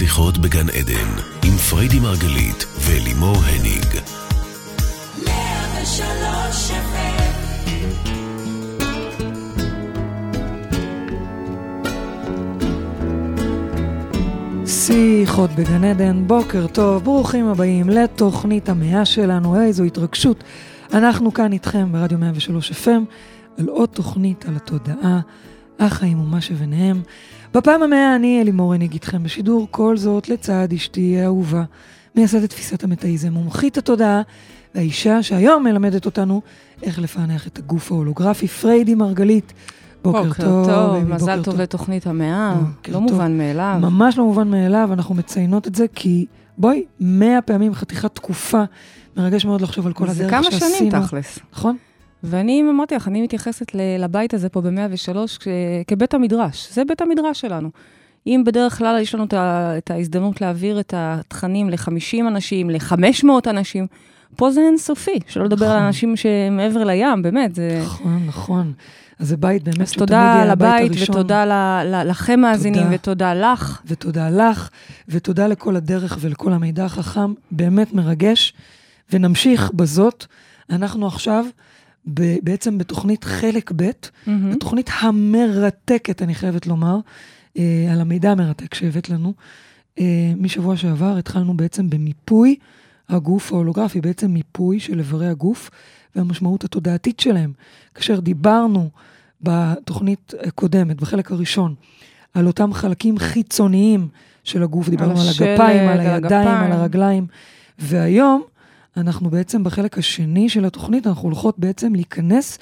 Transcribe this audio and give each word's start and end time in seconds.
שיחות 0.00 0.38
בגן 0.38 0.68
עדן, 0.68 1.08
עם 1.44 1.56
פריידי 1.56 2.00
מרגלית 2.00 2.64
ולימור 2.80 3.36
הניג. 3.36 4.00
שיחות 14.66 15.50
בגן 15.50 15.84
עדן, 15.84 16.26
בוקר 16.26 16.66
טוב, 16.66 17.04
ברוכים 17.04 17.46
הבאים 17.48 17.88
לתוכנית 17.88 18.68
המאה 18.68 19.04
שלנו, 19.04 19.62
איזו 19.62 19.84
התרגשות. 19.84 20.44
אנחנו 20.92 21.34
כאן 21.34 21.52
איתכם 21.52 21.92
ברדיו 21.92 22.18
103 22.18 22.72
FM, 22.72 23.00
על 23.58 23.68
עוד 23.68 23.88
תוכנית 23.88 24.44
על 24.48 24.56
התודעה, 24.56 25.20
החיים 25.78 26.20
ומה 26.20 26.40
שביניהם. 26.40 27.02
בפעם 27.54 27.82
המאה 27.82 28.16
אני 28.16 28.40
אלימור 28.42 28.74
הניג 28.74 28.92
איתכם 28.92 29.22
בשידור, 29.22 29.68
כל 29.70 29.96
זאת 29.96 30.28
לצד 30.28 30.68
אשתי 30.74 31.20
האהובה, 31.20 31.62
מייסדת 32.16 32.50
תפיסת 32.50 32.84
המטאיזם, 32.84 33.32
מומחית 33.32 33.78
התודעה, 33.78 34.22
והאישה 34.74 35.22
שהיום 35.22 35.64
מלמדת 35.64 36.06
אותנו 36.06 36.40
איך 36.82 36.98
לפענח 36.98 37.46
את 37.46 37.58
הגוף 37.58 37.92
ההולוגרפי, 37.92 38.48
פריידי 38.48 38.94
מרגלית. 38.94 39.52
בוקר, 40.02 40.22
בוקר 40.22 40.42
טוב, 40.42 40.66
טוב, 40.66 40.96
ביבי, 40.98 41.14
מזל 41.14 41.36
בוקר 41.38 41.50
טוב 41.50 41.60
לתוכנית 41.60 42.06
המאה, 42.06 42.54
לא 42.88 42.92
טוב. 42.92 43.02
מובן 43.02 43.38
מאליו. 43.38 43.78
ממש 43.80 44.18
לא 44.18 44.24
מובן 44.24 44.50
מאליו, 44.50 44.90
אנחנו 44.92 45.14
מציינות 45.14 45.66
את 45.66 45.74
זה 45.74 45.86
כי, 45.94 46.26
בואי, 46.58 46.84
מאה 47.00 47.42
פעמים 47.42 47.74
חתיכת 47.74 48.14
תקופה, 48.14 48.62
מרגש 49.16 49.44
מאוד 49.44 49.60
לחשוב 49.60 49.86
על 49.86 49.92
כל 49.92 50.08
זה 50.08 50.12
הדרך 50.12 50.30
כמה 50.30 50.50
שעשינו. 50.50 50.90
שנים 50.90 51.02
תכלס. 51.02 51.38
נכון? 51.52 51.76
ואני 52.24 52.62
אמרתי 52.70 52.94
לך, 52.94 53.08
אני 53.08 53.22
מתייחסת 53.22 53.66
לבית 53.98 54.34
הזה 54.34 54.48
פה 54.48 54.60
ב-103 54.60 55.16
כבית 55.86 56.14
המדרש. 56.14 56.68
זה 56.72 56.84
בית 56.84 57.00
המדרש 57.00 57.40
שלנו. 57.40 57.70
אם 58.26 58.42
בדרך 58.46 58.78
כלל 58.78 58.98
יש 59.00 59.14
לנו 59.14 59.26
את 59.78 59.90
ההזדמנות 59.90 60.40
להעביר 60.40 60.80
את 60.80 60.94
התכנים 60.96 61.70
ל-50 61.70 62.28
אנשים, 62.28 62.70
ל-500 62.70 63.26
אנשים, 63.46 63.86
פה 64.36 64.50
זה 64.50 64.60
אינסופי, 64.60 65.18
שלא 65.28 65.44
לדבר 65.44 65.66
על 65.66 65.72
נכון. 65.72 65.86
אנשים 65.86 66.16
שמעבר 66.16 66.84
לים, 66.84 67.22
באמת, 67.22 67.54
זה... 67.54 67.80
נכון, 67.84 68.22
נכון. 68.26 68.72
אז 69.18 69.28
זה 69.28 69.36
בית 69.36 69.62
באמת 69.62 69.80
אז 69.80 69.92
תודה 69.92 70.44
לבית. 70.44 70.92
ותודה 71.02 71.84
לכם 72.04 72.40
מאזינים, 72.40 72.82
תודה. 72.82 72.94
ותודה 72.94 73.34
לך. 73.34 73.80
ותודה 73.86 74.30
לך, 74.30 74.70
ותודה 75.08 75.46
לכל 75.46 75.76
הדרך 75.76 76.18
ולכל 76.20 76.52
המידע 76.52 76.84
החכם, 76.84 77.34
באמת 77.50 77.92
מרגש. 77.92 78.54
ונמשיך 79.12 79.70
בזאת. 79.74 80.26
אנחנו 80.70 81.06
עכשיו 81.06 81.44
ב- 82.06 82.36
בעצם 82.42 82.78
בתוכנית 82.78 83.24
חלק 83.24 83.72
ב', 83.76 83.90
מהמם. 84.26 84.50
התוכנית 84.50 84.90
המרתקת, 85.00 86.22
אני 86.22 86.34
חייבת 86.34 86.66
לומר, 86.66 86.98
אה, 87.58 87.88
על 87.92 88.00
המידע 88.00 88.30
המרתק 88.30 88.74
שהבאת 88.74 89.10
לנו. 89.10 89.32
אה, 89.98 90.32
משבוע 90.36 90.76
שעבר 90.76 91.16
התחלנו 91.16 91.56
בעצם 91.56 91.90
במיפוי 91.90 92.56
הגוף 93.08 93.52
ההולוגרפי, 93.52 94.00
בעצם 94.00 94.30
מיפוי 94.30 94.80
של 94.80 94.98
איברי 94.98 95.28
הגוף 95.28 95.70
והמשמעות 96.16 96.64
התודעתית 96.64 97.20
שלהם. 97.20 97.52
כאשר 97.94 98.20
דיברנו 98.20 98.90
בתוכנית 99.42 100.34
הקודמת, 100.46 101.00
בחלק 101.00 101.32
הראשון, 101.32 101.74
על 102.34 102.46
אותם 102.46 102.72
חלקים 102.72 103.18
חיצוניים 103.18 104.08
של 104.44 104.62
הגוף, 104.62 104.88
דיברנו 104.88 105.20
על, 105.20 105.28
השלד, 105.28 105.48
הגפיים, 105.48 105.88
על 105.88 106.00
על 106.00 106.06
הידיים, 106.06 106.48
על. 106.48 106.72
הרגליים, 106.72 107.26
והיום 107.78 108.42
אנחנו 108.96 109.30
בעצם 109.30 109.64
בחלק 109.64 109.98
השני 109.98 110.48
של 110.48 110.64
התוכנית, 110.64 111.06
אנחנו 111.06 111.22
הולכות 111.22 111.58
בעצם 111.58 111.94
להיכנס 111.94 112.58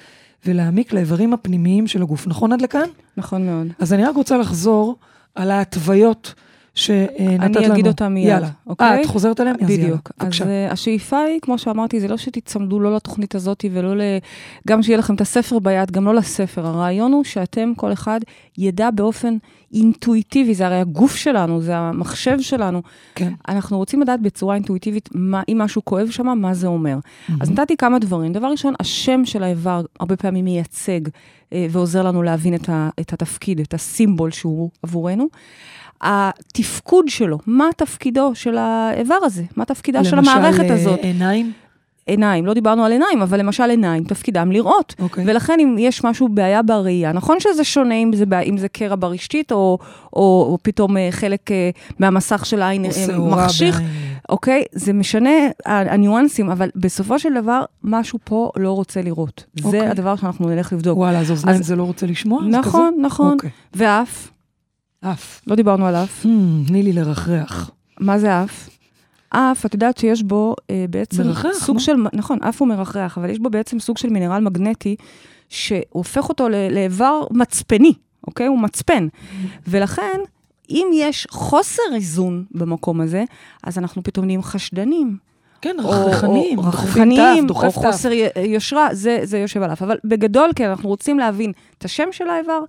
ולהעמיק 0.46 0.92
לאיברים 0.92 1.32
הפנימיים 1.32 1.86
של 1.86 2.02
הגוף. 2.02 2.26
נכון 2.26 2.52
עד 2.52 2.60
לכאן? 2.60 2.88
נכון 3.16 3.46
מאוד. 3.46 3.66
אז 3.78 3.92
אני 3.92 4.04
רק 4.04 4.16
רוצה 4.16 4.38
לחזור 4.38 4.96
על 5.34 5.50
ההתוויות 5.50 6.34
שנתת 6.78 7.56
לנו. 7.56 7.58
אני 7.58 7.72
אגיד 7.72 7.86
אותם 7.86 8.14
מיד, 8.14 8.28
יאללה. 8.28 8.48
אוקיי? 8.66 8.86
אה, 8.88 9.02
את 9.02 9.06
חוזרת 9.06 9.40
עליהם? 9.40 9.56
אז 9.60 9.70
יאללה, 9.70 9.84
בדיוק. 9.84 10.10
אז 10.18 10.26
בבקשה. 10.26 10.44
uh, 10.44 10.72
השאיפה 10.72 11.18
היא, 11.18 11.40
כמו 11.42 11.58
שאמרתי, 11.58 12.00
זה 12.00 12.08
לא 12.08 12.16
שתצמדו 12.16 12.80
לא 12.80 12.97
לתוכנית 12.97 13.34
הזאת 13.34 13.64
ולא 13.72 13.97
ל... 13.97 14.00
גם 14.69 14.82
שיהיה 14.82 14.98
לכם 14.98 15.14
את 15.14 15.20
הספר 15.20 15.58
ביד, 15.58 15.91
גם 15.91 16.04
לא 16.04 16.14
לספר. 16.14 16.66
הרעיון 16.66 17.12
הוא 17.12 17.25
שאתם, 17.25 17.72
כל 17.76 17.92
אחד, 17.92 18.20
ידע 18.58 18.91
באופן 18.91 19.36
אינטואיטיבי, 19.72 20.54
זה 20.54 20.66
הרי 20.66 20.80
הגוף 20.80 21.16
שלנו, 21.16 21.62
זה 21.62 21.76
המחשב 21.76 22.41
שלנו. 22.41 22.82
כן. 23.14 23.32
אנחנו 23.48 23.78
רוצים 23.78 24.00
לדעת 24.00 24.20
בצורה 24.20 24.54
אינטואיטיבית, 24.54 25.08
מה, 25.14 25.42
אם 25.48 25.58
משהו 25.58 25.84
כואב 25.84 26.08
שם, 26.10 26.26
מה 26.38 26.54
זה 26.54 26.66
אומר. 26.66 26.98
אז 27.41 27.50
נתתי 27.50 27.76
כמה 27.76 27.98
דברים. 27.98 28.32
דבר 28.32 28.47
ראשון, 28.47 28.74
השם 28.80 29.24
של 29.24 29.42
האיבר 29.42 29.82
הרבה 30.00 30.16
פעמים 30.16 30.44
מייצג 30.44 31.00
אה, 31.53 31.66
ועוזר 31.70 32.03
לנו 32.03 32.22
להבין 32.22 32.54
את, 32.54 32.69
ה, 32.69 32.88
את 33.00 33.12
התפקיד, 33.12 33.60
את 33.60 33.74
הסימבול 33.74 34.30
שהוא 34.30 34.70
עבורנו. 34.82 35.26
התפקוד 36.00 37.09
שלו, 37.09 37.38
מה 37.47 37.69
תפקידו 37.76 38.34
של 38.34 38.56
האיבר 38.59 39.19
הזה? 39.22 39.42
מה 39.56 39.64
תפקידה 39.64 40.04
של 40.04 40.19
המערכת 40.19 40.59
למשל, 40.59 40.72
הזאת? 40.72 40.98
אה, 40.98 41.04
עיניים? 41.04 41.53
עיניים, 42.09 42.47
לא 42.47 42.54
דיברנו 42.54 42.84
על 42.84 42.92
עיניים, 42.92 43.22
אבל 43.22 43.38
למשל 43.38 43.70
עיניים, 43.70 44.04
תפקידם 44.04 44.53
לראות. 44.53 44.94
אוקיי. 44.98 45.25
ולכן 45.26 45.60
אם 45.60 45.76
יש 45.78 46.04
משהו, 46.04 46.28
בעיה 46.28 46.62
בראייה, 46.62 47.12
נכון 47.12 47.41
שזה 47.41 47.64
שונה 47.64 47.94
אם 47.94 48.10
זה, 48.14 48.25
אם 48.47 48.59
זה 48.59 48.69
קרע 48.69 48.97
ברשתית, 48.98 49.53
או, 49.53 49.78
או, 50.12 50.47
או 50.53 50.59
פתאום 50.62 50.97
אה, 50.97 51.09
חלק 51.10 51.50
אה, 51.50 51.70
מהמסך 51.98 52.47
של 52.47 52.62
העין 52.62 52.84
אה, 52.84 53.19
מחשיך. 53.19 53.80
אוקיי? 54.28 54.65
זה 54.72 54.92
משנה, 54.92 55.30
הניואנסים, 55.65 56.50
אבל 56.50 56.69
בסופו 56.76 57.19
של 57.19 57.34
דבר, 57.34 57.65
משהו 57.84 58.19
פה 58.25 58.50
לא 58.56 58.72
רוצה 58.72 59.03
לראות. 59.03 59.44
אוקיי. 59.65 59.80
זה 59.80 59.91
הדבר 59.91 60.16
שאנחנו 60.16 60.48
נלך 60.48 60.72
לבדוק. 60.72 60.98
וואלה, 60.98 61.19
אז 61.19 61.30
אוזניים 61.30 61.62
זה 61.62 61.76
לא 61.76 61.82
רוצה 61.82 62.06
לשמוע? 62.06 62.42
נכון? 62.42 62.94
נכון. 63.00 63.32
אוקיי. 63.32 63.50
ואף, 63.75 64.30
אף. 65.00 65.41
לא 65.47 65.56
דיברנו 65.56 65.86
על 65.86 65.97
אף. 65.97 66.25
Hmm, 66.25 66.69
תני 66.69 66.82
לי 66.82 66.92
לרחרח. 66.92 67.70
מה 68.00 68.19
זה 68.19 68.42
אף? 68.42 68.69
אף, 69.31 69.66
את 69.66 69.75
יודעת 69.75 69.98
שיש 69.98 70.22
בו 70.22 70.54
אה, 70.70 70.84
בעצם 70.91 71.22
מרחרח, 71.26 71.59
סוג 71.59 71.75
מה? 71.75 71.81
של, 71.81 71.92
נכון, 72.12 72.38
אף 72.42 72.60
הוא 72.60 72.69
מרחרח, 72.69 73.19
אבל 73.19 73.31
יש 73.31 73.38
בו 73.38 73.50
בעצם 73.50 73.78
סוג 73.78 73.98
של 73.98 74.09
מינרל 74.09 74.42
מגנטי, 74.42 74.97
שהופך 75.48 76.28
אותו 76.28 76.48
לאיבר 76.48 77.22
מצפני, 77.31 77.92
אוקיי? 78.26 78.47
הוא 78.47 78.59
מצפן. 78.59 79.09
ולכן, 79.69 80.20
אם 80.70 80.86
יש 80.94 81.26
חוסר 81.30 81.82
איזון 81.94 82.44
במקום 82.50 83.00
הזה, 83.00 83.25
אז 83.62 83.78
אנחנו 83.78 84.03
פתאום 84.03 84.26
נהיים 84.26 84.42
חשדנים. 84.42 85.28
כן, 85.60 85.76
או- 85.84 85.91
רחרחנים. 85.91 86.58
או 86.58 86.64
או. 87.64 87.70
חוסר 87.70 88.10
יושרה, 88.44 88.88
זה, 88.92 89.20
זה 89.22 89.38
יושב 89.38 89.62
עליו. 89.62 89.76
אבל 89.80 89.96
בגדול, 90.04 90.50
כן, 90.56 90.69
אנחנו 90.69 90.88
רוצים 90.88 91.19
להבין 91.19 91.52
את 91.78 91.84
השם 91.84 92.08
של 92.12 92.28
האיבר, 92.28 92.60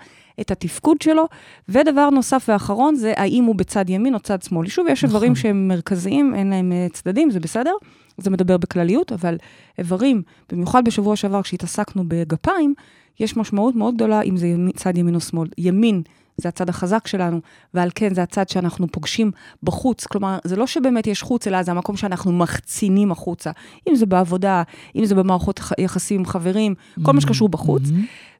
את 0.41 0.51
התפקוד 0.51 1.01
שלו, 1.01 1.28
ודבר 1.69 2.09
נוסף 2.09 2.45
ואחרון, 2.47 2.95
זה 2.95 3.13
האם 3.17 3.44
הוא 3.44 3.55
בצד 3.55 3.89
ימין 3.89 4.13
או 4.13 4.19
צד 4.19 4.41
שמאל. 4.41 4.67
שוב, 4.67 4.88
יש 4.89 5.03
נכון. 5.03 5.16
איברים 5.16 5.35
שהם 5.35 5.67
מרכזיים, 5.67 6.35
אין 6.35 6.49
להם 6.49 6.72
אה, 6.72 6.88
צדדים, 6.94 7.31
זה 7.31 7.39
בסדר, 7.39 7.72
זה 8.17 8.29
מדבר 8.29 8.57
בכלליות, 8.57 9.11
אבל 9.11 9.38
איברים, 9.78 10.22
במיוחד 10.51 10.85
בשבוע 10.85 11.16
שעבר, 11.16 11.41
כשהתעסקנו 11.41 12.03
בגפיים, 12.07 12.73
יש 13.19 13.38
משמעות 13.38 13.75
מאוד 13.75 13.95
גדולה 13.95 14.22
אם 14.22 14.38
זה 14.38 14.47
ימין, 14.47 14.72
צד 14.72 14.97
ימין 14.97 15.16
או 15.16 15.19
שמאל. 15.19 15.47
ימין 15.57 16.01
זה 16.39 16.50
הצד 16.50 16.69
החזק 16.69 17.07
שלנו, 17.07 17.39
ועל 17.73 17.89
כן 17.95 18.13
זה 18.13 18.23
הצד 18.23 18.50
שאנחנו 18.50 18.88
פוגשים 18.88 19.31
בחוץ. 19.63 20.05
כלומר, 20.05 20.38
זה 20.44 20.55
לא 20.55 20.67
שבאמת 20.67 21.07
יש 21.07 21.22
חוץ, 21.22 21.47
אלא 21.47 21.63
זה 21.63 21.72
המקום 21.72 21.97
שאנחנו 21.97 22.31
מחצינים 22.31 23.11
החוצה. 23.11 23.51
אם 23.89 23.95
זה 23.95 24.05
בעבודה, 24.05 24.63
אם 24.95 25.05
זה 25.05 25.16
במערכות 25.16 25.59
יחסים 25.78 26.19
עם 26.19 26.25
חברים, 26.25 26.75
כל 27.03 27.11
מה 27.11 27.22
שקשור 27.22 27.49
בחוץ. 27.49 27.83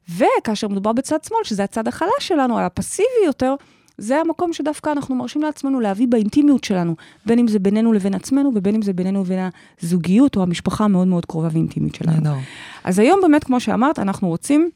וכאשר 0.08 0.68
מדובר 0.68 0.92
בצד 0.92 1.18
שמאל, 1.28 1.40
שזה 1.44 1.64
הצד 1.64 1.88
החלש 1.88 2.10
שלנו, 2.20 2.60
הפסיבי 2.60 3.08
יותר, 3.26 3.54
זה 3.98 4.20
המקום 4.20 4.52
שדווקא 4.52 4.92
אנחנו 4.92 5.14
מרשים 5.14 5.42
לעצמנו 5.42 5.80
להביא 5.80 6.06
באינטימיות 6.08 6.64
שלנו, 6.64 6.94
בין 7.26 7.38
אם 7.38 7.48
זה 7.48 7.58
בינינו 7.58 7.92
לבין 7.92 8.14
עצמנו, 8.14 8.52
ובין 8.54 8.74
אם 8.74 8.82
זה 8.82 8.92
בינינו 8.92 9.20
לבין 9.20 9.48
הזוגיות 9.82 10.36
או 10.36 10.42
המשפחה 10.42 10.84
המאוד 10.84 11.08
מאוד 11.08 11.26
קרובה 11.26 11.48
ואינטימית 11.52 11.94
שלנו. 11.94 12.16
אז 12.84 12.98
היום 12.98 13.20
באמת, 13.22 13.44
כמו 13.44 13.60
שאמרת, 13.60 13.98
אנחנו 13.98 14.28
רוצים 14.28 14.70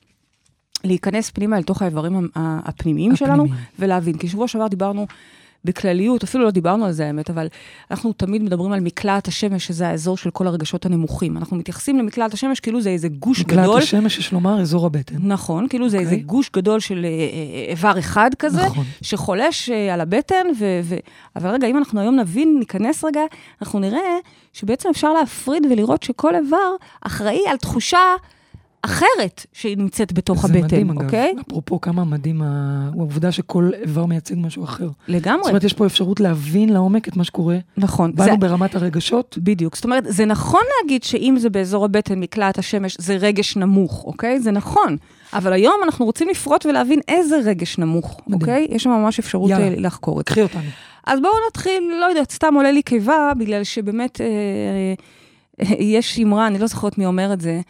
להיכנס 0.84 1.30
פנימה 1.30 1.58
לתוך 1.58 1.82
האיברים 1.82 2.16
ה- 2.16 2.20
ה- 2.40 2.60
הפנימיים 2.64 3.16
שלנו, 3.16 3.42
הפנימיים. 3.42 3.64
ולהבין. 3.78 4.18
כי 4.18 4.28
שבוע 4.28 4.48
שעבר 4.48 4.68
דיברנו 4.68 5.06
בכלליות, 5.64 6.22
אפילו 6.22 6.44
לא 6.44 6.50
דיברנו 6.50 6.84
על 6.84 6.92
זה 6.92 7.06
האמת, 7.06 7.30
אבל 7.30 7.46
אנחנו 7.90 8.12
תמיד 8.12 8.42
מדברים 8.42 8.72
על 8.72 8.80
מקלעת 8.80 9.28
השמש, 9.28 9.66
שזה 9.66 9.88
האזור 9.88 10.16
של 10.16 10.30
כל 10.30 10.46
הרגשות 10.46 10.86
הנמוכים. 10.86 11.36
אנחנו 11.36 11.56
מתייחסים 11.56 11.98
למקלעת 11.98 12.34
השמש 12.34 12.60
כאילו 12.60 12.80
זה 12.80 12.90
איזה 12.90 13.08
גוש 13.08 13.40
מקלט 13.40 13.58
גדול. 13.58 13.78
השמש, 13.78 14.18
יש 14.18 14.32
לומר, 14.32 14.60
אזור 14.60 14.86
הבטן. 14.86 15.16
נכון, 15.20 15.68
כאילו 15.68 15.88
זה 15.88 15.96
אוקיי. 15.96 16.10
איזה 16.10 16.22
גוש 16.22 16.50
גדול 16.56 16.80
של 16.80 17.04
אה, 17.04 17.08
אה, 17.10 17.70
איבר 17.70 17.98
אחד 17.98 18.30
כזה, 18.38 18.66
נכון. 18.66 18.84
שחולש 19.02 19.70
אה, 19.70 19.94
על 19.94 20.00
הבטן, 20.00 20.46
ו, 20.58 20.80
ו... 20.82 20.96
אבל 21.36 21.50
רגע, 21.50 21.66
אם 21.66 21.78
אנחנו 21.78 22.00
היום 22.00 22.16
נבין, 22.16 22.56
ניכנס 22.58 23.04
רגע, 23.04 23.20
אנחנו 23.62 23.78
נראה 23.78 24.18
שבעצם 24.52 24.88
אפשר 24.88 25.12
להפריד 25.12 25.66
ולראות 25.70 26.02
שכל 26.02 26.34
איבר 26.34 26.70
אחראי 27.00 27.42
על 27.50 27.56
תחושה 27.56 27.98
אחרת 28.84 29.46
שהיא 29.52 29.76
נמצאת 29.76 30.12
בתוך 30.12 30.46
זה 30.46 30.52
הבטן, 30.54 30.64
מדהים, 30.64 30.90
אגב. 30.90 31.02
אוקיי? 31.02 31.34
אפרופו 31.48 31.80
כמה 31.80 32.04
מדהים 32.04 32.42
העובדה 32.42 33.32
שכל 33.32 33.70
איבר 33.82 34.06
מייצג 34.06 34.34
משהו 34.38 34.64
אחר. 34.64 34.88
לגמרי, 35.08 35.42
זאת 35.42 35.48
אומרת, 35.50 35.64
יש 35.64 35.72
פה 35.72 35.86
אפשרות 35.86 36.20
להבין 36.20 36.72
לעומק 36.72 37.08
את 37.08 37.16
מה 37.16 37.24
שקורה 37.24 37.56
נכון. 37.76 38.12
זה- 38.16 38.24
בנו 38.26 38.38
ברמת 38.38 38.74
הרגשות. 38.74 39.38
בדיוק. 39.42 39.74
זאת 39.76 39.84
אומרת, 39.84 40.04
זה 40.08 40.24
נכון 40.24 40.60
להגיד 40.82 41.02
שאם 41.04 41.36
זה 41.38 41.50
באזור 41.50 41.84
הבטן, 41.84 42.20
מקלעת 42.20 42.58
השמש, 42.58 42.96
זה 43.00 43.16
רגש 43.16 43.56
נמוך, 43.56 44.04
אוקיי? 44.04 44.40
זה 44.40 44.50
נכון. 44.50 44.96
אבל 45.32 45.52
היום 45.52 45.74
אנחנו 45.84 46.04
רוצים 46.04 46.28
לפרוט 46.28 46.66
ולהבין 46.66 47.00
איזה 47.08 47.36
רגש 47.44 47.78
נמוך, 47.78 48.20
מדהים. 48.26 48.40
אוקיי? 48.40 48.66
יש 48.70 48.82
שם 48.82 48.90
ממש 48.90 49.18
אפשרות 49.18 49.50
יאללה. 49.50 49.64
אה, 49.66 49.74
לחקור 49.76 50.20
את 50.20 50.28
זה. 50.28 50.32
קחי 50.34 50.42
אותנו. 50.42 50.60
אז 51.06 51.20
בואו 51.20 51.32
נתחיל, 51.50 51.82
לא 52.00 52.04
יודעת, 52.06 52.30
סתם 52.30 52.54
עולה 52.54 52.72
לי 52.72 52.82
קיבה, 52.82 53.32
בגלל 53.38 53.64
שבאמת 53.64 54.20
אה, 54.20 54.26
אה, 55.60 55.74
יש 55.84 56.18
אמרה, 56.18 56.46
אני 56.46 56.58
לא 56.58 56.66
זוכרת 56.66 56.98
מי 56.98 57.06
אומר 57.06 57.32
את 57.32 57.40
זה. 57.40 57.60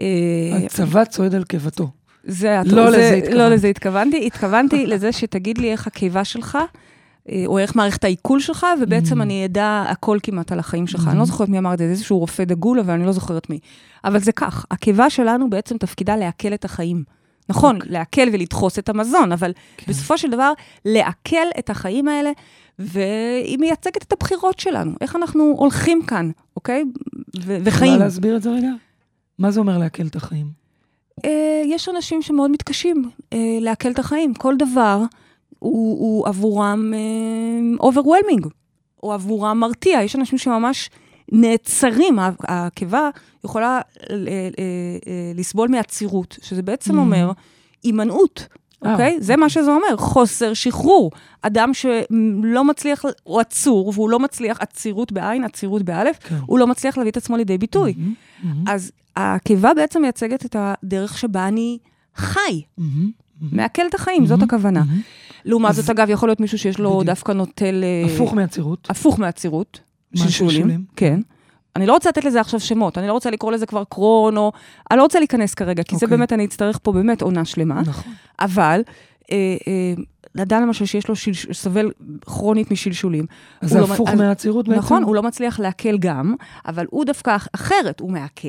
אה, 0.00 0.06
הצבא 0.64 1.04
צועד 1.04 1.34
על 1.34 1.44
קיבתו. 1.44 1.90
זה, 2.24 2.60
לא 2.66 2.90
זה- 2.90 2.96
לזה 2.96 3.14
התכוונת. 3.14 3.38
לא 3.38 3.48
לזה 3.48 3.68
התכוונתי. 3.68 4.26
התכוונתי 4.26 4.86
לזה 4.92 5.12
שתגיד 5.12 5.58
לי 5.58 5.72
איך 5.72 5.86
הקיבה 5.86 6.24
שלך, 6.24 6.58
אה, 7.30 7.42
או 7.46 7.58
איך 7.58 7.76
מערכת 7.76 8.04
העיכול 8.04 8.40
שלך, 8.40 8.66
ובעצם 8.82 9.18
Mm. 9.20 9.22
אני 9.22 9.44
אדע 9.44 9.84
הכל 9.88 10.18
כמעט 10.22 10.52
על 10.52 10.58
החיים 10.58 10.86
שלך. 10.86 11.06
Mm-hmm. 11.06 11.10
אני 11.10 11.18
לא 11.18 11.24
זוכרת 11.24 11.48
מי 11.48 11.58
אמר 11.58 11.72
את 11.74 11.78
זה, 11.78 11.84
זה 11.86 11.90
איזשהו 11.90 12.18
רופא 12.18 12.44
דגול, 12.44 12.78
אבל 12.80 12.92
אני 12.94 13.06
לא 13.06 13.12
זוכרת 13.12 13.50
מי. 13.50 13.58
אבל 14.04 14.18
זה 14.18 14.32
כך, 14.32 14.66
הקיבה 14.70 15.10
שלנו 15.10 15.50
בעצם 15.50 15.78
תפקידה 15.78 16.16
לעכל 16.16 16.54
את 16.54 16.64
החיים. 16.64 17.04
נכון, 17.48 17.76
אוקיי. 17.76 17.92
לעכל 17.92 18.28
ולדחוס 18.32 18.78
את 18.78 18.88
המזון, 18.88 19.32
אבל 19.32 19.52
כן. 19.76 19.92
בסופו 19.92 20.18
של 20.18 20.30
דבר, 20.30 20.52
לעכל 20.84 21.46
את 21.58 21.70
החיים 21.70 22.08
האלה, 22.08 22.30
והיא 22.78 23.58
מייצגת 23.58 24.02
את 24.02 24.12
הבחירות 24.12 24.60
שלנו, 24.60 24.92
איך 25.00 25.16
אנחנו 25.16 25.54
הולכים 25.58 26.02
כאן, 26.06 26.30
אוקיי? 26.56 26.84
וחיים. 27.64 27.92
יכולה 27.92 28.04
להסביר 28.04 28.36
את 28.36 28.42
זה 28.42 28.50
רגע? 28.50 28.70
מה 29.38 29.50
זה 29.50 29.60
אומר 29.60 29.78
לעכל 29.78 30.06
את 30.06 30.16
החיים? 30.16 30.46
אה, 31.24 31.62
יש 31.66 31.88
אנשים 31.88 32.22
שמאוד 32.22 32.50
מתקשים 32.50 33.10
אה, 33.32 33.58
לעכל 33.60 33.90
את 33.90 33.98
החיים. 33.98 34.34
כל 34.34 34.54
דבר 34.56 35.02
הוא, 35.58 35.98
הוא 35.98 36.28
עבורם 36.28 36.92
אה, 36.94 37.88
overwhelming, 37.88 38.48
או 39.02 39.12
עבורם 39.12 39.58
מרתיע. 39.58 40.02
יש 40.02 40.16
אנשים 40.16 40.38
שממש 40.38 40.90
נעצרים. 41.32 42.18
הקיבה 42.40 43.10
יכולה 43.44 43.80
אה, 44.10 44.14
אה, 44.16 44.16
אה, 45.08 45.32
לסבול 45.34 45.68
מעצירות, 45.68 46.36
שזה 46.42 46.62
בעצם 46.62 46.94
Mhm. 46.94 46.98
אומר 46.98 47.32
הימנעות. 47.82 48.46
אה, 48.86 48.92
אוקיי? 48.92 49.16
זה 49.20 49.36
מה 49.36 49.48
שזה 49.48 49.70
אומר, 49.70 49.96
חוסר 49.96 50.54
שחרור. 50.54 51.10
אדם 51.42 51.74
שלא 51.74 52.64
מצליח, 52.64 53.04
הוא 53.22 53.40
עצור, 53.40 53.92
והוא 53.94 54.10
לא 54.10 54.18
מצליח, 54.18 54.60
עצירות 54.60 55.12
בעין, 55.12 55.44
עצירות 55.44 55.82
באלף, 55.82 56.18
כן. 56.18 56.36
הוא 56.46 56.58
לא 56.58 56.66
מצליח 56.66 56.98
להביא 56.98 57.10
את 57.10 57.16
עצמו 57.16 57.36
לידי 57.36 57.58
ביטוי. 57.58 57.94
מהמם, 57.96 58.14
מהמם, 58.42 58.64
אז 58.68 58.92
הקיבה 59.16 59.74
בעצם 59.74 60.02
מייצגת 60.02 60.44
את 60.44 60.56
הדרך 60.58 61.18
שבה 61.18 61.48
אני 61.48 61.78
חי, 62.16 62.62
מהמם, 62.78 63.10
מהמם, 63.40 63.56
מעכל 63.56 63.86
את 63.86 63.94
החיים, 63.94 64.26
זאת 64.26 64.38
מהמם, 64.38 64.44
הכוונה. 64.44 64.80
מהמם. 64.80 65.00
לעומת 65.44 65.74
זאת, 65.74 65.90
אגב, 65.90 66.10
יכול 66.10 66.28
להיות 66.28 66.40
מישהו 66.40 66.58
שיש 66.58 66.78
לו 66.78 66.90
בדיוק. 66.90 67.04
דווקא 67.06 67.32
נוטל... 67.32 67.84
אה, 67.84 68.14
הפוך 68.14 68.34
מהצירות. 68.34 68.86
הפוך 68.90 69.18
מהצירות. 69.18 69.80
מה, 70.14 70.20
שלשולים? 70.20 70.84
כן. 70.96 71.20
אני 71.78 71.86
לא 71.86 71.92
רוצה 71.92 72.08
לתת 72.08 72.24
לזה 72.24 72.40
עכשיו 72.40 72.60
שמות, 72.60 72.98
אני 72.98 73.06
לא 73.08 73.12
רוצה 73.12 73.30
לקרוא 73.30 73.52
לזה 73.52 73.66
כבר 73.66 73.82
קרון, 73.88 74.36
או... 74.36 74.52
אני 74.90 74.98
לא 74.98 75.02
רוצה 75.02 75.18
להיכנס 75.18 75.54
כרגע, 75.54 75.82
כי 75.82 75.96
זה 75.96 76.06
אוקיי. 76.06 76.16
באמת, 76.18 76.32
אני 76.32 76.44
אצטרך 76.44 76.78
פה 76.82 76.92
באמת 76.92 77.22
עונה 77.22 77.44
שלמה. 77.44 77.80
נכון. 77.80 78.12
אבל, 78.40 78.80
אה, 79.32 79.36
אה, 80.36 80.42
אדם 80.42 80.62
למשל 80.62 80.84
שיש 80.86 81.08
לו, 81.08 81.16
שלש... 81.16 81.46
סובל 81.52 81.90
כרונית 82.26 82.70
משלשולים. 82.70 83.26
אז 83.60 83.70
זה 83.70 83.80
לא- 83.80 83.84
הפוך 83.94 84.08
אז- 84.08 84.18
מהעצירות 84.18 84.68
בעצם? 84.68 84.78
נכון, 84.78 85.02
הוא 85.02 85.14
לא 85.14 85.22
מצליח 85.22 85.60
לעכל 85.60 85.98
גם, 85.98 86.34
אבל 86.66 86.86
הוא 86.90 87.04
דווקא 87.04 87.36
אח- 87.36 87.48
אחרת, 87.54 88.00
הוא 88.00 88.10
מעכל, 88.12 88.48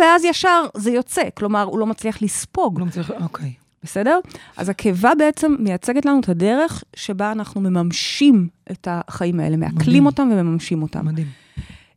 ואז 0.00 0.24
ישר 0.24 0.64
זה 0.76 0.90
יוצא. 0.90 1.22
כלומר, 1.34 1.62
הוא 1.62 1.78
לא 1.78 1.86
מצליח 1.86 2.22
לספוג, 2.22 2.80
לא 2.80 2.86
מצליח, 2.86 3.10
אוקיי. 3.22 3.52
בסדר? 3.82 4.18
אז 4.56 4.68
הקיבה 4.68 5.12
בעצם 5.18 5.56
מייצגת 5.58 6.06
לנו 6.06 6.20
את 6.20 6.28
הדרך 6.28 6.84
שבה 6.96 7.32
אנחנו 7.32 7.60
מממשים 7.60 8.48
את 8.70 8.88
החיים 8.90 9.40
האלה, 9.40 9.56
מעכלים. 9.56 10.06
אותם 10.06 10.28
ומממשים 10.32 10.82
אותם. 10.82 11.06
מדהים. 11.06 11.26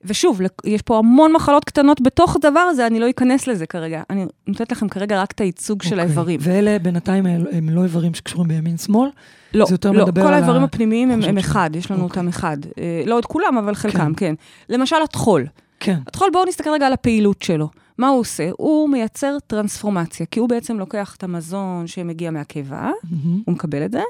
ושוב, 0.06 0.42
יש 0.66 0.82
פה 0.82 0.98
המון 0.98 1.34
מחלות 1.34 1.66
קטנות 1.66 2.02
בתוך 2.02 2.36
הדבר 2.36 2.60
הזה, 2.60 2.88
אני 2.88 3.00
לא 3.00 3.10
אכנס 3.10 3.48
לזה 3.48 3.66
כרגע. 3.66 4.02
אני 4.10 4.26
נותנת 4.48 4.72
לכם 4.72 4.90
כרגע 4.90 5.22
רק 5.22 5.32
את 5.32 5.42
הייצוג 5.42 5.84
של 5.84 5.90
אוקיי. 5.90 6.06
האיברים. 6.06 6.40
ואלה 6.44 6.80
בינתיים 6.80 7.26
הם 7.26 7.70
לא 7.70 7.84
איברים 7.84 8.14
שקשורים 8.14 8.48
בימין-שמאל? 8.48 9.10
לא, 9.54 9.66
זה 9.66 9.74
יותר 9.74 9.92
לא, 9.92 10.06
מדבר 10.06 10.22
כל 10.22 10.28
על 10.28 10.34
האיברים 10.34 10.62
ה- 10.62 10.66
הפנימיים 10.66 11.12
הם, 11.12 11.22
הם 11.22 11.38
אחד, 11.38 11.70
יש 11.74 11.92
לנו 11.92 12.04
אוקיי. 12.04 12.20
אותם 12.20 12.28
אחד. 12.28 12.58
אה, 12.78 13.04
לא 13.06 13.20
את 13.20 13.26
כולם, 13.26 13.58
אבל 13.58 13.76
חלקם, 13.76 14.14
כן. 14.14 14.36
למשל, 14.70 14.96
הטחול. 15.04 15.46
כן. 15.80 15.98
הטחול, 16.08 16.30
בואו 16.34 16.46
נסתכל 16.46 16.70
רגע 16.70 16.88
על 16.88 16.94
הפעילות 16.94 17.42
שלו. 17.42 17.70
מה 17.98 18.08
הוא 18.08 18.20
עושה? 18.20 18.50
הוא 18.58 18.90
מייצר 18.90 19.38
טרנספורמציה, 19.48 20.26
כי 20.26 20.40
הוא 20.40 20.50
בעצם 20.50 20.80
לוקח 20.80 21.16
את 21.18 21.24
המזון 21.24 21.88
שמגיע 21.88 22.32
מהקיבה, 22.32 22.92
מהמם. 23.12 23.42
הוא 23.46 23.54
מקבל 23.56 23.86
את 23.86 23.92
זה, 23.92 24.02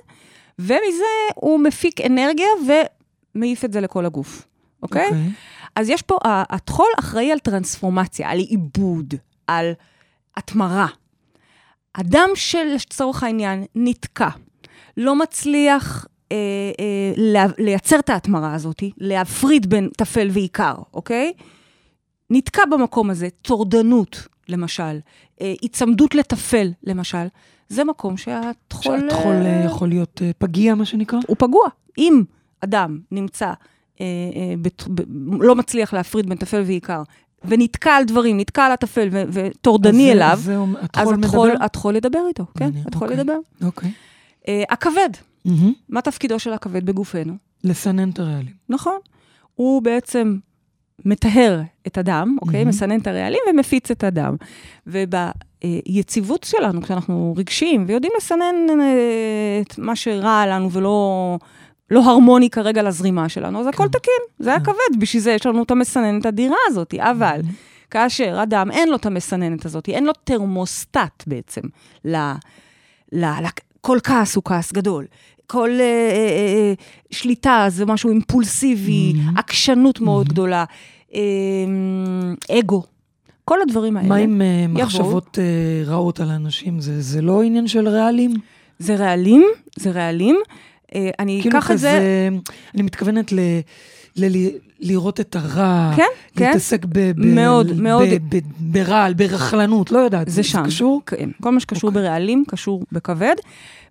ומזה 0.60 1.04
הוא 1.36 1.60
מפיק 1.60 2.01
אנרגיה 2.01 2.48
ומעיף 3.36 3.66
את 3.66 3.74
זה 3.74 3.81
לכל 3.81 4.06
הגוף, 4.06 4.48
אוקיי? 4.84 5.06
אוקיי. 5.06 5.30
אז 5.75 5.90
יש 5.90 6.02
פה, 6.02 6.18
הטחול 6.25 6.88
אחראי 7.00 7.31
על 7.31 7.40
טרנספורמציה, 7.40 8.30
על 8.30 8.38
עיבוד, 8.40 9.14
על 9.48 9.72
התמרה. 10.38 10.88
אדם 11.94 12.30
שלצורך 12.36 13.24
העניין 13.24 13.66
נתקע, 13.75 14.30
לא 14.98 15.16
מצליח 15.16 16.08
אה, 16.31 16.38
אה, 16.80 17.46
לייצר 17.58 18.00
את 18.00 18.10
ההתמרה 18.10 18.54
הזאת, 18.54 18.84
להפריד 18.98 19.70
בין 19.70 19.90
טפל 19.98 20.28
ועיקר, 20.31 20.75
אוקיי? 20.94 21.34
נתקע 22.30 22.62
במקום 22.72 23.10
הזה, 23.10 23.28
טורדנות, 23.42 24.28
למשל, 24.50 25.00
אה, 25.42 25.54
היצמדות 25.62 26.16
לטפל, 26.16 26.72
למשל, 26.84 27.28
זה 27.69 27.84
מקום 27.84 28.18
שהטחול... 28.18 29.00
שהטחול 29.00 29.36
אה, 29.36 29.64
יכול 29.66 29.90
להיות 29.90 30.22
אה, 30.22 30.31
פגיע, 30.38 30.76
מה 30.76 30.86
שנקרא? 30.86 31.19
הוא 31.28 31.36
פגוע. 31.40 31.69
אם 31.98 32.24
אדם 32.62 33.00
נמצא, 33.12 33.54
לא 35.40 35.56
מצליח 35.56 35.94
להפריד 35.94 36.30
בין 36.30 36.38
טפל 36.38 36.62
ועיקר, 36.66 37.04
ונתקע 37.45 37.92
על 37.92 38.04
דברים, 38.04 38.40
נתקע 38.40 38.66
על 38.66 38.72
הטפל 38.72 39.10
וטורדני 39.12 40.12
אליו, 40.12 40.40
זה 40.42 40.57
אז 40.94 41.12
הטחול 41.12 41.51
הטחול, 41.62 41.95
ידבר 41.95 42.19
איתו, 42.28 42.45
כן, 42.57 42.69
הטחול 42.86 43.07
אוקיי. 43.07 43.22
ידבר. 43.22 43.38
אוקיי. 43.66 43.92
אה, 44.48 44.63
הכבד. 44.69 45.10
מה 45.90 46.01
תפקידו 46.01 46.40
של 46.40 46.54
הכבד 46.54 46.86
בגופנו? 46.86 47.34
לסנן 47.63 48.10
את 48.10 48.19
הרעלים. 48.19 48.54
נכון. 48.69 48.98
הוא 49.56 49.81
בעצם 49.81 50.38
מטהר 51.06 51.62
את 51.88 51.98
הדם, 51.98 52.38
אוקיי? 52.42 52.63
מסנן 52.63 53.00
את 53.00 53.07
הרעלים 53.07 53.40
ומפיץ 53.50 53.92
את 53.92 54.04
הדם. 54.04 54.36
וביציבות 54.88 56.44
שלנו, 56.44 56.81
כשאנחנו 56.81 57.34
רגשיים 57.38 57.86
ויודעים 57.88 58.13
לסנן 58.18 58.56
אה, 58.81 59.62
את 59.62 59.78
מה 59.78 59.95
שרע 59.95 60.45
לנו 60.48 60.72
ולא 60.72 61.38
לא 61.94 62.04
הרמוני 62.12 62.50
כרגע 62.50 62.84
לזרימה 62.84 63.30
שלנו, 63.30 63.60
אז 63.60 63.68
הכל 63.68 63.84
כן. 63.84 63.90
תקין. 63.90 64.13
זה 64.40 64.50
היה 64.50 64.60
כן. 64.60 64.66
כבד, 64.66 65.00
בשביל 65.00 65.22
זה 65.24 65.31
יש 65.31 65.45
לנו 65.45 65.63
את 65.63 65.72
המסננת 65.72 66.25
אדירה 66.25 66.56
הזאת. 66.68 66.94
אבל 66.98 67.38
מהמם. 67.44 67.51
כאשר 67.92 68.40
אדם 68.44 68.72
אין 68.72 68.90
לו 68.90 68.95
את 68.95 69.06
המסננת 69.06 69.66
הזאת, 69.66 69.90
אין 69.90 70.04
לו 70.06 70.13
תרמוסטט 70.24 71.24
בעצם 71.28 71.62
ל... 72.06 72.16
ל, 73.12 73.25
ל 73.25 73.45
כל 73.81 73.98
כעס 74.04 74.36
הוא 74.36 74.44
כעס 74.44 74.72
גדול. 74.74 75.06
כל 75.48 75.69
אה, 75.69 75.75
אה, 75.80 75.84
אה, 76.56 76.74
שליטה 77.12 77.66
זה 77.69 77.85
משהו 77.85 78.09
אימפולסיבי, 78.09 79.14
Mhm. 79.16 79.40
עקשנות 79.40 80.00
מאוד 80.00 80.26
Mhm. 80.28 80.30
גדולה, 80.30 80.64
אה, 81.16 81.21
אגו. 82.59 82.83
כל 83.45 83.62
הדברים 83.62 83.97
האלה. 83.97 84.09
מה 84.09 84.16
עם 84.16 84.42
אה, 84.42 84.66
יבואו. 84.69 84.83
מחשבות 84.85 85.40
אה, 85.40 85.44
רעות 85.92 86.19
על 86.19 86.31
האנשים? 86.31 86.80
זה 86.80 87.02
זה 87.02 87.21
לא 87.21 87.42
עניין 87.44 87.68
של 87.68 87.88
רעלים? 87.88 88.33
זה 88.80 88.95
רעלים, 88.95 89.45
זה 89.80 89.92
רעלים. 89.92 90.38
אה, 90.95 91.09
אני 91.19 91.40
כאילו 91.42 91.59
אקח 91.59 91.71
את 91.71 91.78
זה... 91.80 92.30
אני 92.76 92.81
מתכוונת 92.83 93.31
ל... 93.31 93.40
ל- 94.18 94.47
לראות 94.80 95.19
את 95.19 95.35
הרע, 95.35 95.92
כן, 95.95 96.04
כן. 96.35 96.45
להתעסק 96.47 96.85
ב- 96.85 96.90
ב- 97.12 97.26
מאוד, 97.26 97.68
ב- 97.71 97.81
מאוד. 97.81 98.07
ב- 98.30 98.40
ברעל, 98.59 99.14
ברכלנות, 99.14 99.92
לא 99.92 100.00
יודעת. 100.00 100.30
זה 100.30 100.44
שם. 100.44 100.64
קשור? 100.66 101.02
כן, 101.06 101.30
כל 101.42 101.50
מה 101.52 101.59
שקשור 101.59 101.90
אוקיי. 101.90 102.02
ברעלים 102.04 102.44
קשור 102.47 102.83
בכבד, 102.92 103.35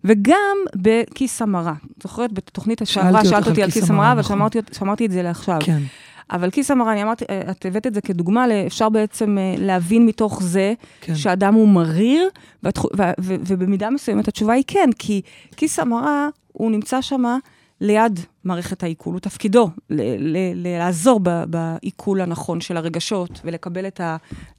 וגם 0.05 0.57
בכיס 0.77 1.43
המרה. 1.43 1.75
זוכרת, 2.03 2.33
בתוכנית 2.33 2.83
השעברה 2.83 3.25
שאלת 3.25 3.47
אותי 3.49 3.63
על 3.63 3.71
כיס 3.71 3.91
המרה, 3.91 4.15
נכון. 4.15 4.35
ושמרתי 4.37 4.59
שמרתי 4.79 5.07
את 5.07 5.11
זה 5.11 5.23
לעכשיו. 5.23 5.59
כן. 5.61 5.79
אבל 6.31 6.51
כיס 6.51 6.71
המרה, 6.71 6.93
אני 6.93 7.03
אמרתי, 7.03 7.25
אה, 7.31 7.41
את 7.51 7.67
הבאת 7.67 7.87
את 7.87 7.95
זה 7.95 8.01
כדוגמה, 8.01 8.47
ל- 8.47 8.53
אפשר 8.67 8.89
בעצם 8.89 9.39
אה, 9.39 9.55
להבין 9.59 10.07
מתוך 10.07 10.43
זה 10.43 10.75
כן. 11.01 11.15
שאדם 11.15 11.55
הוא 11.55 11.69
מריר, 11.69 12.29
ובמידה 13.19 13.91
מסוימת 13.91 14.29
התשובה 14.29 14.53
היא 14.53 14.65
כן, 14.67 14.91
כי 14.99 15.21
כיס 15.57 15.79
המרה, 15.79 16.29
הוא 16.53 16.71
נמצא 16.71 17.01
שם 17.01 17.25
ליד 17.81 18.21
מערכת 18.45 18.83
העיכול, 18.83 19.13
הוא 19.13 19.21
תפקידו 19.21 19.71
ל- 19.91 20.03
ל- 20.03 20.37
ל- 20.55 20.79
לעזור 20.79 21.21
ב- 21.23 21.45
בעיכול 21.45 22.21
הנכון 22.21 22.61
של 22.61 22.77
הרגשות 22.77 23.41
ולקבל 23.45 23.87
את 23.87 24.01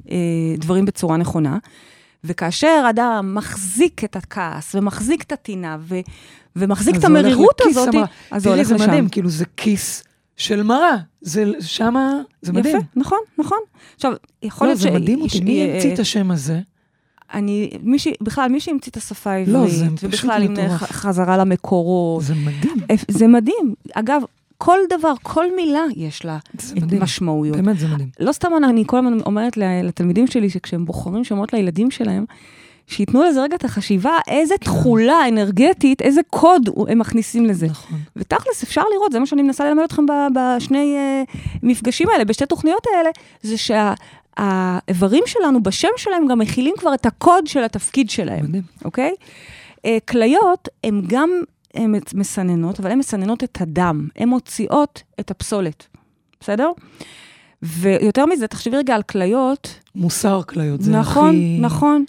הדברים 0.09 0.85
בצורה 0.85 1.17
נכונה. 1.17 1.57
וכאשר 2.23 2.85
אדם 2.89 3.31
מחזיק 3.35 4.03
את 4.03 4.15
הכעס 4.15 4.75
ומחזיק 4.75 5.23
את 5.23 5.31
הטינה 5.31 5.77
ו- 5.79 6.00
ומחזיק 6.55 6.95
את 6.95 7.01
זה 7.01 7.07
המרירות 7.07 7.62
הזאת, 7.62 7.88
המרה. 7.93 8.05
אז 8.31 8.43
זה 8.43 8.50
תראי, 8.50 8.55
הולך 8.57 8.67
זה 8.67 8.75
לשם. 8.75 8.83
מדהים, 8.83 9.09
כאילו 9.09 9.29
זה 9.29 9.45
כיס 9.57 10.03
של 10.38 10.63
מרה. 10.63 10.95
זה 11.21 11.43
שמה, 11.59 12.21
זה 12.41 12.53
מדהים. 12.53 12.77
יפה, 12.77 12.85
נכון, 12.95 13.19
נכון. 13.38 13.57
עכשיו, 13.95 14.13
יכול 14.43 14.67
לא, 14.67 14.71
להיות 14.71 14.81
זה 14.81 14.91
מדהים 14.91 15.21
אותי, 15.21 15.39
מי 15.41 15.62
אה, 15.62 15.73
המציא 15.73 15.93
את 15.93 16.00
השם 16.00 16.31
הזה? 16.31 16.59
אני, 17.33 17.69
מישהי, 17.83 18.13
בכלל, 18.21 18.49
מי 18.51 18.59
שהמציא 18.59 18.91
את 18.91 18.97
השפה 18.97 19.31
העברית, 19.31 19.55
לא, 19.55 19.67
זה 19.67 19.85
פשוט 19.85 20.03
ובכלל 20.03 20.43
עם 20.43 20.53
מטורף. 20.53 20.71
ח- 20.71 20.91
חזרה 20.91 21.37
למקורות, 21.37 22.23
זה 22.23 22.33
מדהים. 22.35 22.73
זה 23.07 23.27
מדהים. 23.27 23.73
אגב, 23.93 24.21
כל 24.57 24.77
דבר, 24.99 25.13
כל 25.23 25.45
מילה 25.55 25.81
יש 25.95 26.25
לה 26.25 26.37
את 26.55 26.63
מדהים. 26.75 27.01
משמעויות. 27.01 27.57
באמת 27.57 27.79
זה 27.79 27.87
מדהים. 27.87 28.09
לא 28.19 28.31
סתם 28.31 28.47
אני, 28.69 28.83
כל 28.87 28.97
הזמן 28.97 29.19
אומרת 29.25 29.57
לתלמידים 29.57 30.27
שלי, 30.27 30.49
שכשהם 30.49 30.85
בוחרים 30.85 31.23
שמות 31.23 31.53
לילדים 31.53 31.91
שלהם, 31.91 32.25
שייתנו 32.87 33.23
לזה 33.23 33.41
רגע 33.41 33.55
את 33.55 33.65
החשיבה, 33.65 34.17
איזה 34.27 34.55
תכולה 34.57 35.27
אנרגטית, 35.27 36.01
איזה 36.01 36.21
קוד 36.29 36.69
הם 36.87 36.99
מכניסים 36.99 37.45
לזה. 37.45 37.67
נכון. 37.67 37.99
ותכלס, 38.15 38.63
אפשר 38.63 38.81
לראות, 38.93 39.11
זה 39.11 39.19
מה 39.19 39.25
שאני 39.25 39.41
מנסה 39.41 39.65
ללמד 39.65 39.83
אתכם 39.83 40.05
בשני 40.35 40.97
uh, 40.97 41.37
מפגשים 41.63 42.09
האלה, 42.09 42.25
בשתי 42.25 42.45
תוכניות 42.45 42.83
האלה, 42.95 43.09
זה 43.41 43.55
שהאיברים 43.57 45.23
שלנו, 45.25 45.63
בשם 45.63 45.87
שלהם, 45.97 46.27
גם 46.27 46.39
מכילים 46.39 46.73
כבר 46.77 46.93
את 46.93 47.05
הקוד 47.05 47.47
של 47.47 47.63
התפקיד 47.63 48.09
שלהם, 48.09 48.45
מדהים. 48.45 48.63
אוקיי? 48.85 49.13
אה, 49.85 49.97
כליות 50.09 50.69
הן 50.83 51.01
גם 51.07 51.29
הן 51.73 51.95
מסננות, 52.13 52.79
אבל 52.79 52.91
הן 52.91 52.99
מסננות 52.99 53.43
את 53.43 53.61
הדם, 53.61 54.07
הן 54.15 54.29
מוציאות 54.29 55.03
את 55.19 55.31
הפסולת, 55.31 55.87
בסדר? 56.39 56.71
ויותר 57.63 58.25
מזה, 58.25 58.47
תחשבי 58.47 58.77
רגע 58.77 58.95
על 58.95 59.03
כליות, 59.03 59.79
מוסר 59.95 60.41
כליות, 60.47 60.81
זה 60.81 60.91
נכון, 60.91 61.29
הכי... 61.29 61.57
נכון. 61.61 62.05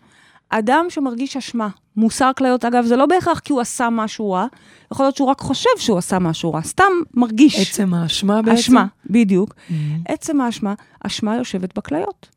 אדם 0.48 0.86
שמרגיש 0.88 1.36
אשמה, 1.36 1.68
מוסר 1.96 2.30
כליות, 2.36 2.64
אגב, 2.64 2.84
זה 2.84 2.96
לא 2.96 3.06
בהכרח 3.06 3.38
כי 3.38 3.52
הוא 3.52 3.60
עשה 3.60 3.90
משהו 3.90 4.30
רע, 4.30 4.46
יכול 4.92 5.06
להיות 5.06 5.16
שהוא 5.16 5.28
רק 5.28 5.40
חושב 5.40 5.70
שהוא 5.76 5.98
עשה 5.98 6.18
משהו 6.18 6.52
רע, 6.52 6.62
סתם 6.62 6.92
מרגיש. 7.14 7.70
עצם 7.70 7.94
האשמה 7.94 8.42
בעצם? 8.42 8.58
אשמה, 8.58 8.86
בדיוק. 9.10 9.54
Mhm. 9.54 9.72
עצם 10.08 10.40
האשמה, 10.40 10.74
אשמה 11.00 11.36
יושבת 11.36 11.78
בכליות. 11.78 12.28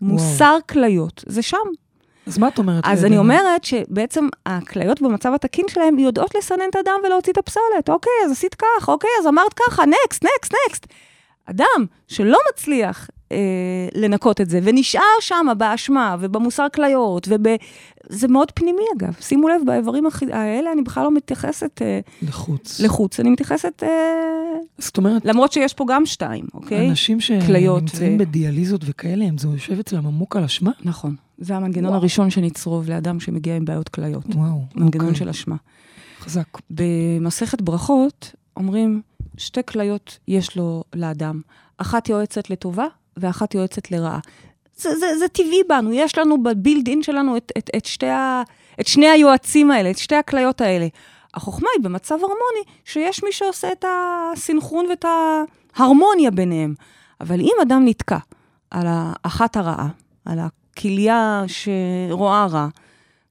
מוסר 0.00 0.56
כליות, 0.68 1.24
זה 1.26 1.42
שם. 1.42 1.56
אז 2.26 2.38
מה 2.38 2.48
את 2.48 2.58
אומרת? 2.58 2.84
אז 2.86 3.04
אני? 3.04 3.18
אומרת 3.18 3.64
שבעצם 3.64 4.28
הכליות 4.46 5.02
במצב 5.02 5.32
התקין 5.34 5.64
שלהם 5.68 5.98
יודעות 5.98 6.34
לסנן 6.34 6.68
את 6.70 6.76
הדם 6.76 7.00
ולהוציא 7.06 7.32
את 7.32 7.38
הפסולת. 7.38 7.88
אוקיי, 7.88 8.12
אז 8.24 8.30
עשית 8.30 8.54
כך, 8.54 8.88
אוקיי, 8.88 9.10
אז 9.20 9.26
אמרת 9.26 9.52
ככה, 9.52 9.82
נקסט, 9.86 10.24
נקסט, 10.24 10.54
נקסט. 10.68 10.86
אדם 11.44 11.86
שלא 12.08 12.38
מצליח 12.52 13.08
אה, 13.32 13.36
לנקות 13.94 14.40
את 14.40 14.50
זה, 14.50 14.60
ונשאר 14.62 15.00
שם 15.20 15.46
באשמה 15.58 16.16
ובמוסר 16.20 16.66
כליות, 16.74 17.28
וב... 17.30 17.46
זה 18.08 18.28
מאוד 18.28 18.50
פנימי 18.50 18.82
אגב. 18.98 19.12
שימו 19.20 19.48
לב, 19.48 19.60
באיברים 19.66 20.06
הכי- 20.06 20.32
האלה 20.32 20.72
אני 20.72 20.82
בכלל 20.82 21.04
לא 21.04 21.10
מתייחסת 21.10 21.82
אה, 21.82 22.00
לחוץ. 22.22 22.80
לחוץ, 22.80 23.20
אני 23.20 23.30
מתייחסת, 23.30 23.82
אה, 23.82 23.88
זאת 24.78 24.96
אומרת, 24.96 25.24
למרות 25.24 25.52
שיש 25.52 25.74
פה 25.74 25.84
גם 25.88 26.06
שתיים, 26.06 26.44
אוקיי? 26.54 26.90
אנשים 26.90 27.20
שנמצאים 27.20 28.12
אה. 28.12 28.18
בדיאליזות 28.18 28.80
וכאלה, 28.84 29.24
הם 29.24 29.38
זה 29.38 29.48
יושב 29.48 29.78
אצלם 29.78 30.06
עמוק 30.06 30.36
על 30.36 30.44
אשמה? 30.44 30.70
נכון. 30.84 31.14
זה 31.38 31.56
המנגנון 31.56 31.88
וואו. 31.90 32.00
הראשון 32.00 32.30
שנצרוב 32.30 32.88
לאדם 32.90 33.20
שמגיע 33.20 33.56
עם 33.56 33.64
בעיות 33.64 33.88
כליות. 33.88 34.26
וואו. 34.34 34.62
מנגנון 34.74 35.06
אוקיי. 35.06 35.18
של 35.18 35.28
אשמה. 35.28 35.56
חזק. 36.20 36.46
במסכת 36.70 37.62
ברכות 37.62 38.32
אומרים, 38.56 39.02
שתי 39.36 39.60
כליות 39.66 40.18
יש 40.28 40.56
לו 40.56 40.84
לאדם, 40.94 41.40
אחת 41.78 42.08
יועצת 42.08 42.50
לטובה 42.50 42.86
ואחת 43.16 43.54
יועצת 43.54 43.90
לרעה. 43.90 44.18
זה, 44.76 44.96
זה, 44.98 45.18
זה 45.18 45.28
טבעי 45.28 45.60
בנו, 45.68 45.92
יש 45.92 46.18
לנו 46.18 46.42
בבילד 46.42 46.88
אין 46.88 47.02
שלנו 47.02 47.36
את, 47.36 47.52
את, 47.58 47.70
את, 47.76 47.84
שתי 47.84 48.06
ה, 48.08 48.42
את 48.80 48.86
שני 48.86 49.08
היועצים 49.08 49.70
האלה, 49.70 49.90
את 49.90 49.98
שתי 49.98 50.14
הכליות 50.14 50.60
האלה. 50.60 50.86
החוכמה 51.34 51.68
היא 51.76 51.84
במצב 51.84 52.14
הרמוני, 52.14 52.62
שיש 52.84 53.24
מי 53.24 53.32
שעושה 53.32 53.72
את 53.72 53.84
הסינכרון 54.32 54.86
ואת 54.90 55.04
ההרמוניה 55.76 56.30
ביניהם. 56.30 56.74
אבל 57.20 57.40
אם 57.40 57.54
אדם 57.62 57.82
נתקע 57.84 58.18
על 58.70 58.86
האחת 58.88 59.56
הרעה, 59.56 59.88
על 60.24 60.38
הכליה 60.38 61.44
שרואה 61.46 62.46
רע, 62.46 62.68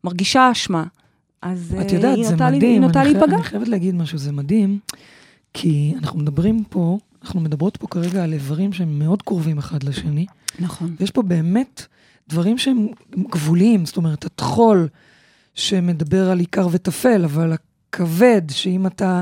מרגישה 0.04 0.52
אשמה, 0.52 0.84
אז 1.42 1.76
את 1.82 1.92
אה, 1.92 1.96
יודעת, 1.96 2.18
היא 2.18 2.24
נוטה, 2.32 2.50
נוטה 2.80 3.02
אני 3.02 3.10
חי- 3.10 3.14
להיפגע. 3.14 3.36
אני 3.36 3.44
חייבת 3.44 3.68
להגיד 3.68 3.96
משהו, 3.96 4.18
זה 4.18 4.32
מדהים, 4.32 4.80
כי 5.54 5.94
אנחנו 5.98 6.20
מדברים 6.20 6.64
פה, 6.70 6.98
אנחנו 7.26 7.40
מדברות 7.42 7.78
פה 7.78 7.88
כרגע 7.88 8.24
על 8.24 8.34
איברים 8.34 8.74
שהם 8.74 9.00
מאוד 9.00 9.22
קרובים 9.22 9.58
אחד 9.58 9.84
לשני, 9.84 10.26
נכון. 10.60 10.96
ויש 11.00 11.12
פה 11.12 11.22
באמת 11.22 11.86
דברים 12.30 12.58
שהם 12.58 12.88
גבוליים, 13.32 13.86
זאת 13.86 13.98
אומרת, 13.98 14.26
הטחול 14.26 14.88
שמדבר 15.54 16.30
על 16.32 16.40
עיקר 16.40 16.68
וטפל, 16.72 17.24
אבל 17.24 17.54
הכבד, 17.54 18.42
שאם 18.50 18.88
אתה 18.88 19.22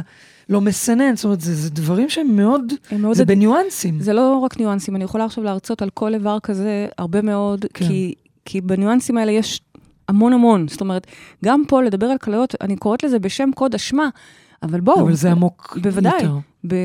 לא 0.50 0.62
מסנן, 0.62 1.16
זאת 1.16 1.26
אומרת, 1.26 1.42
זה, 1.42 1.56
זה 1.56 1.70
דברים 1.70 2.10
שהם 2.10 2.36
מאוד, 2.36 2.74
מאוד 3.00 3.16
זה 3.16 3.22
עד- 3.24 3.28
בניואנסים. 3.28 4.00
זה 4.00 4.14
לא 4.14 4.38
רק 4.38 4.58
ניואנסים, 4.60 4.96
אני 4.96 5.04
יכולה 5.04 5.26
עכשיו 5.26 5.44
להרצות 5.44 5.82
על 5.82 5.90
כל 5.90 6.14
איבר 6.14 6.40
כזה 6.40 6.88
הרבה 6.98 7.22
מאוד, 7.22 7.66
כן. 7.74 7.88
כי, 7.88 8.14
כי 8.46 8.62
בניואנסים 8.62 9.18
האלה 9.18 9.32
יש 9.32 9.62
המון 10.08 10.34
המון. 10.34 10.68
זאת 10.68 10.82
אומרת, 10.82 11.08
גם 11.46 11.64
פה 11.68 11.82
לדבר 11.84 12.06
על 12.06 12.18
כליות, 12.18 12.56
אני 12.62 12.76
קוראת 12.76 13.04
לזה 13.04 13.20
בשם 13.20 13.50
קוד 13.56 13.76
אשמה, 13.76 14.10
אבל 14.64 14.80
בואו, 14.82 15.02
אבל 15.02 15.14
זה 15.14 15.32
עמוק 15.32 15.78
בוודאי. 15.82 16.14
יותר. 16.14 16.38
ב- 16.68 16.76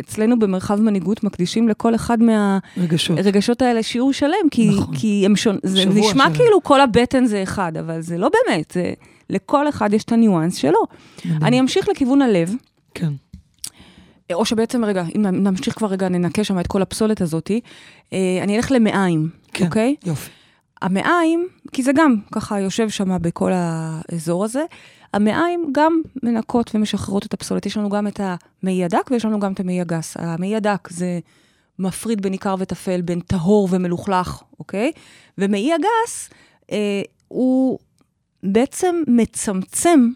אצלנו 0.00 0.38
במרחב 0.38 0.80
מנהיגות 0.80 1.24
מקדישים 1.24 1.68
לכל 1.68 1.94
אחד 1.94 2.18
מהרגשות 2.22 3.18
רגשות. 3.18 3.62
האלה 3.62 3.82
שיעור 3.82 4.12
שלם, 4.12 4.48
כי, 4.50 4.68
נכון. 4.68 4.96
כי 4.96 5.22
הם 5.26 5.36
שונים, 5.36 5.60
זה 5.62 5.84
נשמע 5.84 6.24
שלם. 6.24 6.34
כאילו 6.34 6.62
כל 6.62 6.80
הבטן 6.80 7.26
זה 7.26 7.42
אחד, 7.42 7.76
אבל 7.76 8.00
זה 8.00 8.18
לא 8.18 8.30
באמת, 8.48 8.70
זה, 8.70 8.92
לכל 9.30 9.68
אחד 9.68 9.92
יש 9.94 10.04
את 10.04 10.12
הניואנס 10.12 10.56
שלו. 10.56 10.80
אני 11.24 11.60
אמשיך 11.60 11.88
לכיוון 11.88 12.22
הלב, 12.22 12.54
כן. 12.94 13.12
או 14.34 14.44
שבעצם, 14.44 14.84
רגע, 14.84 15.04
אם 15.16 15.22
נמשיך 15.22 15.78
כבר 15.78 15.88
רגע, 15.88 16.08
ננקה 16.08 16.44
שם 16.44 16.60
את 16.60 16.66
כל 16.66 16.82
הפסולת 16.82 17.20
הזאתי, 17.20 17.60
אה, 18.12 18.18
אני 18.42 18.56
אלך 18.56 18.72
למעיים, 18.72 19.28
כן. 19.52 19.64
אוקיי? 19.64 19.94
יופי. 20.06 20.30
המעיים, 20.82 21.48
כי 21.72 21.82
זה 21.82 21.92
גם 21.92 22.16
ככה 22.32 22.60
יושב 22.60 22.88
שם 22.88 23.22
בכל 23.22 23.50
האזור 23.54 24.44
הזה, 24.44 24.64
המעיים 25.12 25.70
גם 25.72 26.00
מנקות 26.22 26.70
ומשחררות 26.74 27.26
את 27.26 27.34
הפסולת. 27.34 27.66
יש 27.66 27.76
לנו 27.76 27.88
גם 27.88 28.06
את 28.06 28.20
המעי 28.62 28.84
הדק 28.84 29.10
ויש 29.10 29.24
לנו 29.24 29.40
גם 29.40 29.52
את 29.52 29.60
המעי 29.60 29.80
הגס. 29.80 30.16
המעי 30.16 30.56
הדק 30.56 30.88
זה 30.90 31.18
מפריד 31.78 32.22
בין 32.22 32.32
עיקר 32.32 32.54
וטפל, 32.58 33.00
בין 33.00 33.20
טהור 33.20 33.68
ומלוכלך, 33.70 34.42
אוקיי? 34.58 34.92
ומעי 35.38 35.72
הגס, 35.72 36.30
אה, 36.72 37.02
הוא 37.28 37.78
בעצם 38.42 39.02
מצמצם 39.06 40.10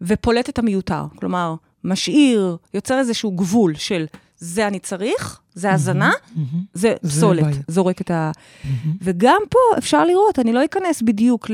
ופולט 0.00 0.48
את 0.48 0.58
המיותר. 0.58 1.04
כלומר, 1.16 1.54
משאיר, 1.84 2.56
יוצר 2.74 2.98
איזשהו 2.98 3.30
גבול 3.30 3.74
של 3.74 4.04
זה 4.44 4.66
אני 4.66 4.78
צריך, 4.78 5.40
זה 5.54 5.72
הזנה, 5.72 6.10
מהמם. 6.34 6.46
זה 6.74 6.94
זה 7.02 7.08
פסולת. 7.10 7.44
זורק 7.68 8.00
את 8.00 8.10
ה... 8.10 8.30
מהמם. 8.64 8.96
וגם 9.02 9.40
פה 9.50 9.58
אפשר 9.78 10.04
לראות, 10.04 10.38
אני 10.38 10.52
לא 10.52 10.64
אכנס 10.64 11.02
בדיוק 11.02 11.46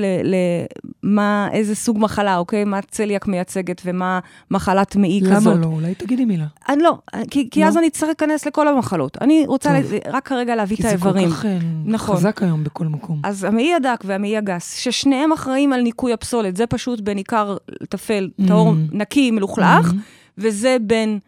למה, 1.03 1.49
איזה 1.53 1.75
סוג 1.75 1.99
מחלה, 2.01 2.37
אוקיי? 2.37 2.65
מה 2.65 2.83
צליאק 2.83 3.27
מייצגת 3.27 3.83
ומה 3.85 4.19
מחלת 4.51 4.97
מעי 4.97 5.21
כזאת. 5.31 5.55
למה 5.57 5.67
לא? 5.67 5.67
אולי 5.67 5.95
תגידי 5.95 6.25
מילה. 6.25 6.47
אני 6.69 6.83
לא, 6.83 6.99
כי, 7.31 7.49
כי 7.51 7.61
לא? 7.61 7.67
אז 7.67 7.77
אני 7.77 7.89
אצטרך 7.89 8.09
להיכנס 8.09 8.47
לכל 8.47 8.69
המחלות. 8.69 9.17
אני 9.21 9.45
רוצה 9.47 9.81
טוב. 9.83 9.93
ל- 9.93 9.99
רק 10.11 10.27
כרגע 10.29 10.57
להביא 10.57 10.77
כי 10.77 10.83
את 10.83 10.91
זה 10.91 10.97
כל 10.99 11.09
האיברים. 11.09 11.31
כך 11.31 11.47
אה, 11.47 11.59
נכון. 11.85 12.17
חזק 12.17 12.43
היום 12.43 12.65
בכל 12.65 12.87
מקום. 12.87 13.21
אז 13.25 13.45
המעי 13.45 13.75
הדק 13.75 14.01
והמעי 14.05 14.37
הגס, 14.37 14.75
ששניהם 14.77 15.33
אחראים 15.33 15.73
על 15.73 15.81
ניקוי 15.83 16.13
הפסולת, 16.13 16.57
זה 16.57 16.67
פשוט 16.67 17.01
בין 17.01 17.17
עיקר 17.19 17.57
טפל, 17.89 18.31
טהור. 18.47 18.75
נקי, 18.93 19.31
מלוכלך. 19.31 19.93
וזה 20.39 20.77
בין 20.83 21.19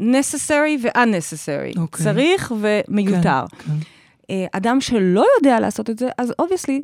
necessary 0.00 0.82
ו-unnecessary. 0.82 1.80
אוקיי. 1.80 2.04
צריך 2.04 2.52
ומיותר. 2.60 3.44
כן. 3.58 3.72
אה, 4.30 4.46
אדם 4.52 4.80
שלא 4.80 5.24
יודע 5.38 5.60
לעשות 5.60 5.90
את 5.90 5.98
זה, 5.98 6.08
אז 6.18 6.32
obviously 6.38 6.80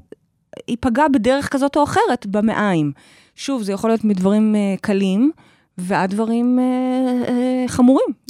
ייפגע 0.68 1.08
בדרך 1.08 1.48
כזאת 1.48 1.76
או 1.76 1.84
אחרת 1.84 2.26
במעיים. 2.26 2.92
שוב, 3.36 3.62
זה 3.62 3.72
יכול 3.72 3.90
להיות 3.90 4.04
מדברים 4.04 4.54
אה, 4.56 4.74
קלים 4.80 5.30
ועד 5.78 6.10
דברים 6.10 6.58
אה, 6.58 7.64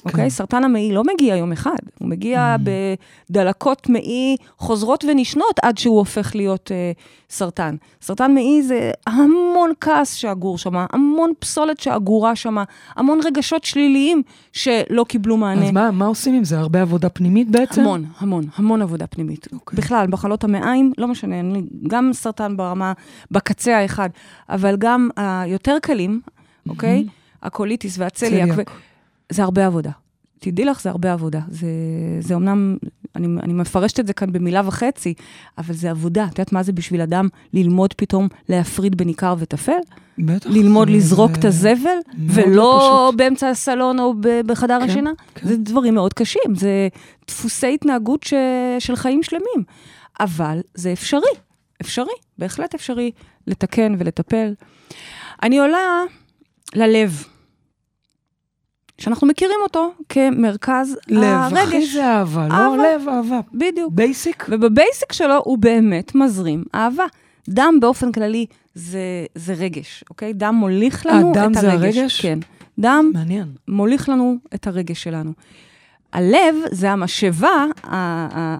אה, 0.07 0.11
חמורים, 0.11 0.27
אוקיי? 0.27 0.31
סרטן 0.31 0.65
המעי 0.65 0.93
לא 0.93 1.03
מגיע 1.15 1.37
יום 1.37 1.53
אחד, 1.53 1.77
הוא 1.99 2.09
מגיע 2.09 2.57
Mm. 2.59 2.69
בדלקות 3.31 3.89
מעי 3.89 4.37
חוזרות 4.59 5.05
ונשנות 5.09 5.59
עד 5.63 5.79
שהוא 5.79 5.99
הופך 5.99 6.35
להיות 6.35 6.73
אה, 6.73 6.93
סרטן. 7.31 7.77
סרטן 8.03 8.35
מעי 8.35 8.63
זה 8.63 8.91
המון 9.07 9.71
כעס 9.81 10.15
שאגור 10.15 10.59
שם, 10.59 10.73
המון 10.93 11.33
פסולת 11.39 11.81
שאגורה 11.81 12.37
שם, 12.37 12.57
המון 12.97 13.21
רגשות 13.25 13.65
שליליים 13.65 14.23
שלא 14.53 15.05
קיבלו 15.09 15.37
מענה. 15.37 15.65
אז 15.67 15.71
מה, 15.71 15.91
מה 15.91 16.07
עושים 16.07 16.35
עם 16.35 16.45
זה? 16.45 16.59
הרבה 16.59 16.83
עבודה 16.83 17.09
פנימית 17.09 17.51
בעצם? 17.51 17.81
המון, 17.81 18.05
המון, 18.19 18.45
המון 18.57 18.83
עבודה 18.83 19.07
פנימית. 19.07 19.49
אוקיי. 19.53 19.77
בכלל, 19.77 20.07
מחלות 20.09 20.45
המעיים, 20.45 20.93
לא 20.99 21.09
משנה, 21.09 21.41
אני, 21.41 21.63
גם 21.89 22.11
סרטן 22.13 22.57
ברמה, 22.57 22.93
בקצה 23.31 23.79
האחד, 23.79 24.09
אבל 24.49 24.77
גם 24.79 25.09
היותר 25.17 25.77
קלים, 25.83 26.21
אוקיי? 26.69 27.05
הקוליטיס 27.43 27.99
והצליאק, 27.99 28.53
צליאק. 28.53 28.71
זה 29.33 29.43
הרבה 29.43 29.67
עבודה. 29.67 29.91
תדעי 30.39 30.65
לך, 30.65 30.83
זה 30.83 30.91
הרבה 30.91 31.13
עבודה. 31.13 31.41
זה, 31.49 31.67
זה 32.21 32.35
אומנם, 32.35 32.77
אני, 33.17 33.27
אני 33.43 33.53
מפרשת 33.53 34.01
את 34.01 34.07
זה 34.07 34.13
כאן 34.13 34.33
במילה 34.33 34.63
וחצי, 34.65 35.15
אבל 35.59 35.75
זה 35.75 35.91
עבודה. 35.91 36.25
את 36.25 36.39
יודעת 36.39 36.53
מה 36.53 36.63
זה 36.63 36.73
בשביל 36.73 37.01
אדם 37.01 37.29
ללמוד 37.53 37.93
פתאום 37.93 38.29
להפריד 38.49 38.97
בין 38.97 39.09
עיקר 39.09 39.35
וטפל? 39.39 39.73
בטח. 40.19 40.51
ללמוד 40.51 40.91
לזרוק 40.91 41.33
זה 41.33 41.39
את 41.39 41.45
הזבל, 41.45 41.79
מאוד 41.79 42.31
ולא 42.35 42.57
לא 42.57 43.09
פשוט. 43.09 43.19
באמצע 43.19 43.49
הסלון 43.49 44.01
או 44.01 44.15
בחדר 44.47 44.79
כן, 44.81 44.91
השינה. 44.91 45.11
כן. 45.35 45.49
זה 45.49 45.57
דברים 45.57 45.95
מאוד 45.95 46.15
קשים, 46.15 46.55
זה 46.57 46.89
דפוסי 47.29 47.75
התנהגות 47.75 48.23
ש... 48.23 48.35
של 48.79 48.97
חיים 48.97 49.23
שלמים. 49.23 49.65
אבל 50.21 50.61
זה 50.75 50.93
אפשרי, 50.93 51.35
אפשרי. 51.81 52.15
בהחלט 52.39 52.75
אפשרי 52.75 53.11
לתקן 53.47 53.95
ולטפל. 53.99 54.55
אני 55.43 55.59
עולה 55.59 56.03
ללב, 56.75 57.25
שאנחנו 58.99 59.27
מכירים 59.27 59.57
אותו 59.63 59.93
כמרכז 60.09 60.97
לב, 61.09 61.23
הרגש. 61.25 61.59
אחי 61.69 61.87
זה 61.87 62.05
אהבה, 62.07 62.49
לא. 62.49 62.77
לב, 62.79 63.09
אהבה. 63.09 63.41
בדיוק. 63.55 63.93
basic? 63.93 64.47
וב 64.51 64.69
basic 64.69 65.13
שלו 65.13 65.41
הוא 65.45 65.59
באמת 65.59 66.15
מזרים 66.15 66.65
אהבה. 66.75 67.05
דם 67.49 67.75
באופן 67.81 68.13
כללי 68.13 68.47
זה, 68.75 69.01
זה 69.35 69.53
רגש, 69.55 70.05
אוקיי? 70.11 70.33
דם 70.33 70.55
מוליך 70.55 71.07
לנו 71.07 71.29
אה, 71.29 71.33
דם 71.43 71.53
את 71.55 71.61
זה 71.61 71.73
הרגש. 71.73 71.97
הרגש? 71.99 72.21
כן. 72.21 72.39
דם 72.79 73.11
מעניין. 73.15 73.47
מוליך 73.69 74.09
לנו 74.09 74.37
את 74.55 74.67
הרגש 74.67 75.03
שלנו. 75.03 75.33
הלב 76.13 76.55
זה 76.71 76.91
המשאבה 76.91 77.65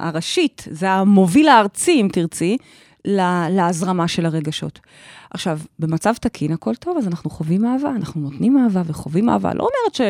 הראשית, 0.01 0.65
זה 0.71 0.91
המוביל 0.91 1.49
הארצי, 1.49 1.93
אם 2.01 2.09
תרצי, 2.13 2.57
לה- 3.05 3.47
להזרמה 3.51 4.09
של 4.09 4.27
הרגשות. 4.27 4.81
עכשיו, 5.35 5.59
במצב 5.79 6.15
תקין 6.21 6.53
הכל 6.53 6.75
טוב, 6.75 6.99
אז 6.99 7.07
אנחנו 7.09 7.31
חווים 7.31 7.65
אהבה, 7.67 7.91
אנחנו 7.91 8.21
נותנים 8.21 8.59
אהבה 8.59 8.83
וחווים 8.87 9.29
אהבה. 9.29 9.55
לא 9.55 9.63
אומרת 9.63 9.95
ש, 9.95 10.01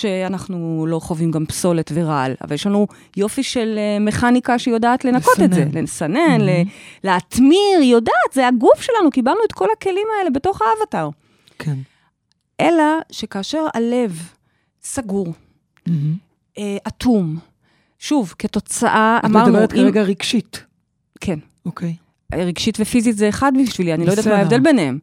שאנחנו 0.00 0.86
לא 0.88 0.98
חווים 0.98 1.30
גם 1.30 1.46
פסולת 1.46 1.92
ורעל, 1.94 2.34
אבל 2.44 2.54
יש 2.54 2.66
לנו 2.66 2.86
יופי 3.16 3.42
של 3.42 3.74
אה, 3.78 3.98
מכניקה 4.00 4.58
שיודעת 4.58 5.04
לנקות 5.04 5.40
את 5.44 5.52
זה, 5.52 5.64
לסנן. 5.64 5.82
לסנן, 5.82 6.40
ל- 6.40 6.62
להטמיר, 7.04 7.78
היא 7.80 7.92
יודעת, 7.92 8.32
זה 8.32 8.48
הגוף 8.48 8.80
שלנו, 8.82 9.10
קיבלנו 9.10 9.38
את 9.46 9.52
כל 9.52 9.66
הכלים 9.78 10.06
האלה 10.18 10.30
בתוך 10.30 10.60
האבטר. 10.62 11.08
כן. 11.58 11.76
אלא 12.60 12.82
שכאשר 13.10 13.66
הלב 13.74 14.28
סגור. 14.82 15.26
אה, 16.58 16.76
אטום. 16.88 17.38
שוב, 17.98 18.34
כתוצאה, 18.38 19.18
את 19.20 19.24
אמרנו, 19.24 19.52
מדברת 19.52 19.72
אם- 19.72 19.78
כרגע 19.78 20.02
רגשית. 20.02 20.64
כן, 21.20 21.38
אוקיי. 21.66 21.94
רגשית 22.32 22.76
ופיזית 22.80 23.16
זה 23.16 23.28
אחד 23.28 23.52
בשבילי, 23.62 23.94
אני 23.94 24.06
לא 24.06 24.10
יודעת 24.10 24.26
מה 24.26 24.32
בסדר. 24.32 24.40
ההבדל 24.40 24.60
ביניהם. 24.60 24.98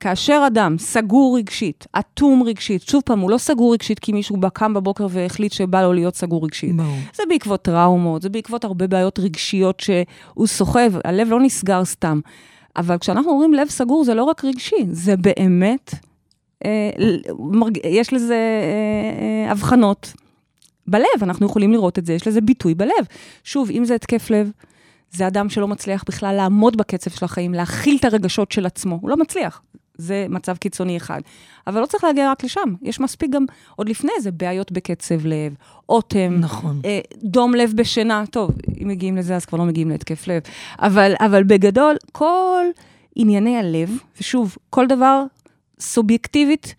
כאשר 0.00 0.44
אדם 0.46 0.78
סגור 0.78 1.38
רגשית, 1.38 1.86
אטום 1.98 2.42
רגשית, 2.42 2.82
שוב 2.82 3.02
פעם, 3.04 3.20
הוא 3.20 3.30
לא 3.30 3.38
סגור 3.38 3.72
רגשית 3.72 3.98
כי 3.98 4.12
מישהו 4.12 4.36
קם 4.52 4.74
בבוקר 4.74 5.06
והחליט 5.10 5.52
שבא 5.52 5.82
לו 5.82 5.92
להיות 5.92 6.16
סגור 6.16 6.44
רגשית. 6.44 6.76
ברור. 6.76 6.96
זה 7.14 7.22
בעקבות 7.28 7.62
טראומות, 7.62 8.22
זה 8.22 8.28
בעקבות 8.28 8.64
הרבה 8.64 8.86
בעיות 8.86 9.18
רגשיות 9.18 9.80
שהוא 9.80 10.46
סוחב, 10.46 10.92
הלב 11.04 11.28
לא 11.28 11.40
נסגר 11.40 11.84
סתם. 11.84 12.20
אבל 12.76 12.98
כשאנחנו 12.98 13.30
אומרים 13.30 13.54
לב 13.54 13.68
סגור, 13.68 14.04
זה 14.04 14.14
לא 14.14 14.24
רק 14.24 14.44
רגשי, 14.44 14.86
זה 14.90 15.16
באמת, 15.16 15.94
אה. 16.64 16.90
יש 17.84 18.12
לזה 18.12 18.34
אה, 18.34 19.46
אה, 19.46 19.52
הבחנות. 19.52 20.12
בלב, 20.86 21.22
אנחנו 21.22 21.46
יכולים 21.46 21.72
לראות 21.72 21.98
את 21.98 22.06
זה, 22.06 22.12
יש 22.12 22.28
לזה 22.28 22.40
ביטוי 22.40 22.74
בלב. 22.74 23.06
שוב, 23.44 23.70
אם 23.70 23.84
זה 23.84 23.94
התקף 23.94 24.30
לב, 24.30 24.50
זה 25.14 25.26
אדם 25.26 25.48
שלא 25.48 25.68
מצליח 25.68 26.04
בכלל 26.08 26.34
לעמוד 26.34 26.76
בקצב 26.76 27.10
של 27.10 27.24
החיים, 27.24 27.54
להכיל 27.54 27.96
את 28.00 28.04
הרגשות 28.04 28.52
של 28.52 28.66
עצמו, 28.66 28.98
הוא 29.02 29.10
לא 29.10 29.16
מצליח. 29.16 29.62
זה 29.98 30.26
מצב 30.28 30.56
קיצוני 30.56 30.96
אחד. 30.96 31.20
אבל 31.66 31.80
לא 31.80 31.86
צריך 31.86 32.04
להגיע 32.04 32.30
רק 32.30 32.44
לשם, 32.44 32.74
יש 32.82 33.00
מספיק 33.00 33.30
גם, 33.30 33.44
עוד 33.76 33.88
לפני 33.88 34.12
זה, 34.20 34.30
בעיות 34.30 34.72
בקצב 34.72 35.26
לב, 35.26 35.54
אוטם, 35.88 36.36
נכון. 36.40 36.80
אה, 36.84 37.00
דום 37.22 37.54
לב 37.54 37.72
בשינה, 37.76 38.24
טוב, 38.30 38.50
אם 38.82 38.88
מגיעים 38.88 39.16
לזה 39.16 39.36
אז 39.36 39.44
כבר 39.44 39.58
לא 39.58 39.64
מגיעים 39.64 39.90
להתקף 39.90 40.28
לב, 40.28 40.42
אבל, 40.78 41.12
אבל 41.20 41.42
בגדול, 41.42 41.96
כל 42.12 42.64
ענייני 43.16 43.56
הלב, 43.56 43.90
ושוב, 44.20 44.56
כל 44.70 44.86
דבר 44.86 45.24
סובייקטיבית 45.80 46.74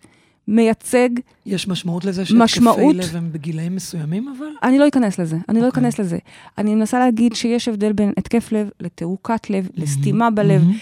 מייצג, 0.48 1.08
יש 1.46 1.68
משמעות 1.68 2.04
לזה 2.04 2.22
משמעות- 2.34 2.94
שהתקפי 2.94 3.16
לב 3.16 3.24
הם 3.24 3.32
בגילאים 3.32 3.76
מסוימים, 3.76 4.34
אבל? 4.38 4.46
אני 4.62 4.78
לא 4.78 4.88
אכנס 4.88 5.18
לזה, 5.18 5.36
אני 5.48 5.60
לא 5.60 5.66
אוקיי. 5.66 5.82
אכנס 5.82 5.98
לזה. 5.98 6.18
אני 6.58 6.74
מנסה 6.74 6.98
להגיד 6.98 7.34
שיש 7.34 7.68
הבדל 7.68 7.92
בין 7.92 8.12
התקף 8.16 8.52
לב 8.52 8.70
לתעוקת 8.80 9.50
לב, 9.50 9.68
לסתימה 9.74 10.30
בלב, 10.30 10.62
מהמם. 10.62 10.76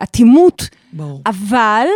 לאטימות, 0.00 0.68
ברור. 0.92 1.22
אבל, 1.26 1.86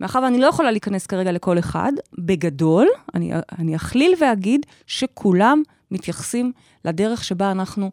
מאחר 0.00 0.20
ואני 0.22 0.38
לא 0.38 0.46
יכולה 0.46 0.70
להיכנס 0.70 1.06
כרגע 1.06 1.32
לכל 1.32 1.58
אחד, 1.58 1.92
בגדול, 2.18 2.86
אני, 3.14 3.32
אני 3.58 3.76
אכליל 3.76 4.14
ואגיד 4.20 4.66
שכולם 4.86 5.62
מתייחסים 5.90 6.52
לדרך 6.84 7.24
שבה 7.24 7.50
אנחנו 7.50 7.90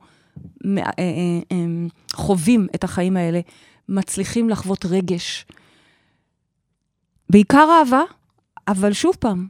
אה, 0.65 0.77
אה, 0.77 0.91
אה, 1.51 1.57
חווים 2.13 2.67
את 2.75 2.83
החיים 2.83 3.17
האלה, 3.17 3.39
מצליחים 3.89 4.50
לחוות 4.50 4.86
רגש. 4.86 5.45
בעיקר 7.32 7.68
אהבה, 7.80 8.02
אבל 8.68 8.94
שוב 8.94 9.16
פעם, 9.20 9.48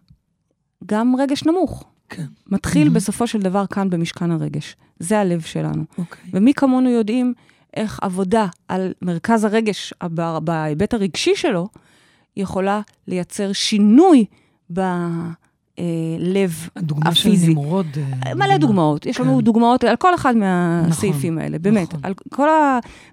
גם 0.86 1.16
רגש 1.20 1.44
נמוך. 1.44 1.84
כן. 2.10 2.26
מתחיל 2.48 2.84
מהמם. 2.84 2.94
בסופו 2.94 3.28
של 3.28 3.40
דבר 3.40 3.66
כאן 3.68 3.90
במשכן 3.90 4.32
הרגש. 4.32 4.76
זה 5.00 5.20
הלב 5.20 5.42
שלנו. 5.42 5.84
אוקיי. 5.98 6.30
ומי 6.34 6.54
כמונו 6.54 6.90
יודעים 6.90 7.34
איך 7.76 8.00
עבודה 8.02 8.48
על 8.68 8.94
מרכז 9.02 9.44
הרגש, 9.44 9.94
ב- 10.04 10.38
בהיבט 10.38 10.94
הרגשי 10.94 11.36
שלו, 11.36 11.68
יכולה 12.38 12.82
לייצר 13.08 13.54
שינוי 13.54 14.26
בלב 15.78 16.70
הדוגמה 16.76 17.16
של 17.16 17.30
הפיזי. 17.30 17.54
נמרוד... 17.54 17.88
אה, 17.98 18.34
מלא 18.34 18.46
מדהימה. 18.46 18.58
דוגמאות, 18.58 19.06
יש 19.06 19.20
לנו 19.20 19.36
כן. 19.38 19.42
דוגמאות 19.42 19.84
על 19.84 19.96
כל 19.96 20.16
אחד 20.16 20.36
מהסעיפים 20.36 21.38
האלה, 21.38 21.60
באמת. 21.60 21.88
נכון. 21.88 22.00
על 22.04 22.14
כל 22.30 22.48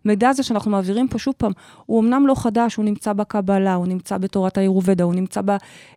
המידע 0.05 0.29
הזה 0.29 0.43
שאנחנו 0.43 0.71
מעבירים 0.71 1.09
פה, 1.09 1.19
שוב 1.19 1.35
פעם, 1.39 1.53
הוא 1.87 2.01
אמנם 2.01 2.27
לא 2.27 2.35
חדש, 2.35 2.75
הוא 2.75 2.85
נמצא 2.85 3.13
בקבלה, 3.13 3.75
הוא 3.75 3.87
נמצא 3.87 4.19
בתורת 4.19 4.59
האירובדה, 4.59 5.05
הוא 5.05 5.15
נמצא 5.15 5.41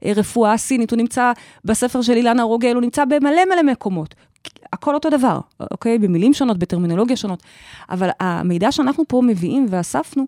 ברפואה 0.04 0.54
הסינית, 0.54 0.92
הוא 0.92 0.98
נמצא 0.98 1.32
בספר 1.66 2.02
של 2.02 2.14
אילנה 2.14 2.44
רוגל, 2.44 2.74
הוא 2.74 2.82
נמצא 2.82 3.06
במלא 3.06 3.46
מלא 3.46 3.72
מקומות. 3.72 4.16
הכל 4.74 4.96
אותו 4.96 5.10
דבר, 5.10 5.40
אוקיי? 5.72 6.00
במילים 6.00 6.34
שונות, 6.34 6.58
בטרמינולוגיה 6.58 7.16
שונות. 7.16 7.44
אבל 7.90 8.10
המידע 8.20 8.72
שאנחנו 8.72 9.04
פה 9.08 9.22
מביאים 9.28 9.66
ואספנו, 9.70 10.26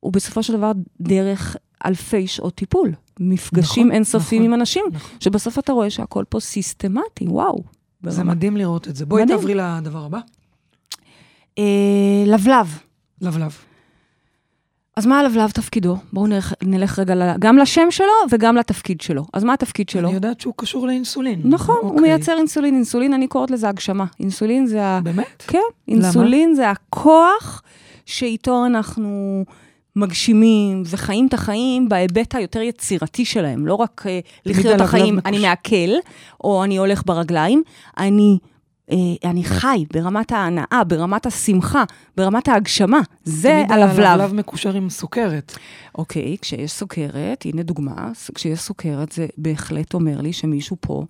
הוא 0.00 0.12
בסופו 0.12 0.42
של 0.42 0.52
דבר 0.52 0.72
דרך 1.00 1.56
אלפי 1.86 2.26
שעות 2.26 2.54
טיפול. 2.54 2.92
מפגשים 3.20 3.86
נכון, 3.86 3.94
אינסופיים 3.94 4.42
נכון, 4.42 4.52
עם 4.54 4.60
אנשים, 4.60 4.84
נכון. 4.92 5.10
שבסוף 5.20 5.58
אתה 5.58 5.72
רואה 5.72 5.90
שהכל 5.90 6.24
פה 6.28 6.40
סיסטמטי, 6.40 7.26
וואו. 7.28 7.62
זה 8.02 8.18
ברמה. 8.18 8.34
מדהים 8.34 8.56
לראות 8.56 8.88
את 8.88 8.96
זה. 8.96 9.06
בואי 9.06 9.22
מדהים. 9.22 9.38
תעברי 9.38 9.54
לדבר 9.54 10.04
הבא. 10.04 10.18
אה, 11.58 12.24
לבלב. 12.26 12.78
לבלב. 13.20 13.56
אז 14.96 15.06
מה 15.06 15.20
הלבלב 15.20 15.50
תפקידו? 15.50 15.96
בואו 16.12 16.26
נלך, 16.26 16.54
נלך 16.62 16.98
רגע 16.98 17.34
גם 17.38 17.58
לשם 17.58 17.90
שלו 17.90 18.12
וגם 18.30 18.56
לתפקיד 18.56 19.00
שלו. 19.00 19.26
אז 19.32 19.44
מה 19.44 19.52
התפקיד 19.52 19.88
שלו? 19.88 20.08
אני 20.08 20.14
יודעת 20.14 20.40
שהוא 20.40 20.54
קשור 20.56 20.86
לאינסולין. 20.86 21.40
נכון, 21.44 21.76
הוא 21.82 21.90
אוקיי. 21.90 22.02
מייצר 22.02 22.36
אינסולין. 22.38 22.74
אינסולין, 22.74 23.12
אני 23.12 23.28
קוראת 23.28 23.50
לזה 23.50 23.68
הגשמה. 23.68 24.04
אינסולין 24.20 24.66
זה 24.66 24.84
ה... 24.86 25.00
באמת? 25.00 25.42
כן, 25.46 25.58
אינסולין 25.88 26.54
זה 26.54 26.70
הכוח 26.70 27.62
שאיתו 28.06 28.66
אנחנו 28.66 29.44
מגשימים 29.96 30.82
וחיים 30.86 31.26
את 31.26 31.34
החיים 31.34 31.88
בהיבט 31.88 32.34
היותר 32.34 32.60
יצירתי 32.60 33.24
שלהם. 33.24 33.66
לא 33.66 33.74
רק 33.74 34.04
אה, 34.06 34.20
לחיות 34.46 34.66
את 34.66 34.70
הלבלב 34.70 34.86
החיים. 34.86 35.18
אני 35.26 35.38
מעכל, 35.38 35.92
או 36.44 36.64
אני 36.64 36.76
הולך 36.76 37.02
ברגליים, 37.06 37.62
אני... 37.98 38.38
אה, 38.90 38.96
אני 39.30 39.44
חי 39.44 39.84
ברמת 39.92 40.32
ההנאה, 40.32 40.82
ברמת 40.86 41.26
השמחה, 41.26 41.84
ברמת 42.16 42.48
ההגשמה. 42.48 43.00
זה 43.24 43.62
תמיד 43.66 43.82
הלבלב. 43.82 44.06
הלבלב 44.06 44.34
מקושר 44.34 44.74
עם 44.74 44.90
סוכרת. 44.90 45.58
אוקיי, 45.94 46.36
כשיש 46.40 46.72
סוכרת, 46.72 47.44
הנה 47.44 47.62
דוגמה, 47.62 48.12
כשיש 48.34 48.58
סוכרת 48.58 49.12
זה 49.12 49.26
בהחלט 49.38 49.94
אומר 49.94 50.20
לי 50.20 50.32
שמישהו 50.32 50.76
פה 50.80 51.04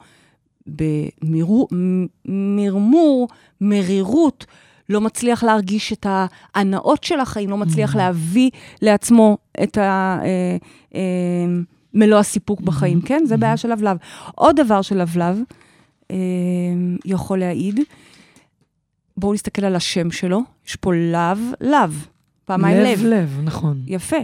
במרמור, 2.26 3.28
מרירות, 3.60 4.46
לא 4.88 5.00
מצליח 5.00 5.44
להרגיש 5.44 5.92
את 5.92 6.06
ההנאות 6.08 7.04
של 7.04 7.20
החיים, 7.20 7.50
לא 7.50 7.56
מצליח 7.56 7.96
להביא 7.96 8.50
לעצמו 8.82 9.38
את 9.62 9.78
ה... 9.78 10.18
אה, 10.22 10.56
אה, 10.94 11.00
מלוא 11.94 12.18
הסיפוק 12.18 12.60
בחיים, 12.60 13.00
כן? 13.00 13.22
זה 13.26 13.36
בעיה 13.36 13.56
של 13.56 13.72
לבלב. 13.72 13.96
עוד 14.34 14.60
דבר 14.60 14.82
של 14.82 14.98
לבלב 15.02 15.38
אה, 16.10 16.16
יכול 17.04 17.38
להעיד, 17.38 17.80
בואו 19.16 19.34
נסתכל 19.34 19.64
על 19.64 19.76
השם 19.76 20.10
שלו, 20.10 20.40
יש 20.66 20.76
פה 20.76 20.92
לאו, 20.94 21.36
לאו, 21.60 21.78
פעמיים 22.44 22.76
לב. 22.76 22.84
לב, 22.86 23.04
לב, 23.04 23.40
נכון. 23.44 23.82
יפה. 23.86 24.16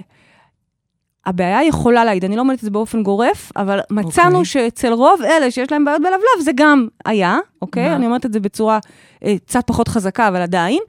הבעיה 1.27 1.65
יכולה 1.65 2.05
להעיד, 2.05 2.25
אני 2.25 2.37
לא 2.37 2.41
אומרת 2.41 2.59
את 2.59 2.65
זה 2.65 2.71
באופן 2.71 3.03
גורף, 3.03 3.53
אבל 3.57 3.81
מצאנו 3.91 4.29
אוקיי. 4.29 4.45
שאצל 4.45 4.93
רוב 4.93 5.23
אלה 5.23 5.51
שיש 5.51 5.73
להם 5.73 5.85
בעיות 5.85 6.03
בלבלב, 6.03 6.45
זה 6.45 6.51
גם 6.55 6.89
היה, 7.05 7.39
אוקיי? 7.63 7.89
מה? 7.89 7.97
אני 7.97 8.07
אומרת 8.07 8.27
את 8.27 8.33
זה 8.33 8.41
בצורה 8.41 8.79
אה, 9.25 9.35
קצת 9.47 9.67
פחות 9.67 9.89
חזקה, 9.89 10.29
אבל 10.29 10.41
עדיין. 10.41 10.81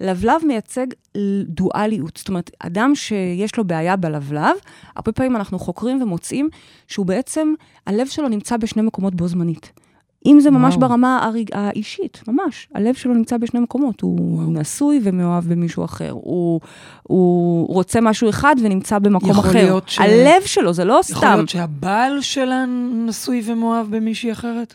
לבלב 0.00 0.44
מייצג 0.46 0.86
דואליות. 1.44 2.16
זאת 2.16 2.28
אומרת, 2.28 2.50
אדם 2.58 2.94
שיש 2.94 3.56
לו 3.56 3.64
בעיה 3.64 3.96
בלבלב, 3.96 4.56
הרבה 4.96 5.12
פעמים 5.12 5.36
אנחנו 5.36 5.58
חוקרים 5.58 6.02
ומוצאים 6.02 6.48
שהוא 6.88 7.06
בעצם, 7.06 7.54
הלב 7.86 8.06
שלו 8.06 8.28
נמצא 8.28 8.56
בשני 8.56 8.82
מקומות 8.82 9.14
בו 9.14 9.28
זמנית. 9.28 9.72
אם 10.26 10.40
זה 10.40 10.50
ממש 10.50 10.74
וואו. 10.76 10.88
ברמה 10.88 11.18
הריג, 11.24 11.50
האישית, 11.52 12.22
ממש. 12.28 12.68
הלב 12.74 12.94
שלו 12.94 13.14
נמצא 13.14 13.36
בשני 13.36 13.60
מקומות. 13.60 14.00
הוא 14.00 14.18
וואו. 14.38 14.50
נשוי 14.50 15.00
ומאוהב 15.02 15.44
במישהו 15.44 15.84
אחר. 15.84 16.10
הוא, 16.10 16.60
הוא 17.02 17.66
רוצה 17.74 18.00
משהו 18.00 18.28
אחד 18.30 18.56
ונמצא 18.62 18.98
במקום 18.98 19.30
יכול 19.30 19.44
אחר. 19.44 19.52
להיות 19.64 19.88
ש- 19.88 19.98
הלב 19.98 20.42
שלו, 20.46 20.72
זה 20.72 20.84
לא 20.84 20.92
יכול 20.92 21.02
סתם. 21.20 21.32
להיות 21.34 21.48
שהבעל 21.48 22.20
שלה 22.20 22.64
נשוי 23.06 23.42
ומאוהב 23.46 23.96
במישהי 23.96 24.32
אחרת? 24.32 24.74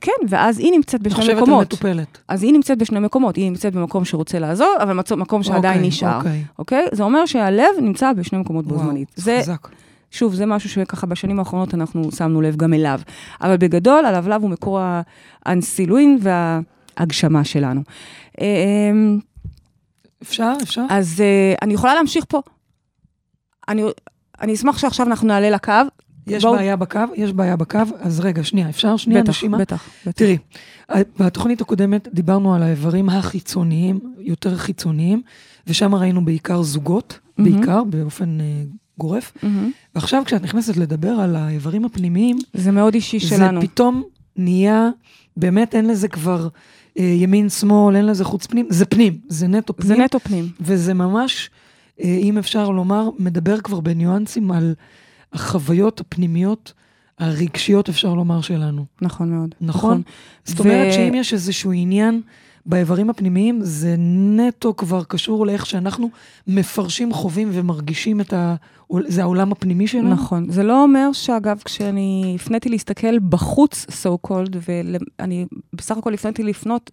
כן, 0.00 0.12
ואז 0.28 0.58
היא 0.58 0.72
נמצאת 0.72 1.02
בשני 1.02 1.34
מקומות. 1.34 1.66
מטופלת. 1.66 2.18
אז 2.28 2.42
היא 2.42 2.52
נמצאת 2.52 2.78
בשני 2.78 3.00
מקומות, 3.00 3.36
היא 3.36 3.50
נמצאת 3.50 3.74
במקום 3.74 4.04
שרוצה 4.04 4.38
לעזוב, 4.38 4.68
אבל 4.80 5.00
מקום 5.16 5.42
שעדיין 5.42 5.74
אוקיי, 5.74 5.88
נשאר, 5.88 6.18
אוקיי. 6.18 6.42
אוקיי? 6.58 6.86
זה 6.92 7.02
אומר 7.02 7.26
שהלב 7.26 7.66
נמצא 7.80 8.12
בשני 8.12 8.38
מקומות 8.38 8.66
בו 8.66 8.78
זמנית. 8.78 9.08
זה, 9.16 9.38
חזק. 9.42 9.68
שוב, 10.10 10.34
זה 10.34 10.46
משהו 10.46 10.70
שככה 10.70 11.06
בשנים 11.06 11.38
האחרונות 11.38 11.74
אנחנו 11.74 12.12
שמנו 12.12 12.40
לב 12.40 12.56
גם 12.56 12.74
אליו. 12.74 13.00
אבל 13.40 13.56
בגדול, 13.56 14.04
הלבלב 14.04 14.42
הוא 14.42 14.50
מקור 14.50 14.80
האנסילואין 15.46 16.18
וההגשמה 16.20 17.44
שלנו. 17.44 17.80
אמ, 18.40 19.18
אפשר? 20.22 20.52
אפשר? 20.62 20.82
אז 20.90 21.20
אה, 21.20 21.54
אני 21.62 21.74
יכולה 21.74 21.94
להמשיך 21.94 22.24
פה. 22.28 22.42
אני, 23.68 23.82
אני 24.40 24.54
אשמח 24.54 24.78
שעכשיו 24.78 25.06
אנחנו 25.06 25.28
נעלה 25.28 25.50
לקו. 25.50 25.72
יש 26.26 26.42
בואו- 26.44 26.54
בעיה 26.54 26.76
בקו? 26.76 27.00
יש 27.14 27.32
בעיה 27.32 27.56
בקו, 27.56 27.78
אז 28.00 28.20
רגע, 28.20 28.44
שנייה, 28.44 28.68
אפשר 28.68 28.96
שנייה 28.96 29.22
בטח, 29.22 29.30
נשימה? 29.30 29.58
בטח, 29.58 29.88
בטח. 30.06 30.12
תראי, 30.18 30.38
בתוכנית 31.20 31.60
הקודמת 31.60 32.08
דיברנו 32.14 32.54
על 32.54 32.62
האיברים 32.62 33.08
החיצוניים, 33.08 34.00
יותר 34.18 34.56
חיצוניים, 34.56 35.22
ושם 35.66 35.94
ראינו 35.94 36.24
בעיקר 36.24 36.62
זוגות, 36.62 37.18
מהמם. 37.38 37.52
בעיקר, 37.52 37.84
באופן 37.84 38.40
אה, 38.40 38.62
גורף. 38.98 39.32
מהמם. 39.42 39.70
ועכשיו 39.94 40.22
כשאת 40.26 40.42
נכנסת 40.42 40.76
לדבר 40.76 41.08
על 41.10 41.36
האיברים 41.36 41.84
הפנימיים, 41.84 42.38
זה 42.54 42.72
מאוד 42.72 42.94
אישי 42.94 43.18
זה 43.18 43.26
שלנו. 43.26 43.60
פתאום 43.60 44.02
נהיה, 44.36 44.88
באמת 45.36 45.74
אין 45.74 45.86
לזה 45.88 46.08
כבר 46.08 46.48
אה, 46.98 47.04
ימין 47.04 47.48
שמאל, 47.48 47.96
אין 47.96 48.06
לזה 48.06 48.24
חוץ 48.24 48.46
פנים, 48.46 48.66
זה 48.70 48.86
פנים, 48.86 49.18
זה 49.28 49.48
נטו 49.48 49.76
פנים. 49.76 49.88
זה 49.88 49.96
נטו 49.96 50.20
פנים. 50.20 50.48
וזה 50.60 50.94
ממש, 50.94 51.50
אה, 52.02 52.18
אם 52.22 52.38
אפשר 52.38 52.70
לומר, 52.70 53.08
מדבר 53.18 53.60
כבר 53.60 53.80
בניואנסים 53.80 54.50
על 54.50 54.74
החוויות 55.32 56.00
הפנימיות, 56.00 56.72
הרגשיות, 57.18 57.88
אפשר 57.88 58.14
לומר, 58.14 58.40
שלנו. 58.40 58.84
נכון 59.02 59.30
מאוד. 59.30 59.54
נכון? 59.60 60.02
זאת 60.44 60.60
אומרת 60.60 60.92
שאם 60.92 61.14
יש 61.14 61.32
איזשהו 61.32 61.72
עניין 61.72 62.20
באיברים 62.66 63.10
הפנימיים, 63.10 63.58
זה 63.62 63.94
נטו 64.36 64.76
כבר 64.76 65.04
קשור 65.04 65.46
לאיך 65.46 65.66
שאנחנו 65.66 66.10
מפרשים, 66.46 67.12
חווים 67.12 67.50
ומרגישים 67.52 68.20
את 68.20 68.32
ה... 68.32 68.54
זה 69.06 69.22
העולם 69.22 69.52
הפנימי 69.52 69.86
שלנו? 69.86 70.10
נכון. 70.10 70.46
זה 70.50 70.62
לא 70.62 70.82
אומר 70.82 71.12
שאגב, 71.12 71.62
כשאני 71.64 72.36
הפניתי 72.40 72.68
להסתכל 72.68 73.18
בחוץ, 73.18 73.86
so 73.88 74.28
called, 74.28 74.56
ואני 74.68 75.46
בסך 75.72 75.96
הכל 75.96 76.14
הפניתי 76.14 76.42
לפנות, 76.42 76.90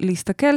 להסתכל 0.00 0.54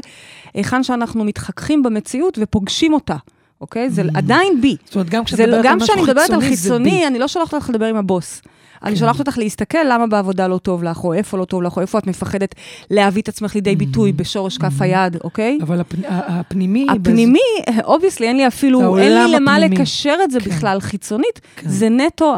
היכן 0.54 0.84
שאנחנו 0.84 1.24
מתחככים 1.24 1.84
במציאות 1.84 2.38
ופוגשים 2.42 2.94
אותה, 2.94 3.16
אוקיי? 3.62 3.90
זה 3.90 4.02
Mm. 4.02 4.18
עדיין 4.18 4.62
בי. 4.62 4.76
זאת 4.86 4.96
אומרת, 4.96 5.10
גם 5.10 5.24
כשאת 5.24 5.38
זה, 5.38 5.44
מדברת 5.44 5.66
על 5.66 5.72
גם 5.72 5.78
משהו 5.78 5.88
כשאני 5.88 6.02
מדברת 6.02 6.30
על 6.30 6.42
חיצוני, 6.42 6.56
זה 6.56 6.70
בי. 6.70 6.86
חיצוני, 6.86 7.08
אני 7.08 7.20
לא 7.20 7.28
שולחת 7.28 7.54
אותך 7.54 7.70
לדבר 7.70 7.86
עם 7.86 7.96
הבוס. 7.96 8.42
אני 8.84 8.92
כן. 8.92 9.00
שולחת 9.00 9.20
אותך 9.20 9.38
להסתכל 9.38 9.78
למה 9.90 10.08
בעבודה 10.08 10.48
לא 10.48 10.58
טוב 10.58 10.84
לך, 10.84 11.04
או 11.04 11.14
איפה 11.14 11.38
לא 11.38 11.46
טוב 11.46 11.62
לך, 11.62 11.78
או 11.78 11.82
איפה 11.82 12.00
את 12.00 12.08
מפחדת 12.08 12.56
להביא 12.92 13.22
את 13.22 13.30
עצמך 13.30 13.56
לידי 13.56 13.76
ביטוי 13.76 14.12
בשורש 14.12 14.58
כף 14.58 14.82
היד, 14.82 15.18
אוקיי? 15.24 15.60
אבל 15.62 15.82
הפנימי... 16.08 16.88
הפנימי, 16.90 17.40
obviously, 17.84 18.28
אין 18.28 18.38
לי 18.38 18.48
אפילו, 18.48 18.98
אין 18.98 19.14
לי 19.14 19.34
למה. 19.36 19.60
לקשר 19.60 20.16
את 20.24 20.32
זה 20.32 20.40
כן. 20.40 20.50
בכלל 20.50 20.80
חיצונית, 20.80 21.42
כן. 21.56 21.70
זה 21.70 21.90
נטו 21.90 22.36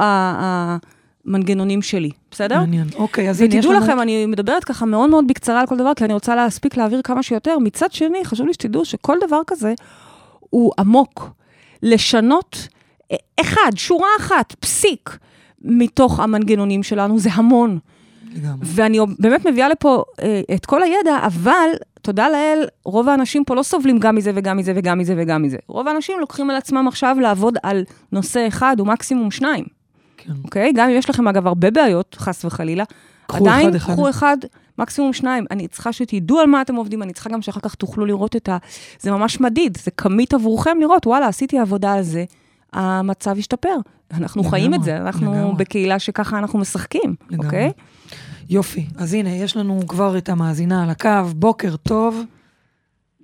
המנגנונים 1.25 1.81
שלי, 1.81 2.09
בסדר? 2.31 2.59
מעניין. 2.59 2.87
אוקיי, 2.95 3.29
אז 3.29 3.41
הנה, 3.41 3.55
יש 3.55 3.65
ותדעו 3.65 3.73
לנו... 3.73 3.85
לכם, 3.85 4.01
אני 4.01 4.25
מדברת 4.25 4.63
ככה 4.63 4.85
מאוד 4.85 5.09
מאוד 5.09 5.27
בקצרה 5.27 5.59
על 5.59 5.67
כל 5.67 5.77
דבר, 5.77 5.93
כי 5.95 6.05
אני 6.05 6.13
רוצה 6.13 6.35
להספיק 6.35 6.77
להעביר 6.77 7.01
כמה 7.01 7.23
שיותר. 7.23 7.59
מצד 7.59 7.91
שני, 7.91 8.25
חשוב 8.25 8.47
לי 8.47 8.53
שתדעו 8.53 8.85
שכל 8.85 9.17
דבר 9.27 9.41
כזה 9.47 9.73
הוא 10.39 10.71
עמוק. 10.79 11.29
לשנות 11.83 12.67
אה, 13.11 13.17
אחד, 13.41 13.71
שורה 13.75 14.07
אחת, 14.19 14.55
פסיק, 14.59 15.17
מתוך 15.61 16.19
המנגנונים 16.19 16.83
שלנו, 16.83 17.19
זה 17.19 17.29
המון. 17.33 17.79
לגמרי. 18.35 18.59
ואני 18.63 18.99
באמת 19.19 19.47
מביאה 19.47 19.69
לפה 19.69 20.03
אה, 20.21 20.41
את 20.55 20.65
כל 20.65 20.83
הידע, 20.83 21.19
אבל 21.25 21.69
תודה 22.01 22.29
לאל, 22.29 22.67
רוב 22.85 23.09
האנשים 23.09 23.43
פה 23.43 23.55
לא 23.55 23.63
סובלים 23.63 23.99
גם 23.99 24.15
מזה 24.15 24.31
וגם 24.35 24.57
מזה 24.57 24.73
וגם 24.75 24.99
מזה 24.99 25.15
וגם 25.17 25.41
מזה. 25.41 25.57
רוב 25.67 25.87
האנשים 25.87 26.19
לוקחים 26.19 26.49
על 26.49 26.55
עצמם 26.55 26.87
עכשיו 26.87 27.17
לעבוד 27.21 27.57
על 27.63 27.83
נושא 28.11 28.47
אחד 28.47 28.75
או 28.79 28.85
מקסימום 28.85 29.31
שניים, 29.31 29.65
כן. 30.17 30.33
אוקיי? 30.43 30.71
גם 30.75 30.89
אם 30.89 30.95
יש 30.95 31.09
לכם 31.09 31.27
אגב 31.27 31.47
הרבה 31.47 31.71
בעיות, 31.71 32.15
חס 32.19 32.45
וחלילה, 32.45 32.83
קחו 33.27 33.45
עדיין 33.45 33.67
אחד, 33.67 33.75
אחד. 33.75 33.93
קחו 33.93 34.09
אחד, 34.09 34.37
מקסימום 34.79 35.13
שניים. 35.13 35.45
אני 35.51 35.67
צריכה 35.67 35.93
שתדעו 35.93 36.39
על 36.39 36.47
מה 36.47 36.61
אתם 36.61 36.75
עובדים, 36.75 37.03
אני 37.03 37.13
צריכה 37.13 37.29
גם 37.29 37.41
שאחר 37.41 37.59
כך 37.59 37.75
תוכלו 37.75 38.05
לראות 38.05 38.35
את 38.35 38.49
ה... 38.49 38.57
זה 38.99 39.11
ממש 39.11 39.41
מדיד, 39.41 39.77
זה 39.77 39.91
כמית 39.91 40.33
עבורכם 40.33 40.77
לראות, 40.79 41.07
וואלה, 41.07 41.27
עשיתי 41.27 41.59
עבודה 41.59 41.93
על 41.93 42.03
זה, 42.03 42.25
המצב 42.73 43.37
השתפר. 43.37 43.75
אנחנו 44.13 44.41
לגמרי, 44.41 44.59
חיים 44.59 44.73
את 44.73 44.83
זה, 44.83 44.97
אנחנו 44.97 45.33
לגמרי. 45.33 45.55
בקהילה 45.57 45.99
שככה 45.99 46.37
אנחנו 46.37 46.59
משחקים, 46.59 47.15
לגמרי. 47.29 47.45
אוקיי? 47.45 47.71
יופי. 48.49 48.85
אז 48.97 49.13
הנה, 49.13 49.29
יש 49.29 49.57
לנו 49.57 49.79
כבר 49.87 50.17
את 50.17 50.29
המאזינה 50.29 50.83
על 50.83 50.89
הקו. 50.89 51.23
בוקר 51.35 51.75
טוב. 51.75 52.23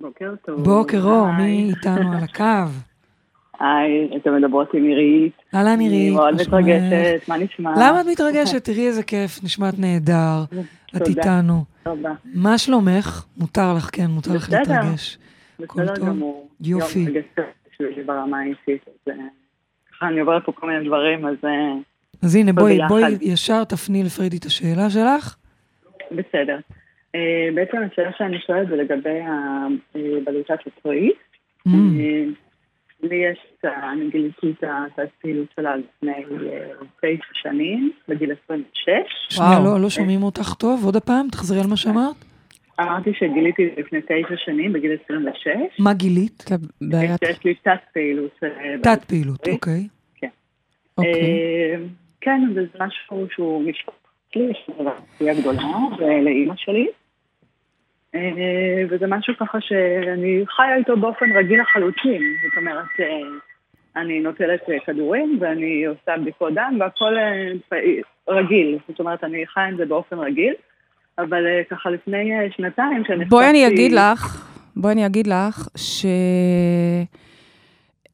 בוקר 0.00 0.34
טוב. 0.46 0.64
בוקר 0.64 1.02
אור. 1.02 1.32
מי 1.32 1.70
איתנו 1.70 2.12
על 2.12 2.24
הקו? 2.24 2.70
היי, 3.60 4.16
אתן 4.16 4.30
מדברות 4.36 4.74
עם 4.74 4.84
עירית. 4.84 5.32
אהלן 5.54 5.68
אני 5.68 5.88
עירית, 5.88 6.14
מאוד? 6.14 6.34
מתרגשת, 6.34 7.28
מה 7.28 7.36
נשמע? 7.36 7.72
למה 7.76 8.00
את 8.00 8.06
מתרגשת? 8.06 8.64
תראי 8.64 8.86
איזה 8.86 9.02
כיף, 9.02 9.44
נשמעת 9.44 9.78
נהדר. 9.78 10.44
את 10.96 10.98
תודה. 10.98 11.08
איתנו. 11.08 11.64
רבה. 11.86 12.10
מה 12.34 12.58
שלומך? 12.58 13.24
מותר 13.36 13.74
לך, 13.74 13.90
כן, 13.92 14.06
מותר 14.06 14.32
לך 14.32 14.48
בסדר. 14.48 14.58
להתרגש. 14.58 15.18
בסדר 15.60 15.94
טוב? 15.94 16.06
גמור. 16.08 16.48
יופי. 16.60 17.06
בשבילי 17.80 18.02
ברמה 18.02 18.40
האישית. 18.40 18.88
אז, 18.88 19.12
אה, 19.12 19.14
ככה 19.90 20.08
אני 20.08 20.20
עוברת 20.20 20.44
פה 20.44 20.52
כל 20.52 20.66
מיני 20.66 20.86
דברים, 20.86 21.26
אז 21.26 21.36
אה, 21.44 21.72
אז 22.22 22.36
הנה, 22.36 22.52
בואי. 22.52 22.78
בואי 22.88 23.02
ישר 23.20 23.64
תפני 23.64 24.02
לפריידי 24.02 24.36
את 24.36 24.44
השאלה 24.44 24.90
שלך. 24.90 25.36
בסדר. 26.10 26.58
אה, 27.14 27.48
בעצם 27.54 27.76
השאלה 27.92 28.10
שאני 28.18 28.38
שואלת 28.46 28.68
זה 28.68 28.76
לגבי 28.76 29.20
הבלוטת 29.94 30.58
הצבאית. 30.66 31.16
Mm, 31.68 31.72
לי 33.02 33.16
יש, 33.16 33.38
אני 33.64 34.10
גיליתי 34.10 34.54
את 34.60 34.98
הפעילות 34.98 35.46
שלה 35.56 35.76
לפני 35.76 36.12
תשע 37.00 37.32
שנים, 37.32 37.92
בגיל 38.08 38.32
26. 38.44 38.88
שנייה, 39.28 39.50
וואו. 39.50 39.64
לא, 39.64 39.80
לא 39.80 39.90
שומעים 39.90 40.22
אותך 40.22 40.54
טוב. 40.54 40.84
עוד 40.84 40.96
הפעם, 40.96 41.28
תחזרי 41.28 41.60
על 41.60 41.66
מה 41.66 41.76
שאמרת. 41.76 42.24
אמרתי 42.80 43.10
שגיליתי 43.14 43.68
לפני 43.76 44.00
תשע 44.00 44.36
שנים, 44.36 44.72
בגיל 44.72 44.96
26. 45.04 45.46
מה 45.78 45.94
גילית? 45.94 46.44
שיש 47.24 47.44
לי 47.44 47.54
תת 47.54 47.70
פעילות. 47.92 48.40
אה, 48.42 48.74
תת 48.82 49.04
פעילות, 49.04 49.48
אוקיי. 49.48 49.88
אוקיי. 50.14 50.30
אוקיי. 50.98 51.12
אה, 51.12 51.76
כן, 52.20 52.40
זה 52.54 52.60
משהו 52.80 53.26
שהוא 53.30 53.62
משפט 53.62 53.94
לי, 54.36 54.50
יש 54.50 54.68
לי 55.20 55.40
גדולה, 55.40 55.62
ולאימא 55.98 56.54
שלי. 56.56 56.86
אה, 58.14 58.82
וזה 58.88 59.06
משהו 59.06 59.34
ככה 59.40 59.58
שאני 59.60 60.44
חיה 60.46 60.76
איתו 60.76 60.96
באופן 60.96 61.32
רגיל 61.36 61.60
לחלוטין. 61.60 62.22
זאת 62.44 62.56
אומרת, 62.56 62.86
אני 63.96 64.20
נוטלת 64.20 64.60
כדורים 64.86 65.38
ואני 65.40 65.84
עושה 65.84 66.16
בדיקות 66.20 66.54
דם 66.54 66.76
והכל 66.80 67.14
רגיל. 68.28 68.78
זאת 68.88 69.00
אומרת, 69.00 69.24
אני 69.24 69.46
חיה 69.46 69.64
עם 69.64 69.76
זה 69.76 69.86
באופן 69.86 70.18
רגיל. 70.18 70.54
אבל 71.18 71.46
אה, 71.46 71.62
ככה 71.70 71.90
לפני 71.90 72.32
אה, 72.32 72.46
שנתיים, 72.56 73.04
כשנחשפתי... 73.04 73.28
בואי 73.28 73.50
אני 73.50 73.66
אגיד 73.66 73.92
לך, 73.92 74.52
בואי 74.76 74.92
אני 74.92 75.06
אגיד 75.06 75.26
לך, 75.26 75.68
ש... 75.76 76.06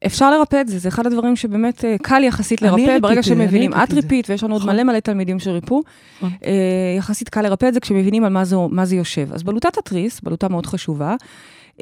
אפשר 0.05 0.31
לרפא 0.31 0.61
את 0.61 0.67
זה, 0.67 0.79
זה 0.79 0.89
אחד 0.89 1.07
הדברים 1.07 1.35
שבאמת 1.35 1.85
אה, 1.85 1.95
קל 2.01 2.23
יחסית 2.23 2.61
לרפא, 2.61 2.75
ריפיתי, 2.75 2.99
ברגע 2.99 3.23
שמבינים, 3.23 3.73
את. 3.73 3.93
ריפית, 3.93 4.29
ויש 4.29 4.43
לנו 4.43 4.53
עוד 4.53 4.61
נכון. 4.61 4.73
מלא 4.73 4.83
מלא 4.83 4.99
תלמידים 4.99 5.39
שריפו, 5.39 5.81
נכון. 6.17 6.29
אה, 6.45 6.95
יחסית 6.97 7.29
קל 7.29 7.41
לרפא 7.41 7.65
את 7.65 7.73
זה 7.73 7.79
כשמבינים 7.79 8.23
על 8.23 8.33
מה 8.33 8.45
זה, 8.45 8.55
מה 8.69 8.85
זה 8.85 8.95
יושב. 8.95 9.33
אז 9.33 9.43
בלוטת 9.43 9.77
התריס, 9.77 10.21
בלוטה 10.21 10.47
מאוד 10.49 10.65
חשובה, 10.65 11.15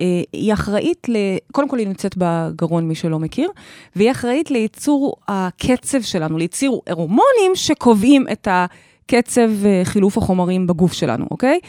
אה, 0.02 0.06
היא 0.34 0.54
אחראית, 0.54 1.10
ל... 1.10 1.16
קודם 1.52 1.70
כל 1.70 1.80
היא 1.80 1.88
נמצאת 1.88 2.16
בגרון, 2.18 2.88
מי 2.88 2.96
שלא 2.96 3.20
מכיר, 3.20 3.50
והיא 3.96 4.12
אחראית 4.12 4.52
לייצור 4.52 5.16
הקצב 5.28 6.02
שלנו, 6.02 6.38
לייצור 6.38 6.82
הורמונים 6.90 7.52
שקובעים 7.56 8.26
את 8.32 8.48
הקצב 8.52 8.89
אה, 9.14 9.82
חילוף 9.84 10.18
החומרים 10.18 10.68
בגוף 10.68 10.94
שלנו, 10.94 11.26
אוקיי? 11.32 11.60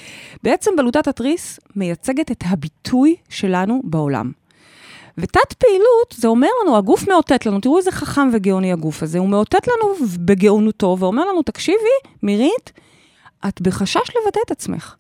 בעצם 0.43 0.71
בלוטת 0.77 1.09
התריס 1.09 1.61
מייצגת 1.77 2.31
את 2.31 2.45
הביטוי 2.47 3.17
שלנו 3.29 3.81
בעולם. 3.85 4.33
ותת 5.19 5.53
פעילות, 5.59 6.15
זה 6.15 6.29
אומר 6.29 6.49
לנו, 6.63 6.77
הגוף 6.77 7.09
מאותת 7.09 7.47
לנו, 7.47 7.61
תראו 7.61 7.79
איזה 7.79 7.91
חכם 7.91 8.29
וגאוני 8.33 8.73
הגוף 8.73 9.03
הזה, 9.03 9.19
הוא 9.19 9.29
מאותת 9.29 9.69
לנו 9.69 10.09
בגאונותו 10.19 10.97
ואומר 11.01 11.25
לנו, 11.25 11.43
תקשיבי, 11.43 11.97
מירית, 12.23 12.73
את 13.49 13.61
בחשש 13.61 13.97
לבטא 13.97 14.41
את 14.47 14.51
עצמך. 14.51 14.95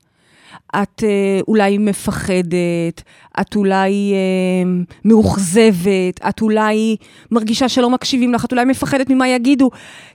את 0.70 1.04
אה, 1.04 1.40
אולי 1.48 1.78
מפחדת, 1.78 3.02
את 3.40 3.56
אולי 3.56 4.12
אה, 4.12 4.70
מאוכזבת, 5.04 6.20
את 6.28 6.40
אולי 6.42 6.96
מרגישה 7.30 7.68
שלא 7.68 7.90
מקשיבים 7.90 8.34
לך, 8.34 8.44
את 8.44 8.52
אולי 8.52 8.64
מפחדת 8.64 9.10
ממה 9.10 9.28
יגידו. 9.28 9.70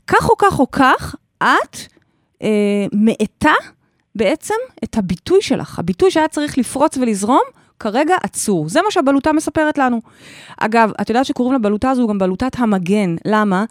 כך 0.07 0.29
או 0.29 0.37
כך 0.37 0.59
או 0.59 0.71
כך, 0.71 1.15
את 1.43 1.94
אה, 2.41 2.85
מאטה 2.93 3.53
בעצם 4.15 4.53
את 4.83 4.97
הביטוי 4.97 5.41
שלך. 5.41 5.79
הביטוי 5.79 6.11
שהיה 6.11 6.27
צריך 6.27 6.57
לפרוץ 6.57 6.97
ולזרום, 6.97 7.43
כרגע 7.79 8.15
עצור. 8.23 8.69
זה 8.69 8.81
מה 8.81 8.91
שהבלוטה 8.91 9.33
מספרת 9.33 9.77
לנו. 9.77 10.01
אגב, 10.57 10.91
את 11.01 11.09
יודעת 11.09 11.25
שקוראים 11.25 11.55
לבלוטה 11.55 11.89
הזו 11.89 12.07
גם 12.07 12.17
בלוטת 12.17 12.59
המגן. 12.59 13.15
למה? 13.25 13.65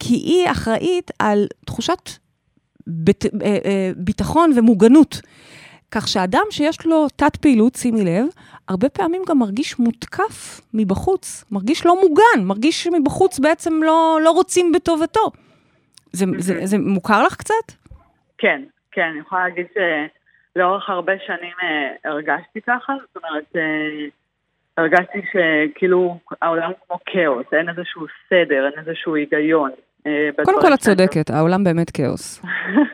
כי 0.00 0.14
היא 0.14 0.50
אחראית 0.50 1.10
על 1.18 1.46
תחושת 1.66 2.10
בית, 2.86 3.24
אה, 3.26 3.30
אה, 3.64 3.90
ביטחון 3.96 4.52
ומוגנות. 4.56 5.20
כך 5.90 6.08
שאדם 6.08 6.42
שיש 6.50 6.86
לו 6.86 7.06
תת-פעילות, 7.16 7.74
שימי 7.74 8.04
לב, 8.04 8.26
הרבה 8.68 8.88
פעמים 8.88 9.22
גם 9.28 9.38
מרגיש 9.38 9.78
מותקף 9.78 10.60
מבחוץ, 10.74 11.44
מרגיש 11.50 11.86
לא 11.86 12.00
מוגן, 12.02 12.44
מרגיש 12.46 12.84
שמבחוץ 12.84 13.38
בעצם 13.38 13.82
לא, 13.82 14.18
לא 14.24 14.30
רוצים 14.30 14.72
בטובתו. 14.72 15.30
זה, 16.12 16.24
זה, 16.38 16.60
זה 16.64 16.78
מוכר 16.78 17.22
לך 17.22 17.36
קצת? 17.36 17.72
כן, 18.38 18.62
כן, 18.92 19.08
אני 19.12 19.18
יכולה 19.18 19.48
להגיד 19.48 19.66
שלאורך 20.54 20.90
הרבה 20.90 21.12
שנים 21.26 21.52
אה, 21.62 22.10
הרגשתי 22.10 22.60
ככה, 22.60 22.92
זאת 23.06 23.16
אומרת, 23.16 23.44
אה, 23.56 24.06
הרגשתי 24.76 25.18
שכאילו 25.32 26.18
העולם 26.42 26.70
כמו 26.86 26.98
כאוס, 27.06 27.46
אין 27.52 27.68
איזשהו 27.68 28.06
סדר, 28.28 28.66
אין 28.66 28.86
איזשהו 28.86 29.14
היגיון. 29.14 29.70
אה, 30.06 30.28
קודם 30.44 30.60
כל 30.60 30.74
את 30.74 30.78
צודקת, 30.78 31.30
העולם 31.30 31.64
באמת 31.64 31.90
כאוס. 31.90 32.42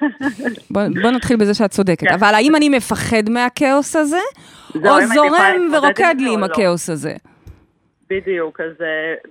בוא, 0.73 0.83
בוא 1.03 1.11
נתחיל 1.11 1.37
בזה 1.37 1.55
שאת 1.55 1.71
צודקת. 1.71 2.09
כן. 2.09 2.15
אבל 2.15 2.35
האם 2.35 2.57
אני 2.57 2.69
מפחד 2.69 3.31
מהכאוס 3.31 3.97
הזה, 3.97 4.25
או 4.75 5.01
זורם 5.15 5.69
ורוקד 5.73 6.15
לי 6.19 6.35
עם 6.35 6.41
לא. 6.41 6.45
הכאוס 6.45 6.91
הזה? 6.91 7.13
בדיוק, 8.11 8.61
אז 8.61 8.73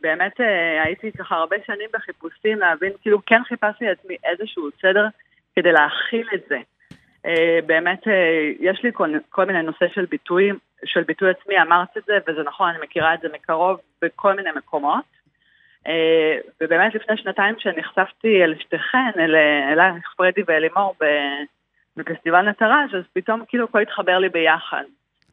באמת 0.02 0.39
הייתי 0.86 1.12
ככה 1.12 1.36
הרבה 1.36 1.56
שנים 1.65 1.88
בחיפושים 1.93 2.60
להבין, 2.60 2.91
כאילו 3.02 3.19
כן 3.26 3.43
חיפשתי 3.43 3.86
לעצמי 3.86 4.15
איזשהו 4.23 4.69
סדר 4.82 5.08
כדי 5.55 5.71
להכיל 5.71 6.27
את 6.33 6.41
זה. 6.49 6.57
אה, 7.25 7.59
באמת 7.65 8.07
אה, 8.07 8.51
יש 8.59 8.83
לי 8.83 8.89
כל, 8.93 9.09
כל 9.29 9.45
מיני 9.45 9.61
נושא 9.61 9.85
של 9.93 10.05
ביטוי, 10.05 10.51
של 10.85 11.03
ביטוי 11.03 11.29
עצמי, 11.29 11.61
אמרת 11.61 11.97
את 11.97 12.03
זה, 12.05 12.17
וזה 12.27 12.43
נכון, 12.43 12.69
אני 12.69 12.77
מכירה 12.83 13.13
את 13.13 13.19
זה 13.21 13.27
מקרוב 13.33 13.79
בכל 14.01 14.33
מיני 14.33 14.49
מקומות. 14.55 15.03
אה, 15.87 16.37
ובאמת 16.61 16.95
לפני 16.95 17.17
שנתיים 17.17 17.55
כשנחשפתי 17.55 18.43
אל 18.43 18.55
שתיכן, 18.59 19.11
אל, 19.19 19.35
אלייך 19.71 20.13
פרדי 20.17 20.41
ואלימור 20.47 20.95
בפסטיבל 21.97 22.49
נטרז', 22.49 22.95
אז 22.97 23.03
פתאום 23.13 23.43
כאילו 23.47 23.65
הכל 23.65 23.81
התחבר 23.81 24.19
לי 24.19 24.29
ביחד. 24.29 24.83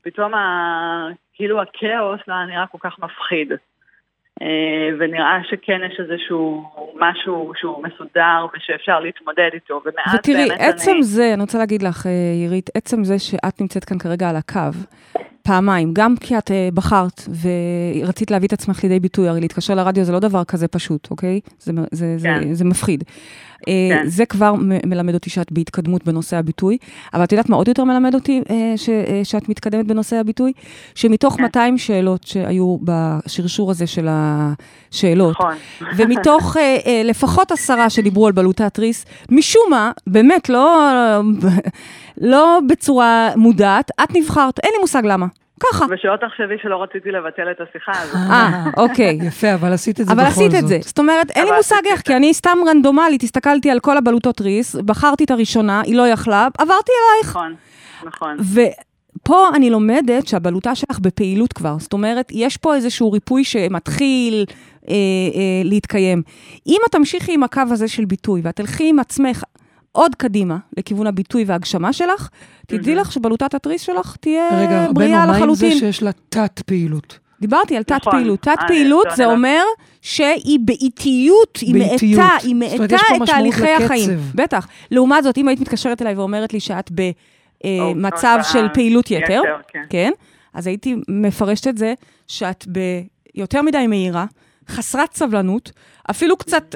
פתאום 0.03 0.35
ה, 0.35 1.09
כאילו 1.35 1.63
הכאוס 1.63 2.21
לא 2.29 2.35
היה 2.35 2.47
נראה 2.47 2.67
כל 2.67 2.79
כך 2.81 2.99
מפחיד. 2.99 3.53
אה, 4.43 4.89
ונראה 4.99 5.39
שכן 5.51 5.81
יש 5.87 6.01
איזשהו 6.01 6.65
משהו 7.01 7.53
שהוא 7.57 7.85
מסודר 7.85 8.47
ושאפשר 8.57 9.01
להתמודד 9.01 9.51
איתו, 9.55 9.83
ומאז 9.85 10.15
ותראי, 10.15 10.49
באמת 10.49 10.61
עצם 10.61 10.91
אני... 10.91 11.03
זה, 11.03 11.31
אני 11.35 11.43
רוצה 11.43 11.59
להגיד 11.59 11.83
לך, 11.83 12.07
אה, 12.07 12.11
עירית, 12.35 12.71
עצם 12.75 13.05
זה 13.05 13.19
שאת 13.19 13.61
נמצאת 13.61 13.85
כאן 13.85 13.99
כרגע 13.99 14.31
על 14.31 14.37
הקו, 14.37 14.61
פעמיים, 15.43 15.91
גם 15.93 16.15
כי 16.21 16.39
את 16.39 16.51
אה, 16.51 16.69
בחרת 16.75 17.21
ורצית 18.03 18.31
להביא 18.31 18.49
את 18.49 18.53
עצמך 18.53 18.83
לידי 18.83 19.01
ביטוי, 19.01 19.29
הרי 19.29 19.41
להתקשר 19.41 19.75
לרדיו 19.75 20.05
זה 20.05 20.13
לא 20.13 20.19
דבר 20.19 20.45
כזה 20.45 20.69
פשוט, 20.69 21.11
אוקיי? 21.11 21.41
זה, 21.59 21.73
זה, 21.91 22.19
זה, 22.19 22.29
כן. 22.29 22.55
זה 22.55 22.65
מפחיד. 22.65 23.05
אה, 23.69 23.73
כן. 23.91 24.09
זה 24.09 24.27
כבר 24.27 24.55
מלמד 24.87 25.15
אותי 25.15 25.31
שאת 25.31 25.53
בהתקדמות 25.53 26.05
בנושא 26.05 26.37
הביטוי, 26.37 26.79
אבל 27.15 27.25
את 27.25 27.33
יודעת 27.33 27.49
מה 27.49 27.57
עוד 27.57 27.69
יותר 27.69 27.85
מלמד 27.85 28.15
אותי 28.15 28.43
אה, 28.51 28.73
ש, 28.77 28.89
אה, 28.89 29.21
שאת 29.25 29.49
מתקדמת 29.49 29.87
בנושא 29.87 30.17
הביטוי? 30.17 30.53
שמתוך 30.95 31.35
כן. 31.37 31.43
200 31.43 31.79
שאלות 31.79 32.23
שהיו 32.25 32.77
בשרשור 32.83 33.71
הזה 33.71 33.87
של 33.87 34.09
השאלות, 34.11 35.37
נכון. 35.41 35.55
ומתוך 35.97 36.57
לפחות 37.05 37.53
עשרה 37.53 37.91
שדיברו 37.91 38.27
על 38.27 38.33
בלוטת 38.33 38.75
תריס, 38.75 39.07
משום 39.31 39.63
מה, 39.71 39.91
באמת 40.07 40.49
לא, 40.49 40.91
לא 42.19 42.59
בצורה 42.69 43.31
מודעת, 43.37 43.91
את 44.03 44.17
נבחרת, 44.17 44.59
אין 44.59 44.73
לי 44.75 44.81
מושג 44.81 45.03
למה. 45.05 45.27
ככה. 45.61 45.85
ושלא 45.91 46.17
תחשבי 46.17 46.55
שלא 46.63 46.83
רציתי 46.83 47.11
לבטל 47.11 47.51
את 47.51 47.61
השיחה 47.61 47.93
הזאת. 48.03 48.17
אה, 48.31 48.65
אוקיי. 48.77 49.19
יפה, 49.29 49.55
אבל 49.55 49.73
עשית 49.73 50.01
את 50.01 50.07
זה 50.07 50.13
אבל 50.13 50.23
בכל 50.23 50.31
זאת. 50.31 50.39
עשית 50.39 50.63
את 50.63 50.69
זה. 50.69 50.79
זאת 50.81 50.99
אומרת, 50.99 51.31
אין 51.31 51.45
לי 51.45 51.51
אבל 51.51 51.57
מושג 51.57 51.83
איך, 51.87 52.01
כי 52.01 52.17
אני 52.17 52.35
סתם 52.35 52.59
רנדומלית, 52.69 53.23
הסתכלתי 53.23 53.71
על 53.71 53.81
כל 53.81 53.97
הבלוטות 53.97 54.37
תריס, 54.37 54.75
בחרתי 54.75 55.25
את 55.25 55.31
הראשונה, 55.31 55.81
היא 55.81 55.97
לא 55.97 56.09
יכלה, 56.09 56.49
עברתי 56.59 56.93
אלייך. 57.13 57.37
נכון, 57.37 57.55
נכון. 58.05 58.37
ופה 58.55 59.49
אני 59.55 59.71
לומדת 59.71 60.29
שהבלוטה 60.29 60.75
שלך 60.75 60.99
בפעילות 60.99 61.53
כבר. 61.53 61.77
זאת 61.79 61.93
אומרת, 61.93 62.29
יש 62.33 62.57
פה 62.57 62.75
איזשהו 62.75 63.13
ריפוי 63.13 63.45
שמתחיל 63.45 64.45
אה, 64.89 64.95
אה, 64.95 65.63
להתקיים. 65.65 66.23
אם 66.67 66.79
את 66.87 66.93
תמשיכי 66.93 67.35
עם 67.35 67.43
הקו 67.43 67.63
הזה 67.71 67.89
של 67.89 68.05
ביטוי, 68.05 68.41
ואת 68.45 68.57
תלכי 68.57 68.89
עם 68.89 68.99
עצמך 68.99 69.45
עוד 69.93 70.15
קדימה, 70.15 70.57
לכיוון 70.79 71.07
הביטוי 71.07 71.45
וההגשמה 71.45 71.93
שלך, 71.93 72.29
תדעי 72.67 72.95
לך 72.95 73.13
שבלוטת 73.13 73.55
התריס 73.55 73.83
שלך 73.83 74.17
תהיה 74.21 74.49
רגע, 74.53 74.85
בנו, 74.85 74.95
בריאה 74.95 75.17
מה 75.17 75.23
עם 75.25 75.33
זה 75.33 75.39
לחלוטין. 75.39 75.79
שיש 75.79 76.03
לה 76.03 76.11
תת-פעילות? 76.29 77.19
דיברתי 77.41 77.77
על 77.77 77.83
נכון. 77.89 77.99
תת-פעילות. 77.99 78.49
אה, 78.49 78.57
תת-פעילות 78.57 79.07
זה 79.17 79.25
לא- 79.25 79.33
אומר 79.33 79.63
שהיא 80.03 80.59
באיטיות, 80.65 81.57
היא. 81.61 81.75
מאטה, 81.75 82.29
היא 82.43 82.55
מאטה 82.55 82.85
את 82.95 83.23
תהליכי. 83.27 83.71
החיים. 83.71 84.11
בטח. 84.35 84.69
לעומת 84.91 85.25
זאת, 85.25 85.39
אם 85.39 85.49
היית 85.49 85.61
מתקשרת 85.61 86.03
אליי 86.03 86.15
ואומרת 86.15 86.53
לי 86.53 86.61
שאת 86.61 86.91
במצב 87.65 88.37
או, 88.39 88.45
של 88.45 88.65
אה, 88.65 88.69
פעילות 88.75 89.11
יתר, 89.11 89.25
יתר, 89.25 89.57
כן. 89.69 89.83
כן, 89.91 90.11
אז 90.55 90.67
הייתי 90.67 90.97
מפרשת 91.09 91.69
את 91.69 91.79
זה 91.79 91.95
שאת 92.27 92.65
ביותר 93.35 93.63
מדי 93.63 93.87
מהירה, 93.87 94.27
חסרת 94.69 95.15
סבלנות, 95.15 95.73
אפילו 96.11 96.37
קצת 96.37 96.75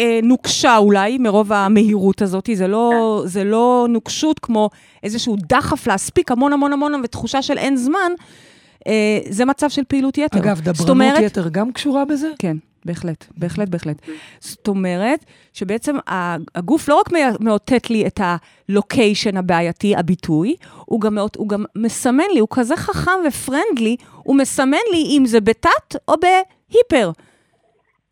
אה, 0.00 0.20
נוקשה 0.22 0.76
אולי 0.76 1.18
מרוב 1.18 1.52
המהירות 1.52 2.22
הזאת, 2.22 2.48
זה 2.54 2.66
לא, 2.68 3.20
כן. 3.22 3.28
זה 3.28 3.44
לא 3.44 3.86
נוקשות 3.88 4.38
כמו 4.38 4.70
איזשהו 5.02 5.36
דחף 5.48 5.86
להספיק 5.86 6.30
המון 6.30 6.52
המון 6.52 6.72
המון 6.72 7.00
ותחושה 7.04 7.42
של 7.42 7.58
אין 7.58 7.76
זמן, 7.76 8.12
אה, 8.86 8.92
זה 9.28 9.44
מצב 9.44 9.68
של 9.70 9.82
פעילות 9.88 10.18
יתר. 10.18 10.38
אגב, 10.38 10.60
דברנות 10.60 10.88
אומרת, 10.88 11.22
יתר 11.22 11.48
גם 11.48 11.72
קשורה 11.72 12.04
בזה? 12.04 12.28
כן, 12.38 12.56
בהחלט, 12.84 13.24
בהחלט, 13.36 13.68
בהחלט. 13.68 13.96
זאת 14.40 14.68
אומרת, 14.68 15.24
שבעצם 15.52 15.96
הגוף 16.54 16.88
לא 16.88 17.00
רק 17.00 17.12
מא- 17.12 17.18
מאותת 17.40 17.90
לי 17.90 18.06
את 18.06 18.20
הלוקיישן 18.68 19.36
הבעייתי, 19.36 19.96
הביטוי, 19.96 20.56
הוא 20.84 21.00
גם, 21.00 21.14
מאות- 21.14 21.36
הוא 21.36 21.48
גם 21.48 21.64
מסמן 21.76 22.24
לי, 22.34 22.40
הוא 22.40 22.48
כזה 22.50 22.76
חכם 22.76 23.10
ופרנדלי, 23.28 23.96
הוא 24.22 24.36
מסמן 24.36 24.76
לי 24.92 25.16
אם 25.18 25.26
זה 25.26 25.40
בתת 25.40 25.96
או 26.08 26.14
בהיפר. 26.22 27.10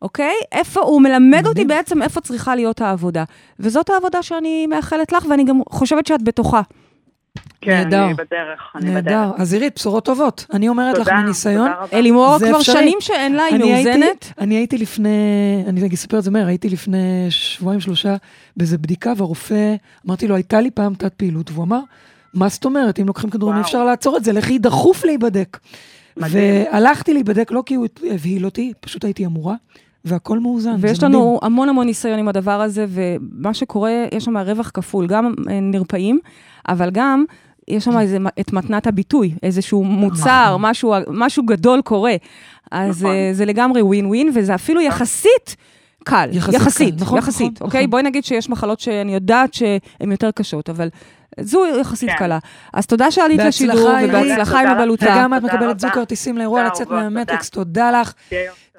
אוקיי? 0.01 0.33
איפה, 0.51 0.81
הוא 0.81 1.01
מלמד 1.01 1.47
אותי. 1.47 1.65
בעצם 1.65 2.01
איפה 2.01 2.21
צריכה 2.21 2.55
להיות 2.55 2.81
העבודה. 2.81 3.23
וזאת 3.59 3.89
העבודה 3.89 4.23
שאני 4.23 4.67
מאחלת 4.67 5.11
לך, 5.11 5.25
ואני 5.29 5.43
גם 5.43 5.59
חושבת 5.69 6.07
שאת 6.07 6.21
בתוכה. 6.23 6.61
כן, 7.61 7.71
נהדר. 7.83 8.05
אני 8.05 8.13
בדרך, 8.13 8.61
אני 8.75 8.85
נהדר. 8.91 9.01
בדרך. 9.29 9.41
אז 9.41 9.53
עירית, 9.53 9.73
בשורות 9.75 10.05
טובות. 10.05 10.45
אני 10.53 10.69
אומרת 10.69 10.97
לך 10.97 11.03
תודה, 11.07 11.21
מניסיון, 11.21 11.67
תודה 11.67 11.81
רבה. 11.81 11.97
אלימור 11.97 12.37
כבר 12.39 12.57
אפשרי. 12.57 12.75
שנים 12.75 12.97
שאין 13.01 13.33
לה, 13.35 13.43
היא 13.43 13.55
אני 13.55 13.73
הייתי- 13.73 13.89
מאוזנת. 13.99 14.33
אני 14.37 14.55
הייתי 14.55 14.77
לפני, 14.77 15.09
אני 15.67 15.89
אספר 15.93 16.17
את 16.19 16.23
זה 16.23 16.31
מהר, 16.31 16.47
הייתי 16.47 16.69
לפני 16.69 17.25
שבועיים 17.29 17.79
שלושה 17.81 18.15
באיזה 18.57 18.77
בדיקה, 18.77 19.13
והרופא, 19.17 19.75
אמרתי 20.07 20.27
לו, 20.27 20.35
הייתה 20.35 20.61
לי 20.61 20.71
פעם 20.71 20.93
תת 20.93 21.13
פעילות, 21.13 21.51
והוא 21.51 21.63
אמר, 21.63 21.79
מה 22.33 22.47
זאת 22.49 22.65
אומרת, 22.65 22.99
אם 22.99 23.07
לוקחים 23.07 23.29
כדורים 23.29 23.55
אי. 23.57 23.61
אפשר 23.61 23.83
לעצור 23.83 24.17
את 24.17 24.23
זה, 24.23 24.31
לכי 24.33 24.57
דחוף 24.59 25.05
להיבדק. 25.05 25.57
מדהים. 26.17 26.33
והלכתי 26.71 27.13
להיבדק, 27.13 27.51
לא 27.51 27.63
כי 27.65 27.75
הוא 27.75 27.87
הבהיל 28.11 28.45
אותי, 28.45 28.73
פשוט 28.79 29.03
הייתי 29.05 29.25
אמורה, 29.25 29.55
והכל 30.07 30.39
מאוזן, 30.39 30.77
זה 30.77 30.87
ויש 30.87 30.97
מדהים. 30.97 31.11
לנו 31.11 31.39
המון 31.41 31.69
המון 31.69 31.85
ניסיון 31.85 32.19
עם 32.19 32.27
הדבר 32.27 32.61
הזה, 32.61 32.85
ומה 32.89 33.53
שקורה, 33.53 34.05
יש 34.15 34.23
שם 34.23 34.37
רווח 34.37 34.71
כפול, 34.73 35.07
גם 35.07 35.33
אה, 35.49 35.59
נרפאים, 35.59 36.19
אבל 36.67 36.89
גם 36.93 37.25
יש 37.67 37.85
שם 37.85 37.99
איזה, 37.99 38.17
את 38.39 38.53
מתנת 38.53 38.87
הביטוי, 38.87 39.33
איזשהו 39.43 39.83
מוצר, 39.83 40.45
נכון. 40.47 40.61
משהו, 40.61 40.93
משהו 41.07 41.43
גדול 41.45 41.81
קורה. 41.81 42.15
אז 42.71 43.03
נכון. 43.03 43.15
אה, 43.15 43.29
זה 43.33 43.45
לגמרי 43.45 43.81
ווין 43.81 44.05
ווין, 44.05 44.31
וזה 44.35 44.55
אפילו 44.55 44.81
יחסית 44.81 45.55
קל. 46.03 46.29
יחסית 46.31 46.55
קל, 46.55 46.61
יחסית, 46.61 47.01
נכון, 47.01 47.17
יחסית, 47.17 47.53
נכון, 47.53 47.67
אוקיי? 47.67 47.81
נכון. 47.81 47.89
בואי 47.89 48.03
נגיד 48.03 48.25
שיש 48.25 48.49
מחלות 48.49 48.79
שאני 48.79 49.13
יודעת 49.13 49.53
שהן 49.53 50.11
יותר 50.11 50.31
קשות, 50.31 50.69
אבל 50.69 50.89
זו 51.39 51.65
יחסית 51.81 52.09
כן. 52.09 52.15
קלה. 52.17 52.39
אז 52.73 52.85
תודה 52.85 53.11
שעלית 53.11 53.39
לשידור. 53.39 53.89
ובהצלחה 54.03 54.61
עם. 54.61 54.67
הבלוטה. 54.67 55.05
וגם 55.05 55.33
את 55.33 55.43
מקבלת 55.43 55.79
זוג. 55.79 55.91
כרטיסים 55.91 56.37
לאירוע 56.37 56.63
לצאת 56.63 56.89
מהמטריקס, 56.89 57.49
תודה 57.49 57.91
לך. 57.91 58.13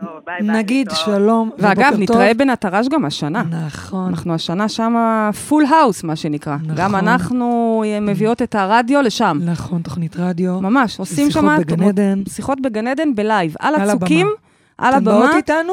טוב, 0.01 0.09
ביי 0.27 0.43
ביי. 0.43 0.57
נגיד. 0.57 0.91
שלום 0.91 1.51
ואגב, 1.59 1.79
ובוקר 1.79 1.91
טוב. 1.91 2.01
נתראה 2.01 2.35
בנטרש 2.35 2.89
גם 2.89 3.05
השנה. 3.05 3.43
נכון. 3.67 4.09
אנחנו 4.09 4.35
השנה 4.35 4.69
שמה 4.69 5.31
פול 5.49 5.65
האוס, 5.67 6.05
מה 6.05 6.17
שנקרא. 6.17 6.57
נכון. 6.57 6.75
גם 6.77 6.97
אנחנו 6.97 7.83
אה, 7.87 8.01
מביאות 8.01 8.43
את 8.43 8.55
הרדיו 8.55 9.03
לשם. 9.03 9.39
נכון, 9.45 9.83
תוכנית 9.83 10.17
רדיו. 10.17 10.61
ממש, 10.61 10.99
עושים 10.99 11.31
שיחות 11.31 11.45
שם... 11.45 11.59
בגן 11.59 11.83
עדן. 11.83 12.23
שיחות 12.29 12.61
בגן 12.61 12.87
עדן 12.87 13.15
בלייב, 13.15 13.55
על 13.59 13.75
על 13.75 13.91
הצוקים, 13.91 14.27
על 14.79 14.95
אתן 14.95 15.05
באות 15.05 15.25
הבמה. 15.25 15.37
איתנו? 15.37 15.73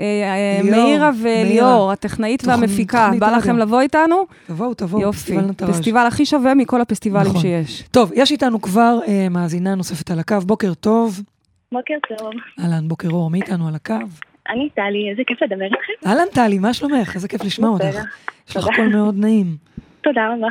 אה, 0.00 0.04
אה, 0.04 0.70
מאירה. 0.70 1.10
וליאור, 1.22 1.92
הטכנאית 1.92 2.46
והמפיקה, 2.46 3.10
בא. 3.18 3.36
לכם 3.36 3.58
לבוא 3.58 3.80
איתנו? 3.80 4.26
תבואו, 4.46 4.74
תבואו. 4.74 5.02
יופי. 5.02 5.36
פסטיבל 5.56 6.06
הכי 6.06 6.26
שווה 6.26 6.54
מכל 6.54 6.80
הפסטיבלים 6.80 7.26
נכון. 7.26 7.40
שיש. 7.40 7.84
טוב, 7.90 8.12
יש 8.14 8.30
איתנו 8.30 8.60
כבר 8.60 8.98
מאזינה 9.30 9.74
נוספת 9.74 10.10
על 10.10 10.18
הקו. 10.18 10.36
בוקר 10.46 10.74
טוב. 10.74 11.20
בוקר 11.72 11.94
טוב. 12.08 12.30
אהלן, 12.60 12.88
בוקר 12.88 13.08
אור, 13.08 13.30
מי 13.30 13.40
איתנו 13.40 13.68
על 13.68 13.74
הקו? 13.74 13.94
אני 14.48 14.70
טלי, 14.70 15.10
איזה 15.10 15.22
כיף 15.26 15.42
לדבר 15.42 15.64
איתכם. 15.64 16.08
אהלן 16.08 16.26
טלי, 16.34 16.58
מה 16.58 16.74
שלומך? 16.74 17.14
איזה 17.14 17.28
כיף 17.28 17.44
לשמוע. 17.44 17.70
אותך. 17.70 17.98
יש 18.48 18.56
לך. 18.56 18.64
קול 18.76 18.88
מאוד 18.88 19.14
נעים. 19.18 19.46
תודה 20.00 20.34
רבה. 20.34 20.48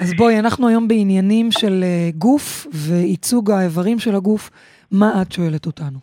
אז 0.00 0.14
בואי, 0.14 0.38
אנחנו 0.38 0.68
היום 0.68 0.88
בעניינים 0.88 1.48
של 1.50 1.80
אה, 1.82 2.10
גוף 2.14 2.66
וייצוג 2.72 3.50
האיברים 3.50 3.98
של 3.98 4.14
הגוף. 4.14 4.50
מה 4.90 5.22
את 5.22 5.32
שואלת 5.32 5.66
אותנו? 5.66 5.98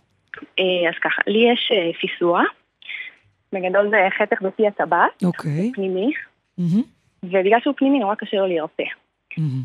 אה, 0.60 0.90
אז 0.90 0.96
ככה, 1.02 1.22
לי 1.28 1.54
יש 1.54 1.72
אה, 1.72 2.00
פיסוע. 2.00 2.44
בגדול 3.54 3.90
זה 3.90 3.98
חתך 4.18 4.42
בפי 4.42 4.68
הטבעת, 4.68 5.24
אוקיי. 5.24 5.72
פנימי. 5.76 6.12
ובגלל 7.24 7.60
שהוא 7.64 7.74
פנימי 7.78 8.00
נורא 8.00 8.16
קשה 8.16 8.38
לו 8.38 8.48
להירפא. 8.48 8.84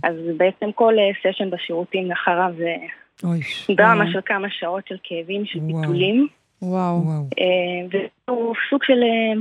אז 0.02 0.14
בעצם 0.36 0.72
כל 0.72 0.94
סשן 1.22 1.50
בשירותים 1.50 2.10
לאחריו 2.10 2.52
זה 2.58 2.74
אוי, 3.24 3.40
דרמה 3.76 4.02
וואו. 4.02 4.12
של 4.12 4.20
כמה 4.26 4.48
שעות 4.50 4.88
של 4.88 4.96
כאבים, 5.02 5.46
של 5.46 5.58
וואו. 5.58 5.80
ביטולים. 5.80 6.26
וואו. 6.62 7.02
וואו. 7.04 7.26
אה, 7.38 8.00
והוא 8.28 8.54
סוג 8.70 8.84
של 8.84 9.02
אה, 9.02 9.40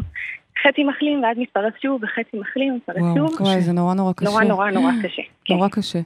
חצי 0.64 0.84
מחלים 0.84 1.24
ואז 1.24 1.38
מתפרץ 1.38 1.74
שוב, 1.82 2.04
וחצי 2.04 2.38
מחלים, 2.40 2.76
מתפרץ 2.76 3.04
שוב. 3.18 3.42
וואי, 3.42 3.62
זה 3.62 3.72
נורא 3.72 3.94
נורא 3.94 4.14
קשה. 4.14 4.30
נורא 4.30 4.44
נורא 4.44 4.72
נורא 4.72 4.92
קשה. 5.04 5.22
כן. 5.46 5.54
נורא 5.54 5.68
קשה. 5.68 6.00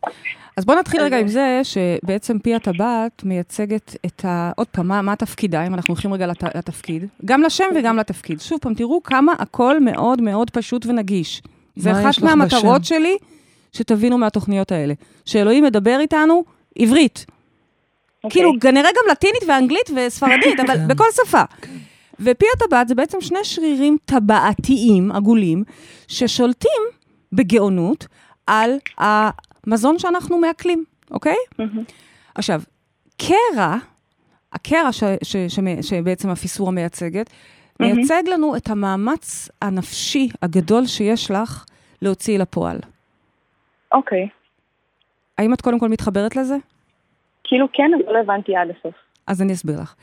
אז 0.57 0.65
בוא 0.65 0.75
נתחיל 0.75 1.01
רגע 1.01 1.19
עם 1.19 1.27
זה 1.27 1.62
שבעצם 1.63 2.39
פי 2.39 2.55
הטבעת 2.55 3.23
מייצגת 3.23 3.95
את 4.05 4.25
ה... 4.25 4.51
עוד 4.55 4.67
פעם, 4.67 4.88
מה, 4.88 5.01
מה 5.01 5.15
תפקידה, 5.15 5.67
אם 5.67 5.73
אנחנו 5.73 5.93
הולכים 5.93 6.13
רגע 6.13 6.27
לת... 6.27 6.43
לתפקיד? 6.43 7.05
גם 7.25 7.41
לשם 7.41 7.65
וגם 7.75 7.97
לתפקיד. 7.97 8.39
שוב 8.39 8.59
פעם, 8.62 8.73
תראו 8.73 9.03
כמה 9.03 9.33
הכל 9.39 9.79
מאוד 9.79 10.21
מאוד 10.21 10.49
פשוט 10.49 10.86
ונגיש. 10.86 11.41
זה 11.75 11.91
אחת 11.91 12.21
מהמטרות 12.23 12.81
בשם? 12.81 12.95
שלי, 12.95 13.17
שתבינו 13.73 14.17
מהתוכניות 14.17 14.71
האלה. 14.71 14.93
שאלוהים 15.25 15.63
מדבר 15.63 15.97
איתנו 15.99 16.43
עברית. 16.79 17.25
אוקיי. 18.23 18.41
כאילו, 18.41 18.53
כנראה 18.62 18.89
גם 18.89 19.12
לטינית 19.12 19.43
ואנגלית 19.47 19.89
וספרדית, 19.95 20.59
אבל 20.59 20.75
כן. 20.75 20.88
בכל 20.88 21.05
שפה. 21.12 21.41
ופי 22.19 22.45
הטבעת 22.55 22.88
זה 22.88 22.95
בעצם 22.95 23.21
שני 23.21 23.43
שרירים 23.43 23.97
טבעתיים, 24.05 25.12
עגולים, 25.12 25.63
ששולטים 26.07 26.81
בגאונות 27.33 28.07
על 28.47 28.71
המזון 28.97 29.99
שאנחנו 29.99 30.38
מעכלים, 30.38 30.83
אוקיי? 31.12 31.36
עכשיו, 32.36 32.62
קרע, 33.17 33.75
הקרע 34.53 34.91
ש, 34.91 35.03
ש, 35.23 35.36
ש, 35.47 35.59
שבעצם 35.81 36.29
הפיסורה 36.29 36.71
מייצגת. 36.71 37.29
מייצג 37.79 38.23
לנו 38.27 38.55
את 38.55 38.69
המאמץ 38.69 39.49
הנפשי 39.62 40.29
הגדול 40.41 40.86
שיש 40.86 41.31
לך 41.31 41.65
להוציא 42.01 42.39
לפועל. 42.39 42.79
אוקיי. 43.91 44.27
האם 45.38 45.53
את 45.53 45.62
קודם 45.62 45.79
כל 45.79 45.89
מתחברת 45.89 46.36
לזה? 46.36 46.55
כאילו 47.53 47.67
כן, 47.73 47.91
אבל 48.05 48.13
לא 48.13 48.19
הבנתי 48.19 48.55
עד 48.55 48.67
הסוף. 48.79 48.93
אז 49.27 49.41
אני 49.41 49.53
אסביר 49.53 49.81
לך. 49.81 49.93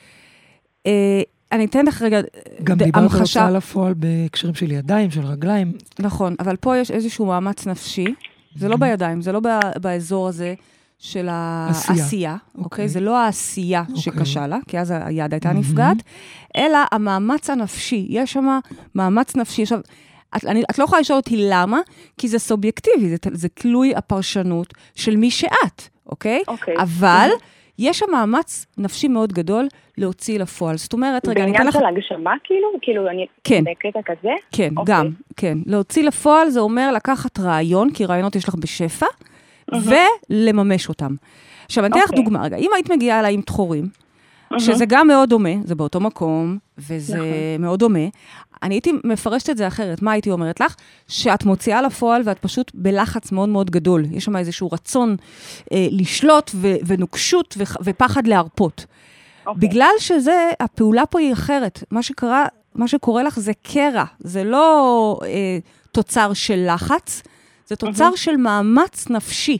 אה, 0.86 1.22
אני 1.52 1.64
אתן 1.64 1.86
לך 1.86 2.02
רגע 2.02 2.20
גם 2.64 2.76
ד- 2.78 2.82
דיברת 2.82 3.12
על. 3.14 3.20
הוצאה 3.20 3.50
לפועל 3.50 3.94
בהקשרים 3.94 4.54
של 4.54 4.70
ידיים, 4.70 5.10
של 5.10 5.20
רגליים. 5.26 5.72
נכון, 5.98 6.34
אבל 6.40 6.56
פה 6.56 6.76
יש 6.78 6.90
איזשהו 6.90 7.26
מאמץ 7.26 7.66
נפשי, 7.66 8.04
זה 8.56 8.68
לא 8.68 8.76
בידיים, 8.76 9.20
זה 9.22 9.32
לא 9.32 9.40
ב- 9.40 9.78
באזור 9.80 10.28
הזה 10.28 10.54
של 10.98 11.28
עשייה. 11.30 12.02
העשייה, 12.02 12.36
אוקיי. 12.54 12.64
אוקיי? 12.64 12.88
זה 12.88 13.00
לא 13.00 13.18
העשייה 13.18 13.80
אוקיי. 13.80 13.96
שקשה 14.02 14.46
לה, 14.46 14.58
כי 14.68 14.78
אז 14.78 14.94
היד 14.96 15.32
הייתה 15.34 15.48
מהמם. 15.48 15.60
נפגעת, 15.60 15.96
אלא 16.56 16.78
המאמץ 16.92 17.50
הנפשי. 17.50 18.06
יש 18.10 18.32
שם 18.32 18.58
מאמץ 18.94 19.36
נפשי. 19.36 19.62
עכשיו, 19.62 19.80
את, 20.36 20.44
אני, 20.44 20.62
את 20.70 20.78
לא 20.78 20.84
יכולה 20.84 21.00
לשאול 21.00 21.16
אותי 21.18 21.36
למה, 21.50 21.78
כי 22.18 22.28
זה 22.28 22.38
סובייקטיבי, 22.38 23.08
זה, 23.08 23.16
זה 23.32 23.48
תלוי 23.48 23.94
הפרשנות 23.96 24.74
של 24.94 25.16
מי 25.16 25.30
שאת, 25.30 25.88
אוקיי? 26.10 26.42
אוקיי. 26.48 26.74
אבל 26.78 27.28
יש 27.78 27.98
שם 27.98 28.06
מאמץ 28.12 28.66
נפשי 28.78 29.08
מאוד 29.08 29.32
גדול 29.32 29.68
להוציא 29.98 30.38
לפועל. 30.38 30.76
זאת 30.76 30.92
אומרת, 30.92 31.28
רגע, 31.28 31.42
אני 31.42 31.50
אתן 31.50 31.58
בעניין 31.58 31.68
לך... 31.68 31.74
של 31.74 31.86
הגשמה 31.86 32.34
כאילו? 32.44 32.68
כאילו 32.82 33.08
אני... 33.08 33.26
כן. 33.44 33.64
בקטע 33.64 34.00
כזה? 34.04 34.32
כן, 34.52 34.68
אוקיי. 34.76 34.94
גם, 34.94 35.10
כן. 35.36 35.58
להוציא 35.66 36.04
לפועל 36.04 36.50
זה 36.50 36.60
אומר 36.60 36.92
לקחת 36.92 37.40
רעיון, 37.40 37.90
כי 37.92 38.04
רעיונות 38.04 38.36
יש 38.36 38.48
לך 38.48 38.54
בשפע, 38.54 39.06
ולממש 39.72 40.88
אותם. 40.88 41.14
עכשיו, 41.64 41.84
אני 41.84 41.92
אתן 41.92 42.00
לך 42.00 42.10
אוקיי. 42.10 42.24
דוגמה 42.24 42.42
רגע. 42.42 42.56
אם 42.56 42.70
היית 42.74 42.90
מגיעה 42.90 43.20
אליי 43.20 43.34
עם 43.34 43.40
תחורים, 43.40 43.88
מהמם. 44.50 44.60
שזה 44.60 44.84
גם 44.88 45.06
מאוד 45.06 45.28
דומה, 45.28 45.50
זה 45.64 45.74
באותו 45.74 46.00
מקום, 46.00 46.58
וזה 46.78 47.16
נכון. 47.16 47.28
מאוד 47.58 47.78
דומה, 47.78 48.08
אני 48.62 48.74
הייתי 48.74 48.92
מפרשת 49.04 49.50
את 49.50 49.56
זה 49.56 49.68
אחרת. 49.68 50.02
מה 50.02 50.12
הייתי 50.12 50.30
אומרת 50.30 50.60
לך? 50.60 50.74
שאת 51.08 51.44
מוציאה 51.44 51.82
לפועל 51.82 52.22
ואת 52.24 52.38
פשוט 52.38 52.70
בלחץ 52.74 53.32
מאוד 53.32 53.48
מאוד 53.48 53.70
גדול. 53.70 54.04
יש 54.10 54.24
שם 54.24 54.36
איזשהו 54.36 54.68
רצון 54.72 55.16
אה, 55.72 55.86
לשלוט 55.90 56.50
ו- 56.54 56.76
ונוקשות 56.86 57.54
ו- 57.58 57.84
ופחד 57.84 58.26
להרפות. 58.26 58.86
אוקיי. 59.46 59.68
בגלל 59.68 59.92
שזה, 59.98 60.50
הפעולה 60.60 61.06
פה 61.06 61.18
היא 61.18 61.32
אחרת. 61.32 61.84
מה 61.90 62.02
שקרה, 62.02 62.46
מה 62.74 62.88
שקורה 62.88 63.22
לך 63.22 63.38
זה 63.38 63.52
קרע, 63.62 64.04
זה 64.18 64.44
לא 64.44 65.18
אה, 65.24 65.58
תוצר 65.92 66.32
של 66.32 66.66
לחץ, 66.74 67.22
זה 67.66 67.76
תוצר 67.76 68.14
של 68.14 68.36
מאמץ 68.36 69.10
נפשי. 69.10 69.58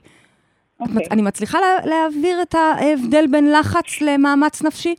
את 0.76 0.88
אוקיי. 0.88 1.06
אני 1.10 1.22
מצליחה 1.22 1.58
לה, 1.60 1.86
להעביר 1.86 2.42
את 2.42 2.54
ההבדל 2.54 3.26
בין 3.26 3.52
לחץ 3.52 4.00
למאמץ 4.00 4.62
נפשי? 4.62 4.94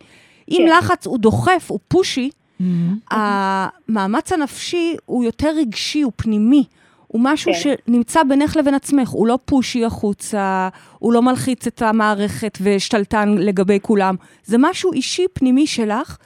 אם 0.52 0.58
כן. 0.58 0.78
לחץ 0.78 1.08
הוא 1.08 1.18
דוחף, 1.18 1.66
הוא 1.68 1.80
פושי, 1.88 2.30
מהמם. 2.62 2.98
המאמץ 3.12 4.34
הנפשי 4.34 4.96
הוא 5.06 5.24
יותר 5.24 5.50
רגשי, 5.58 6.02
הוא 6.02 6.12
פנימי. 6.16 6.64
הוא 7.08 7.22
משהו 7.24 7.52
כן. 7.54 7.60
שנמצא 7.88 8.24
בינך 8.24 8.56
לבין 8.58 8.74
עצמך, 8.74 9.10
הוא 9.10 9.28
לא 9.28 9.40
פושי 9.46 9.86
החוצה, 9.86 10.70
הוא 11.00 11.14
לא 11.14 11.22
מלחיץ 11.22 11.68
את 11.68 11.82
המערכת 11.82 12.58
ושתלטן 12.62 13.36
לגבי 13.38 13.80
כולם. 13.82 14.16
זה 14.44 14.58
משהו 14.60 14.94
אישי 14.94 15.26
פנימי 15.34 15.68
שלך, 15.68 16.18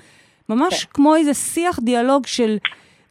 ממש 0.49 0.83
כן. 0.85 0.91
כמו 0.93 1.15
איזה 1.15 1.33
שיח, 1.33 1.79
דיאלוג 1.79 2.25
של 2.27 2.57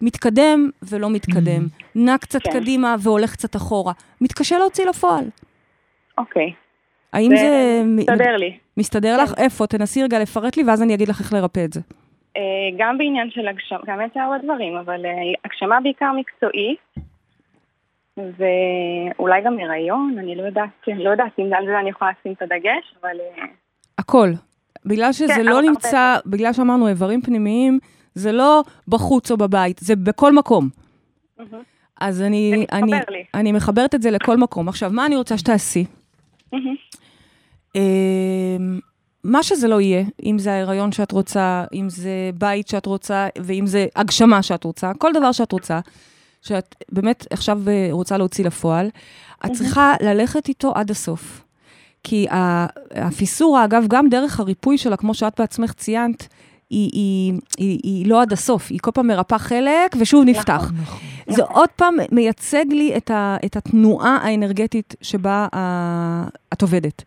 מתקדם 0.00 0.70
ולא 0.82 1.10
מתקדם, 1.10 1.66
נע 1.94 2.18
קצת 2.18 2.42
כן. 2.42 2.52
קדימה 2.52 2.96
והולך 3.00 3.32
קצת 3.32 3.56
אחורה. 3.56 3.92
מתקשה 4.20 4.58
להוציא 4.58 4.86
לפועל. 4.86 5.24
אוקיי. 6.18 6.52
האם 7.12 7.30
זה 7.30 7.36
זה 7.42 7.82
מ- 7.84 7.96
מסתדר 7.96 8.36
לי. 8.38 8.56
מסתדר 8.76 9.16
כן. 9.16 9.22
לך? 9.22 9.32
איפה? 9.36 9.66
תנסי 9.66 10.02
רגע 10.02 10.18
לפרט 10.18 10.56
לי 10.56 10.64
ואז 10.64 10.82
אני 10.82 10.94
אגיד 10.94 11.08
לך 11.08 11.20
איך 11.20 11.32
לרפא 11.32 11.64
את 11.64 11.72
זה. 11.72 11.80
אה, 12.36 12.76
גם 12.78 12.98
בעניין 12.98 13.30
של 13.30 13.48
הגשמה, 13.48 13.78
גם 13.86 14.00
יש 14.00 14.16
הרבה 14.16 14.38
דברים, 14.38 14.76
אבל 14.76 15.06
אה, 15.06 15.10
הגשמה 15.44 15.80
בעיקר 15.80 16.12
מקצועי, 16.12 16.76
ואולי 18.16 19.42
גם 19.44 19.58
הריון, 19.58 20.16
אני 20.18 20.36
לא 20.36 20.42
יודעת, 20.42 20.68
לא 20.86 21.10
יודעת 21.10 21.38
אם 21.38 21.54
על 21.54 21.66
זה 21.66 21.80
אני 21.80 21.90
יכולה 21.90 22.10
לשים 22.20 22.32
את 22.32 22.42
הדגש, 22.42 22.94
אבל 23.00 23.16
אה, 23.20 23.44
הכל. 23.98 24.28
בגלל 24.86 25.12
שזה 25.12 25.34
כן, 25.34 25.44
לא 25.44 25.54
הרבה 25.54 25.68
נמצא, 25.68 26.16
בגלל 26.26 26.52
שאמרנו 26.52 26.88
איברים 26.88 27.20
פנימיים, 27.22 27.78
זה 28.14 28.32
לא 28.32 28.62
בחוץ 28.88 29.30
או 29.30 29.36
בבית, 29.36 29.78
זה 29.78 29.96
בכל 29.96 30.32
מקום. 30.32 30.68
אז 32.00 32.22
אני, 32.22 32.66
אני, 32.72 32.92
לי. 33.08 33.24
אני 33.34 33.52
מחברת 33.52 33.94
את 33.94 34.02
זה 34.02 34.10
לכל 34.10 34.36
מקום. 34.36 34.68
עכשיו, 34.68 34.90
מה 34.92 35.06
אני 35.06 35.16
רוצה 35.16 35.38
שתעשי? 35.38 35.84
מה 39.24 39.42
שזה 39.42 39.68
לא 39.68 39.80
יהיה, 39.80 40.04
אם 40.24 40.38
זה 40.38 40.52
ההיריון 40.52 40.92
שאת 40.92 41.12
רוצה, 41.12 41.64
אם 41.74 41.90
זה 41.90 42.30
בית 42.34 42.68
שאת 42.68 42.86
רוצה, 42.86 43.28
ואם 43.42 43.66
זה 43.66 43.86
הגשמה 43.96 44.42
שאת 44.42 44.64
רוצה, 44.64 44.92
כל 44.98 45.12
דבר 45.12 45.32
שאת 45.32 45.52
רוצה, 45.52 45.80
שאת 46.42 46.74
באמת 46.92 47.26
עכשיו 47.30 47.60
אה, 47.68 47.88
רוצה 47.90 48.16
להוציא 48.16 48.44
לפועל, 48.44 48.88
את 49.46 49.52
צריכה 49.52 49.94
ללכת 50.00 50.48
איתו 50.48 50.72
עד 50.74 50.90
הסוף. 50.90 51.44
כי 52.02 52.26
הפיסורה, 52.90 53.64
אגב, 53.64 53.84
גם 53.88 54.08
דרך 54.08 54.40
הריפוי 54.40 54.78
שלה, 54.78 54.96
כמו 54.96 55.14
שאת 55.14 55.40
בעצמך 55.40 55.72
ציינת, 55.72 56.28
היא, 56.70 56.90
היא, 56.92 57.32
היא, 57.58 57.80
היא 57.82 58.06
לא 58.06 58.22
עד 58.22 58.32
הסוף, 58.32 58.70
היא 58.70 58.78
כל 58.82 58.90
פעם 58.90 59.06
מרפאה 59.06 59.38
חלק 59.38 59.96
ושוב 59.98 60.24
נפתח. 60.24 60.72
נכון. 60.82 61.00
זה 61.28 61.42
עוד 61.42 61.68
פעם 61.76 61.94
מייצג 62.12 62.64
לי 62.70 62.96
את, 62.96 63.10
ה, 63.10 63.36
את 63.44 63.56
התנועה 63.56 64.18
האנרגטית 64.22 64.94
שבה 65.02 65.46
ה, 65.54 66.26
את 66.52 66.62
עובדת. 66.62 67.02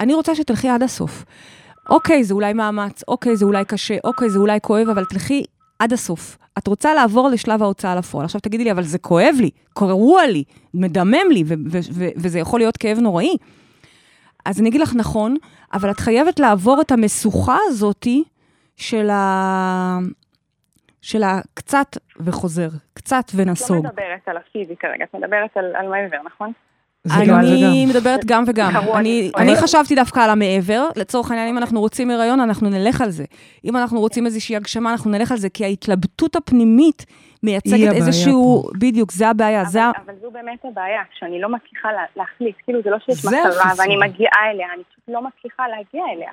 אני 0.00 0.14
רוצה 0.14 0.34
שתלכי 0.34 0.68
עד 0.68 0.82
הסוף. 0.82 1.24
אוקיי, 1.90 2.24
זה 2.24 2.34
אולי 2.34 2.52
מאמץ, 2.52 3.02
אוקיי, 3.08 3.36
זה 3.36 3.44
אולי 3.44 3.64
קשה, 3.64 3.96
אוקיי, 4.04 4.30
זה 4.30 4.38
אולי 4.38 4.58
כואב, 4.62 4.88
אבל 4.88 5.04
תלכי 5.04 5.44
עד 5.78 5.92
הסוף. 5.92 6.38
את 6.58 6.66
רוצה 6.66 6.94
לעבור 6.94 7.28
לשלב 7.28 7.62
ההוצאה 7.62 7.94
לפועל. 7.94 8.24
עכשיו 8.24 8.40
תגידי 8.40 8.64
לי, 8.64 8.72
אבל 8.72 8.82
זה 8.82 8.98
כואב 8.98 9.34
לי, 9.40 9.50
קרוע 9.74 10.26
לי, 10.26 10.44
מדמם 10.74 11.30
לי, 11.30 11.44
וזה 12.16 12.38
יכול 12.38 12.60
להיות 12.60 12.76
כאב 12.76 12.98
נוראי. 12.98 13.36
אז 14.46 14.60
אני 14.60 14.68
אגיד 14.68 14.80
לך 14.80 14.94
נכון, 14.96 15.36
אבל 15.72 15.90
את 15.90 16.00
חייבת 16.00 16.40
לעבור 16.40 16.80
את 16.80 16.92
המשוכה 16.92 17.56
הזאתי 17.68 18.24
של 18.76 19.10
ה... 19.10 19.98
של 21.02 21.22
הקצת 21.22 21.96
וחוזר, 22.20 22.68
קצת 22.94 23.24
את 23.26 23.34
לא 23.34 23.42
ונסוג. 23.42 23.86
מדברת 23.86 24.20
על 24.26 24.36
הפיזי 24.36 24.76
כרגע, 24.76 25.04
את 25.04 25.14
מדברת 25.14 25.56
על 25.56 25.76
על 25.76 25.88
מעבר, 25.88 26.16
נכון? 26.26 26.52
זה 27.04 27.14
גם 27.14 27.22
וגם. 27.22 27.40
אני 27.40 27.86
מדברת 27.86 28.24
גם 28.24 28.44
וגם. 28.46 28.76
אני, 28.94 29.30
אבל- 29.34 29.56
חשבתי 29.56 29.94
דווקא 29.94 30.20
על 30.20 30.30
המעבר. 30.30 30.88
לצורך 30.96 31.30
העניין, 31.30 31.48
אם 31.48 31.58
אנחנו 31.58 31.80
רוצים 31.80 32.10
הריון, 32.10 32.40
אנחנו 32.40 32.68
נלך 32.70 33.00
על 33.00 33.10
זה. 33.10 33.24
אם 33.64 33.76
אנחנו 33.76 34.00
רוצים 34.00 34.26
איזושהי 34.26 34.56
הגשמה, 34.56 34.92
אנחנו 34.92 35.10
נלך 35.10 35.32
על 35.32 35.38
זה, 35.38 35.48
כי 35.48 35.64
ההתלבטות 35.64 36.36
הפנימית 36.36 37.06
מייצגת 37.42 37.92
איזשהו... 37.92 38.62
פה. 38.62 38.70
בדיוק, 38.78 39.12
זה 39.12 39.28
הבעיה. 39.28 39.62
אבל, 39.62 39.80
אבל 40.06 40.14
זו 40.22 40.30
באמת 40.30 40.58
הבעיה, 40.64 41.02
שאני 41.18 41.40
לא 41.40 41.48
מצליחה 41.48 41.92
לה, 41.92 42.02
להחליט, 42.16 42.56
כאילו 42.64 42.80
זה 42.84 42.90
לא 42.90 42.96
שיש 43.06 43.22
זה 43.22 43.28
מטרה. 43.28 43.72
ואני 43.78 43.96
מגיעה 43.96 44.50
אליה, 44.54 44.66
אני 44.74 44.82
פשוט 44.84 45.04
לא 45.08 45.20
מצליחה 45.22 45.62
להגיע 45.68 46.02
אליה. 46.16 46.30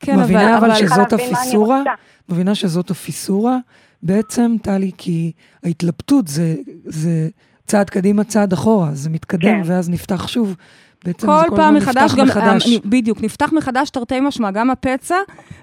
כן, 0.00 0.18
מבינה 0.20 0.58
אבל 0.58 0.74
צריכה 0.74 0.94
שזאת 0.94 1.12
הפיסורה? 1.12 1.82
מבינה 2.28 2.54
שזאת 2.54 2.90
הפיסורה 2.90 3.56
בעצם, 4.02 4.56
טלי, 4.62 4.90
כי 4.98 5.32
ההתלבטות 5.64 6.28
זה, 6.28 6.54
זה 6.84 7.28
צעד 7.66 7.90
קדימה, 7.90 8.24
צעד 8.24 8.52
אחורה, 8.52 8.90
זה 8.92 9.10
מתקדם 9.10 9.62
כן. 9.62 9.72
ואז 9.72 9.90
נפתח 9.90 10.28
שוב. 10.28 10.56
בעצם 11.04 11.26
כל 11.26 11.42
זה 11.50 11.56
פעם 11.56 11.74
מחדש, 11.74 11.96
נפתח 11.96 12.18
גם, 12.18 12.26
מחדש. 12.26 12.76
בדיוק, 12.84 13.22
נפתח 13.22 13.52
מחדש 13.52 13.90
תרתי 13.90 14.20
משמע, 14.20 14.50
גם 14.50 14.70
הפצע 14.70 15.16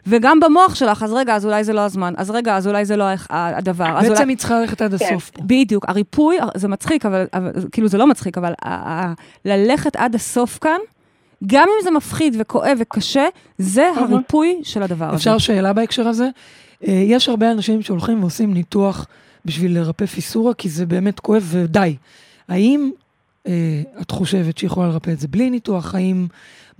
וגם 0.08 0.40
במוח 0.40 0.76
שלך, 0.76 1.04
אז 1.04 1.14
רגע, 1.14 1.36
אז 1.36 1.46
אולי 1.46 1.64
זה 1.64 1.74
לא 1.74 1.82
הזמן, 1.82 2.14
אז 2.18 2.30
רגע, 2.32 2.58
אז 2.58 2.68
אולי 2.68 2.86
זה 2.86 2.96
לא 2.98 3.06
הדבר. 3.30 3.94
בעצם 4.02 4.12
אולי... 4.12 4.32
היא 4.32 4.38
צריכה 4.38 4.60
ללכת 4.60 4.82
עד 4.82 4.94
הסוף 4.94 5.30
פה. 5.30 5.42
בדיוק, 5.46 5.90
הריפוי, 5.90 6.38
זה 6.56 6.68
מצחיק, 6.68 7.06
אבל, 7.06 7.26
אבל 7.34 7.52
כאילו 7.72 7.88
זה 7.88 7.98
לא 7.98 8.08
מצחיק, 8.08 8.38
אבל 8.38 8.54
ללכת 9.46 9.96
עד 9.96 10.16
הסוף 10.16 10.58
כאן, 10.58 10.78
גם 11.46 11.68
אם 11.68 11.84
זה 11.84 11.92
מפחיד 11.92 12.36
וכואב 12.40 12.78
וקשה, 12.80 13.26
זה 13.58 13.92
הריפוי 13.96 14.60
של 14.64 14.84
הדבר 14.84 15.06
הזה. 15.06 15.16
אפשר 15.16 15.38
שאלה 15.38 15.74
בהקשר 15.74 16.08
הזה? 16.08 16.30
אה, 16.88 16.94
יש 16.94 17.30
הרבה 17.30 17.52
אנשים 17.52 17.82
שהולכים 17.82 18.22
ועושים 18.22 18.54
ניתוח 18.54 19.06
בשביל 19.46 19.80
לרפא 19.80 20.06
פיסורה, 20.06 20.54
כי 20.54 20.70
זה 20.70 20.86
באמת 20.86 21.20
כואב 21.20 21.48
ודי. 21.52 21.96
האם 22.50 22.92
אה, 23.48 23.82
את 24.02 24.12
חושבת 24.12 24.58
שיכולה 24.58 24.88
לרפא 24.88 25.10
את 25.12 25.20
זה 25.20 25.28
בלי 25.28 25.50
ניתוח? 25.50 25.96
האם... 25.96 26.28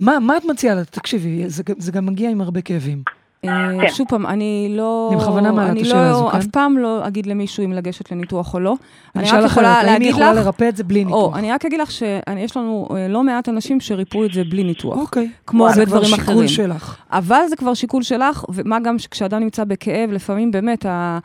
מה, 0.00 0.18
מה 0.18 0.36
את 0.36 0.44
מציעה 0.44 0.74
לה? 0.74 0.84
תקשיבי, 0.84 1.44
זה, 1.46 1.62
זה 1.78 1.92
גם 1.92 2.06
מגיע 2.06 2.30
עם 2.30 2.40
הרבה 2.40 2.60
כאבים. 2.60 3.02
אה, 3.44 3.68
כן. 3.80 3.92
שוב 3.92 4.06
פעם, 4.08 4.26
אני 4.26 4.68
לא... 4.76 5.08
אני 5.12 5.20
בכוונה 5.20 5.52
מעלה 5.52 5.66
את 5.66 5.70
אני 5.72 5.82
השאלה 5.82 6.10
לא- 6.10 6.16
הזו 6.16 6.28
כאן. 6.32 6.40
אף 6.40 6.46
פעם 6.46 6.78
לא 6.78 7.06
אגיד 7.06 7.26
למישהו 7.26 7.64
אם 7.64 7.72
לגשת 7.72 8.12
לניתוח 8.12 8.54
או 8.54 8.60
לא. 8.60 8.70
אני 8.70 9.22
אני 9.22 9.30
אשאל 9.30 9.44
יכולה 9.44 9.68
האם 9.68 10.02
היא 10.02 10.10
יכולה 10.10 10.32
לך... 10.32 10.44
לרפא 10.44 10.68
את 10.68 10.76
זה 10.76 10.84
בלי 10.84 11.04
ניתוח? 11.04 11.32
או, 11.32 11.34
אני 11.34 11.52
רק 11.52 11.64
אגיד 11.64 11.80
לך 11.80 11.90
שיש 11.90 12.56
לנו 12.56 12.88
אה, 12.96 13.08
לא 13.08 13.22
מעט 13.22 13.48
אנשים 13.48 13.80
שריפאו 13.80 14.24
את 14.24 14.32
זה 14.32 14.44
בלי 14.44 14.64
ניתוח. 14.64 14.98
אוקיי. 14.98 15.30
כמו 15.46 15.68
זה 15.72 15.80
הרבה 15.80 15.86
כבר 15.86 15.96
דברים 16.00 16.16
שיקול 16.16 16.34
אחרים. 16.34 16.48
שלך. 16.48 16.96
אבל 17.10 17.40
זה 17.48 17.56
כבר 17.56 17.74
שיקול 17.74 18.02
שלך, 18.02 18.44
ומה 18.48 18.80
גם 18.80 18.98
שכשאדם 18.98 19.40
נמצא 19.40 19.64
בכאב, 19.64 20.10
לפעמים 20.10 20.50
באמת 20.50 20.86
ה... 20.86 21.18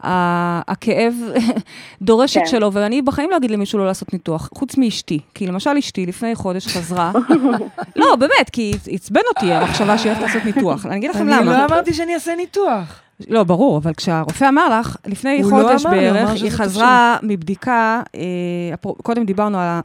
הכאב 0.00 1.14
דורש 2.02 2.36
את 2.36 2.42
כן. 2.42 2.48
שלו, 2.48 2.72
ואני 2.72 3.02
בחיים 3.02 3.30
לא 3.30 3.36
אגיד 3.36 3.50
למישהו 3.50 3.78
לא 3.78 3.86
לעשות 3.86 4.12
ניתוח, 4.12 4.48
חוץ 4.54 4.76
מאשתי. 4.76 5.20
כי 5.34 5.46
למשל 5.46 5.70
אשתי 5.78 6.06
לפני 6.06 6.34
חודש 6.34 6.66
חזרה, 6.66 7.12
לא, 7.96 8.16
באמת, 8.16 8.50
כי 8.52 8.72
עצבן 8.90 9.20
אותי 9.28 9.52
המחשבה 9.52 9.98
שהיא 9.98 10.12
הולכת 10.12 10.26
לעשות 10.26 10.44
ניתוח. 10.44 10.86
אני 10.86 10.96
אגיד 10.96 11.10
לכם 11.10 11.28
אני 11.28 11.30
למה. 11.30 11.58
לא 11.58 11.64
אמרתי 11.64 11.94
שאני 11.94 12.14
אעשה 12.14 12.34
ניתוח. 12.36 13.00
לא, 13.28 13.44
ברור, 13.44 13.78
אבל 13.78 13.94
כשהרופא 13.94 14.48
אמר 14.48 14.80
לך, 14.80 14.96
לפני 15.06 15.42
לא 15.42 15.48
חודש 15.48 15.86
אמר 15.86 15.94
הוא 15.94 16.00
אמר 16.02 16.12
בערך, 16.12 16.42
היא 16.42 16.50
חזרה 16.50 17.16
מבדיקה, 17.22 18.02
אה, 18.14 18.92
קודם 19.02 19.24
דיברנו 19.24 19.58
על 19.58 19.80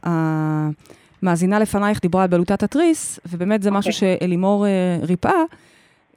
המאזינה 1.22 1.58
לפנייך, 1.58 2.00
דיברה 2.02 2.22
על 2.22 2.28
בלוטת 2.28 2.62
התריס, 2.62 3.20
ובאמת 3.32 3.62
זה 3.62 3.70
משהו 3.70 3.92
שאלימור 3.92 4.66
אה, 4.66 4.70
ריפאה 5.02 5.42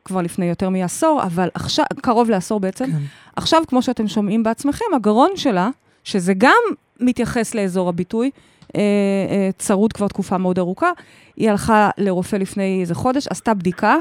כבר 0.06 0.22
לפני 0.22 0.46
יותר 0.46 0.70
מעשור, 0.70 1.24
אבל 1.24 1.50
עכשיו, 1.54 1.86
קרוב 2.02 2.30
לעשור 2.30 2.60
בעצם. 2.60 2.86
כן. 2.86 2.98
עכשיו, 3.36 3.64
כמו 3.68 3.82
שאתם 3.82 4.08
שומעים 4.08 4.44
בעצמכם, 4.44 4.86
הגרון 4.96 5.30
שלה, 5.36 5.70
שזה 6.04 6.34
גם 6.38 6.62
מתייחס 7.00 7.56
לאזור 7.56 7.90
הביטוי, 7.90 8.30
אה, 8.76 8.82
אה, 8.82 9.50
צרוד 9.58 9.94
כבר 9.94 10.08
תקופה 10.08 10.38
מאוד 10.38 10.60
ארוכה, 10.60 10.90
היא 11.36 11.50
הלכה 11.50 11.90
לרופא 11.98 12.36
לפני 12.36 12.82
איזה 12.82 12.96
חודש, 12.96 13.28
עשתה 13.28 13.54
בדיקה. 13.54 13.98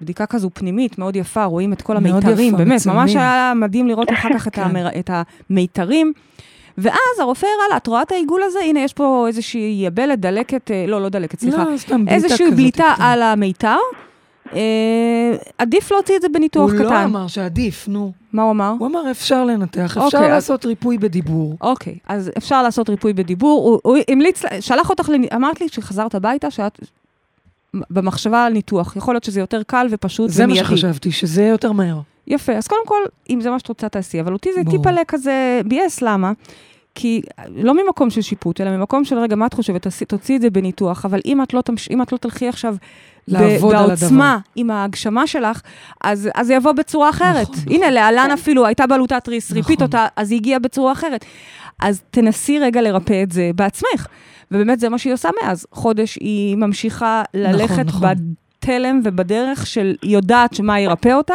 בדיקה 0.00 0.26
כזו 0.26 0.50
פנימית, 0.54 0.98
מאוד 0.98 1.16
יפה, 1.16 1.44
רואים 1.44 1.72
את 1.72 1.82
כל 1.82 1.96
המיתרים, 1.96 2.54
יפה, 2.54 2.64
באמת, 2.64 2.76
מצלמים. 2.76 3.00
ממש 3.00 3.16
היה 3.16 3.52
מדהים 3.56 3.88
לראות 3.88 4.12
אחר 4.12 4.28
כך 4.34 4.48
את, 4.48 4.54
כן. 4.54 4.62
המר... 4.62 4.88
את 4.98 5.10
המיתרים. 5.50 6.12
ואז 6.78 7.18
הרופא 7.20 7.46
הראה 7.46 7.68
לה, 7.70 7.76
את 7.76 7.86
רואה 7.86 8.02
את 8.02 8.12
העיגול 8.12 8.42
הזה? 8.42 8.58
הנה, 8.58 8.80
יש 8.80 8.92
פה 8.92 9.24
איזושהי 9.28 9.82
יבלת, 9.86 10.20
דלקת, 10.20 10.70
אה, 10.70 10.84
לא, 10.88 11.02
לא 11.02 11.08
דלקת, 11.08 11.40
סליחה. 11.40 11.64
לא, 11.64 11.76
סתם 11.76 12.04
בליטה 12.04 12.14
איזושהי 12.14 12.46
כזאת 12.46 12.56
בליטה 12.56 12.90
קטנה. 12.94 13.12
על 13.12 13.22
המיתר. 13.22 13.76
אה, 14.54 14.60
עדיף 15.58 15.92
להוציא 15.92 16.16
את 16.16 16.22
זה 16.22 16.28
בניתוח 16.28 16.70
הוא 16.70 16.78
קטן. 16.78 16.84
לא 16.84 17.04
אמר 17.04 17.26
שעדיף, 17.26 17.88
נו. 17.88 18.12
מה 18.32 18.42
הוא 18.42 18.50
אמר? 18.50 18.74
הוא 18.78 18.86
אמר 18.86 19.10
אפשר 19.10 19.44
לנתח, 19.44 19.80
אפשר 19.84 20.00
אוקיי, 20.00 20.20
אז- 20.26 20.30
לעשות 20.30 20.64
ריפוי 20.66 20.98
בדיבור. 20.98 21.56
אוקיי, 21.60 21.94
אז 22.08 22.30
אפשר 22.38 22.62
לעשות 22.62 22.90
ריפוי 22.90 23.12
בדיבור. 23.12 23.68
הוא, 23.70 23.80
הוא 23.84 24.02
המליץ, 24.08 24.42
שלח 24.60 24.90
אותך, 24.90 25.08
לנ- 25.08 25.34
אמרת 25.34 25.60
לי 25.60 25.68
שחזרת 25.68 26.14
הביתה, 26.14 26.50
שאת 26.50 26.80
במחשבה 27.90 28.44
על 28.44 28.52
ניתוח. 28.52 28.96
יכול 28.96 29.14
להיות 29.14 29.24
שזה 29.24 29.40
יותר 29.40 29.62
קל 29.62 29.86
ופשוט 29.90 30.30
זה 30.30 30.46
מה 30.46 30.52
ומיידי. 30.52 30.68
שחשבתי, 30.68 31.12
שזה 31.12 31.42
יותר 31.44 31.72
מהר. 31.72 32.00
יפה, 32.26 32.52
אז 32.52 32.66
קודם 32.68 32.86
כל, 32.86 33.00
אם 33.30 33.40
זה 33.40 33.50
מה 33.50 33.58
שאת 33.58 33.68
רוצה, 33.68 33.88
תעשי. 33.88 34.20
אבל 34.20 34.32
אותי 34.32 34.48
זה 34.54 34.62
ברור. 34.64 34.76
טיפלה 34.76 35.04
כזה 35.08 35.60
ביאס, 35.66 36.02
למה? 36.02 36.32
כי 37.00 37.20
לא 37.56 37.84
ממקום 37.84 38.10
של 38.10 38.20
שיפוט, 38.20 38.60
אלא 38.60 38.76
ממקום 38.76 39.04
של, 39.04 39.18
רגע, 39.18 39.36
מה 39.36 39.46
את 39.46 39.54
חושבת? 39.54 39.86
תוציאי 40.08 40.36
את 40.36 40.42
זה 40.42 40.50
בניתוח, 40.50 41.04
אבל 41.04 41.20
אם 41.26 41.42
את 41.42 41.54
לא, 41.54 41.60
תמש... 41.60 41.88
אם 41.90 42.02
את 42.02 42.12
לא 42.12 42.18
תלכי 42.18 42.48
עכשיו 42.48 42.76
לעבוד 43.28 43.74
על 43.74 43.86
בעוצמה 43.86 44.38
עם 44.56 44.70
ההגשמה 44.70 45.26
שלך, 45.26 45.60
אז, 46.04 46.28
אז 46.34 46.46
זה 46.46 46.54
יבוא 46.54 46.72
בצורה 46.72 47.10
אחרת. 47.10 47.50
נכון, 47.50 47.72
הנה, 47.72 47.90
להלן 47.90 48.30
אפילו 48.30 48.66
הייתה 48.66 48.86
בלוטת 48.86 49.24
תריס, 49.24 49.52
ריפית 49.52 49.78
נכון. 49.78 49.86
אותה, 49.86 50.06
אז 50.16 50.30
היא 50.30 50.38
הגיעה 50.38 50.58
בצורה 50.58 50.92
אחרת. 50.92 51.24
אז 51.78 52.02
תנסי 52.10 52.58
רגע 52.58 52.82
לרפא 52.82 53.22
את 53.22 53.32
זה 53.32 53.50
בעצמך. 53.54 54.06
ובאמת 54.50 54.80
זה 54.80 54.88
מה 54.88 54.98
שהיא 54.98 55.12
עושה 55.12 55.28
מאז. 55.42 55.66
חודש 55.72 56.18
היא 56.20 56.56
ממשיכה 56.56 57.22
ללכת 57.34 57.86
נכון. 57.86 58.08
בתלם 58.58 59.00
ובדרך 59.04 59.66
של, 59.66 59.96
היא 60.02 60.14
יודעת 60.14 60.54
שמה 60.54 60.80
ירפא 60.80 61.12
אותה, 61.12 61.34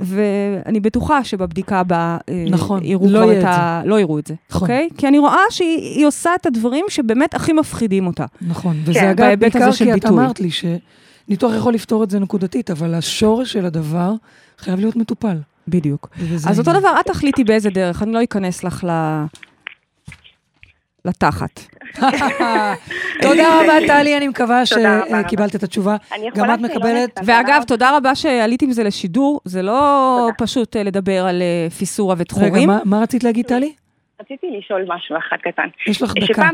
ואני 0.00 0.80
בטוחה 0.80 1.24
שבבדיקה 1.24 1.80
הבאה 1.80 2.18
אה, 2.28 2.44
נכון, 2.50 2.84
יראו 2.84 3.06
לא 3.08 3.18
כבר 3.18 3.38
את 3.38 3.44
ה... 3.44 3.82
לא 3.84 4.00
יראו 4.00 4.18
את 4.18 4.26
זה, 4.26 4.34
נכון. 4.50 4.62
אוקיי? 4.62 4.88
כי 4.98 5.08
אני 5.08 5.18
רואה 5.18 5.40
שהיא 5.50 5.78
היא 5.96 6.06
עושה 6.06 6.34
את 6.34 6.46
הדברים 6.46 6.84
שבאמת 6.88 7.34
הכי 7.34 7.52
מפחידים 7.52 8.06
אותה. 8.06 8.24
נכון, 8.40 8.76
כן, 8.84 8.90
וזה 8.90 9.10
אגב 9.10 9.24
בהיבט 9.24 9.56
הזה 9.56 9.84
בעיקר 9.84 9.92
כי 9.92 10.06
את. 10.06 10.06
אמרת 10.06 10.40
לי 10.40 10.48
שניתוח 10.50 11.52
יכול 11.56 11.74
לפתור 11.74 12.04
את 12.04 12.10
זה 12.10 12.18
נקודתית, 12.18 12.70
אבל 12.70 12.94
השורש 12.94 13.52
של 13.52 13.66
הדבר 13.66 14.12
חייב 14.58 14.80
להיות 14.80 14.96
מטופל. 14.96 15.36
בדיוק. 15.68 16.08
אז 16.48 16.58
אותו. 16.58 16.72
דבר, 16.72 16.94
את 17.00 17.06
תחליטי 17.06 17.44
באיזה 17.44 17.70
דרך, 17.70 18.02
אני 18.02 18.12
לא 18.12 18.24
אכנס 18.24 18.64
לך 18.64 18.84
ל... 18.84 19.24
לתחת. 21.04 21.60
תודה 23.22 23.60
רבה, 23.62 23.86
טלי, 23.86 24.16
אני 24.16 24.28
מקווה. 24.28 24.62
שקיבלת 24.66 25.54
את 25.56 25.62
התשובה. 25.62 25.96
גם 26.36 26.54
את 26.54 26.60
מקבלת... 26.60 27.20
ואגב, 27.24 27.62
תודה 27.66 27.96
רבה 27.96 28.14
שעלית 28.14 28.62
עם 28.62 28.70
זה 28.72 28.84
לשידור, 28.84 29.40
זה 29.44 29.62
לא. 29.62 30.28
פשוט 30.38 30.76
אה, 30.76 30.82
לדבר 30.82 31.24
על 31.26 31.42
אה, 31.42 31.70
פיסורה 31.70 32.14
רגע, 32.14 32.22
ותחורים. 32.22 32.68
מה- 32.68 32.78
מה 32.84 33.00
רצית 33.02 33.24
להגיד, 33.24 33.46
טלי? 33.46 33.72
רציתי 34.20 34.46
לשאול 34.58 34.84
משהו 34.88 35.16
אחד 35.18 35.36
קטן. 35.36 35.66
יש 35.86 36.02
לך 36.02 36.12
דקה. 36.30 36.48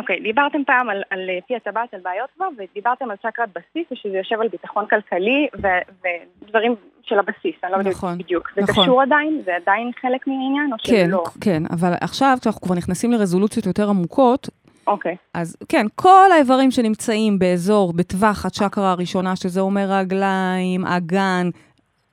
אוקיי, 0.00 0.20
דיברתם 0.20 0.58
פעם 0.66 0.90
על, 0.90 1.02
על 1.10 1.18
אה, 1.30 1.38
פי 1.48 1.56
הטבעת, 1.56 1.94
על 1.94 2.00
בעיות 2.04 2.28
כבר, 2.36 2.46
ודיברתם 2.58 3.10
על 3.10 3.16
צ'קרת 3.16 3.48
בסיס, 3.48 3.86
ושזה 3.92 4.16
יושב 4.16 4.40
על 4.40 4.48
ביטחון 4.48 4.84
כלכלי 4.90 5.48
ו- 5.62 6.06
ודברים 6.42 6.74
של 7.02 7.18
הבסיס, 7.18 7.54
אני 7.64 7.72
לא 7.72 7.76
יודעת 7.76 7.94
נכון, 7.94 8.18
בדיוק. 8.18 8.48
זה 8.56 8.62
נכון. 8.62 8.84
קשור 8.84 9.02
עדיין? 9.02 9.42
זה 9.44 9.50
עדיין 9.56 9.90
חלק 10.02 10.26
מהעניין, 10.26 10.72
או 10.72 10.76
כן, 10.84 11.06
שלא? 11.08 11.24
כן, 11.40 11.62
אבל 11.70 11.92
עכשיו, 12.00 12.36
כשאנחנו 12.40 12.60
כבר 12.60 12.74
נכנסים 12.74 13.12
לרזולוציות 13.12 13.66
יותר 13.66 13.88
עמוקות, 13.88 14.48
אוקיי, 14.86 15.16
אז 15.34 15.56
כן, 15.68 15.86
כל 15.94 16.32
האיברים 16.32 16.70
שנמצאים 16.70 17.38
באזור, 17.38 17.92
בטווח 17.92 18.46
הצ'קרה 18.46 18.90
הראשונה, 18.90 19.36
שזה 19.36 19.60
אומר 19.60 19.92
רגליים, 19.92 20.84
אגן, 20.86 21.50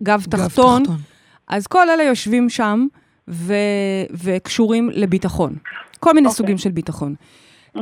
גב 0.03 0.25
גב 0.29 0.37
תחתון, 0.37 0.83
אז 1.47 1.67
כל 1.67 1.89
אלה 1.89 2.03
יושבים 2.03 2.49
שם 2.49 2.87
ו- 3.27 3.53
וקשורים 4.11 4.89
לביטחון. 4.93 5.55
כל 5.99 6.13
מיני 6.13 6.27
אוקיי. 6.27 6.37
סוגים 6.37 6.57
של 6.57 6.71
ביטחון. 6.71 7.15
Uh, 7.77 7.81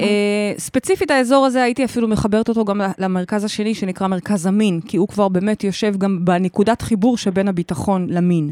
ספציפית 0.57 1.11
האזור 1.11 1.45
הזה, 1.45 1.63
הייתי 1.63 1.85
אפילו 1.85 2.07
מחברת 2.07 2.49
אותו 2.49 2.65
גם 2.65 2.81
למרכז 2.97 3.43
השני, 3.43 3.75
שנקרא 3.75 4.07
מרכז 4.07 4.45
המין, 4.45 4.81
כי 4.81 4.97
הוא 4.97 5.07
כבר 5.07 5.27
באמת 5.27 5.63
יושב 5.63 5.97
גם 5.97 6.25
בנקודת 6.25 6.81
חיבור 6.81 7.17
שבין 7.17 7.47
הביטחון 7.47 8.07
למין. 8.09 8.51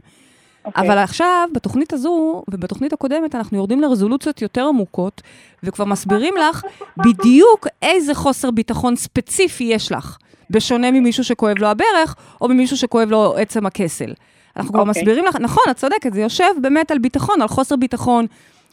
אוקיי. 0.66 0.88
אבל 0.88 0.98
עכשיו, 0.98 1.50
בתוכנית 1.54 1.94
הזו 1.94 2.44
ובתוכנית 2.48 2.94
הקודמת, 2.94 3.36
אנחנו 3.36 3.58
יורדים 3.58 3.82
לרזולוציות 3.82 4.42
יותר 4.42 4.66
עמוקות, 4.66 5.22
וכבר 5.64 5.86
מסבירים 5.86 6.34
לך 6.38 6.64
בדיוק 6.98 7.68
איזה 7.82 8.14
חוסר 8.14 8.52
ביטחון 8.52 8.96
ספציפי 8.96 9.64
יש 9.64 9.92
לך, 9.92 10.18
בשונה 10.50 10.92
ממישהו 10.92 11.24
שכואב 11.24 11.58
לו 11.58 11.68
הברך, 11.68 12.16
או 12.42 12.48
ממישהו 12.48 12.78
שכואב 12.78 13.10
לו 13.10 13.36
עצם 13.38 13.66
הכסל. 13.66 14.14
אנחנו 14.58 14.72
כבר 14.72 14.80
אוקיי. 14.80 15.02
מסבירים 15.02 15.26
לך, 15.26 15.36
נכון, 15.36 15.64
את 15.72 15.78
צודקת, 15.78 16.14
זה 16.14 16.22
יושב 16.22 16.50
באמת 16.62 16.92
על 16.92 16.98
ביטחון, 16.98 17.42
על 17.42 17.48
חוסר 17.48 17.76
ביטחון, 17.76 18.26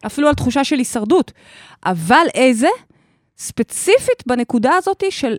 אפילו 0.06 0.28
על 0.28 0.34
תחושה 0.34 0.64
של 0.64 0.78
הישרדות. 0.78 1.32
אבל 1.86 2.26
איזה? 2.34 2.68
ספציפית 3.38 4.22
בנקודה 4.26 4.72
הזאת 4.74 5.04
של 5.10 5.36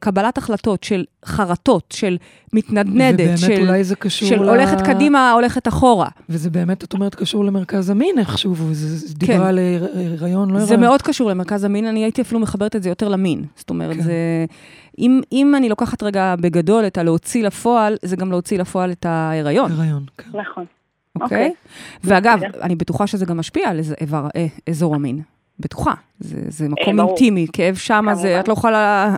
קבלת 0.00 0.38
החלטות, 0.38 0.84
של 0.84 1.04
חרטות, 1.24 1.84
של 1.96 2.16
מתנדנדת, 2.52 3.20
ובאמת 3.20 3.38
של... 3.38 3.60
אולי 3.60 3.84
זה 3.84 3.96
קשור 3.96 4.28
של 4.28 4.42
ל- 4.44 4.48
הולכת 4.48 4.80
קדימה, 4.80 5.32
הולכת 5.32 5.68
אחורה. 5.68 6.08
וזה 6.28 6.50
באמת, 6.50 6.84
את 6.84 6.92
אומרת, 6.92 7.14
קשור 7.14 7.44
למרכז 7.44 7.90
המין 7.90 8.18
איכשהו, 8.18 8.54
וזה 8.56 9.06
כן. 9.20 9.26
דיברה 9.26 9.48
על 9.48 9.58
היר- 9.58 9.88
הריון, 10.20 10.50
לא 10.50 10.58
זה 10.58 10.64
הריון. 10.64 10.80
מאוד 10.80 11.02
קשור 11.02 11.30
למרכז 11.30 11.64
המין, 11.64 11.86
אני 11.86 12.04
הייתי 12.04 12.22
אפילו 12.22 12.40
מחברת 12.40 12.76
את 12.76 12.82
זה 12.82 12.88
יותר 12.88 13.08
למין. 13.08 13.44
זאת 13.56 13.70
אומרת, 13.70 13.96
כן. 13.96 14.02
זה... 14.02 14.12
אם, 14.98 15.20
אם 15.32 15.54
אני 15.56 15.68
לוקחת 15.68 16.02
רגע 16.02 16.34
בגדול 16.40 16.86
את 16.86 16.98
הלהוציא 16.98 17.44
לפועל, 17.44 17.96
זה 18.02 18.16
גם 18.16 18.30
להוציא 18.30 18.58
לפועל 18.58 18.92
את 18.92 19.06
ההיריון, 19.06 19.72
הריון, 19.72 20.04
כן. 20.18 20.30
נכון. 20.40 20.64
אוקיי? 21.20 21.26
אוקיי. 21.48 21.54
ואגב, 22.04 22.38
בסדר. 22.44 22.62
אני 22.62 22.76
בטוחה 22.76 23.06
שזה 23.06 23.26
גם 23.26 23.36
משפיע 23.36 23.68
על 23.68 23.78
איזה 23.78 23.94
איבר, 24.00 24.26
אה, 24.36 24.46
אזור 24.70 24.94
המין. 24.94 25.20
בטוחה. 25.60 25.94
זה, 26.20 26.40
זה 26.48 26.68
מקום 26.68 26.96
ברור. 26.96 27.08
אינטימי, 27.10 27.46
כאב 27.52 27.74
שמה, 27.74 28.14
זה. 28.14 28.40
את 28.40 28.48
לא 28.48 28.52
יכולה, 28.52 29.14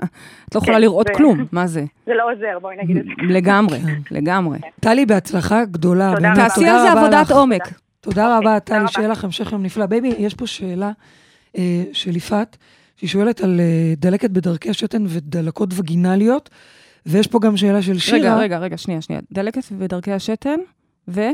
את 0.48 0.54
לא 0.54 0.58
יכולה 0.60 0.76
כן, 0.76 0.80
לראות 0.82 1.06
זה- 1.06 1.14
כלום, 1.14 1.44
מה 1.52 1.66
זה? 1.66 1.84
זה 2.06 2.12
לא 2.14 2.32
עוזר, 2.32 2.58
בואי 2.60 2.76
נגיד 2.82 2.96
את 2.96 3.04
זה. 3.04 3.10
לגמרי, 3.28 3.78
כן. 3.80 3.94
לגמרי. 4.10 4.58
טלי, 4.80 5.06
בהצלחה 5.06 5.64
גדולה. 5.64 6.12
תודה 6.16 6.32
רבה. 6.32 6.48
תעשי 6.48 6.68
על 6.68 6.78
זה 6.80 6.90
רבה 6.92 7.00
עבודת 7.00 7.26
לך. 7.26 7.36
עומק. 7.36 7.62
תודה 8.00 8.38
רבה, 8.38 8.60
טלי, 8.60 8.78
רבה. 8.78 8.88
שיהיה 8.88 9.08
לך 9.08 9.24
המשך 9.24 9.52
יום 9.52 9.62
נפלא. 9.62 9.86
בייבי, 9.86 10.12
יש 10.18 10.34
פה 10.34 10.46
שאלה 10.46 10.90
אה, 11.58 11.82
של 11.92 12.16
יפעת, 12.16 12.56
שהיא 12.96 13.10
שואלת 13.10 13.40
על 13.40 13.60
אה, 13.60 13.94
דלקת 13.96 14.30
בדרכי 14.30 14.70
השתן 14.70 15.04
ודלקות 15.08 15.68
וגינליות, 15.74 16.50
ויש 17.06 17.26
פה 17.26 17.38
גם 17.38 17.56
שאלה 17.56 17.82
של 17.82 17.98
שירה. 17.98 18.18
רגע, 18.18 18.36
רגע, 18.36 18.58
רגע, 18.58 18.76
שנייה, 18.76 19.00
שנייה. 19.00 19.20
דלקת 19.32 19.72
בדרכי 19.72 20.12
השתן, 20.12 20.58
והן 21.08 21.32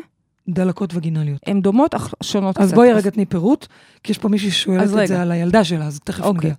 דלקות 0.48 0.94
וגינליות. 0.94 1.40
דומות 1.62 1.94
אך 1.94 2.14
שונות 2.22 2.54
קצת. 2.54 2.64
אז 2.64 2.72
בואי 2.72 2.92
רגע 2.92 3.10
תני 3.10 3.26
פירוט, 3.26 3.66
כי 4.02 4.12
יש 4.12 4.18
פה 4.18 4.28
מישהי 4.28 4.50
ששואלת 4.50 4.90
את 4.90 4.94
רגע. 4.94 5.06
זה 5.06 5.22
על 5.22 5.32
הילדה 5.32 5.64
שלה, 5.64 5.86
אז 5.86 6.00
תכף 6.04 6.24
אוקיי. 6.24 6.38
נגיע. 6.38 6.54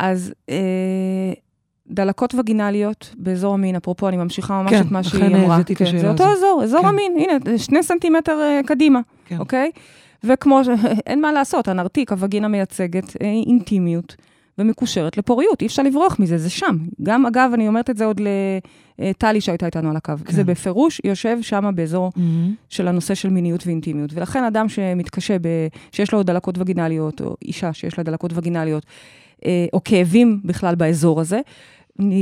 אז 0.00 0.32
אה, 0.50 1.32
דלקות 1.90 2.34
וגינליות 2.34 3.14
באזור 3.18 3.54
המין, 3.54 3.76
אפרופו, 3.76 4.08
אני 4.08 4.16
ממשיכה 4.16 4.62
ממש 4.62 4.72
כן, 4.72 4.80
את 4.80 4.90
מה 4.90 5.02
שהיא 5.02 5.24
אמרה. 5.24 5.54
הבאתי 5.54 5.72
את 5.72 5.78
כן, 5.78 5.84
השאלה 5.84 6.00
זה 6.00 6.10
אותו. 6.10 6.32
אזור, 6.32 6.60
אזור 6.64 6.82
כן. 6.82 6.88
המין, 6.88 7.12
הנה, 7.16 7.58
שני 7.58 7.82
סנטימטר 7.82 8.40
אה, 8.40 8.60
קדימה, 8.66 9.00
כן. 9.24 9.38
אוקיי? 9.38 9.70
וכמו, 10.24 10.60
אין 11.06 11.20
מה 11.20 11.32
לעשות, 11.32 11.68
הנרתיק, 11.68 12.12
הווגינה 12.12 12.48
מייצגת 12.48 13.16
אה, 13.22 13.26
אינטימיות 13.46 14.16
ומקושרת 14.58 15.16
לפוריות, 15.16 15.62
אי 15.62 15.66
אפשר 15.66 15.82
לברוח 15.82 16.18
מזה, 16.18 16.38
זה 16.38 16.50
שם. 16.50 16.76
גם, 17.02 17.26
אגב, 17.26 17.50
אני 17.54 17.68
אומרת 17.68 17.90
את 17.90 17.96
זה 17.96 18.04
עוד 18.04 18.20
לטלי 18.98 19.40
שהייתה 19.40 19.66
איתנו 19.66 19.90
על 19.90 19.96
הקו. 19.96 20.12
כן. 20.24 20.32
זה 20.32 20.44
בפירוש 20.44 21.00
יושב 21.04 21.38
שם 21.42 21.70
באזור 21.74 22.12
מהמם. 22.16 22.54
של 22.68 22.88
הנושא 22.88 23.14
של 23.14 23.30
מיניות 23.30 23.66
ואינטימיות. 23.66 24.10
ולכן 24.14 24.44
אדם 24.44 24.68
שמתקשה, 24.68 25.36
ב, 25.38 25.48
שיש 25.92 26.12
לו 26.12 26.22
דלקות 26.22 26.58
וגינליות, 26.58 27.20
או 27.20 27.36
אישה 27.42 27.72
שיש 27.72 27.98
לה 27.98 28.04
דלקות 28.04 28.30
וגינליות, 28.34 28.86
אה, 29.44 29.66
או 29.72 29.84
כאבים 29.84 30.40
בכלל 30.44 30.74
באזור 30.74 31.20
הזה, 31.20 31.40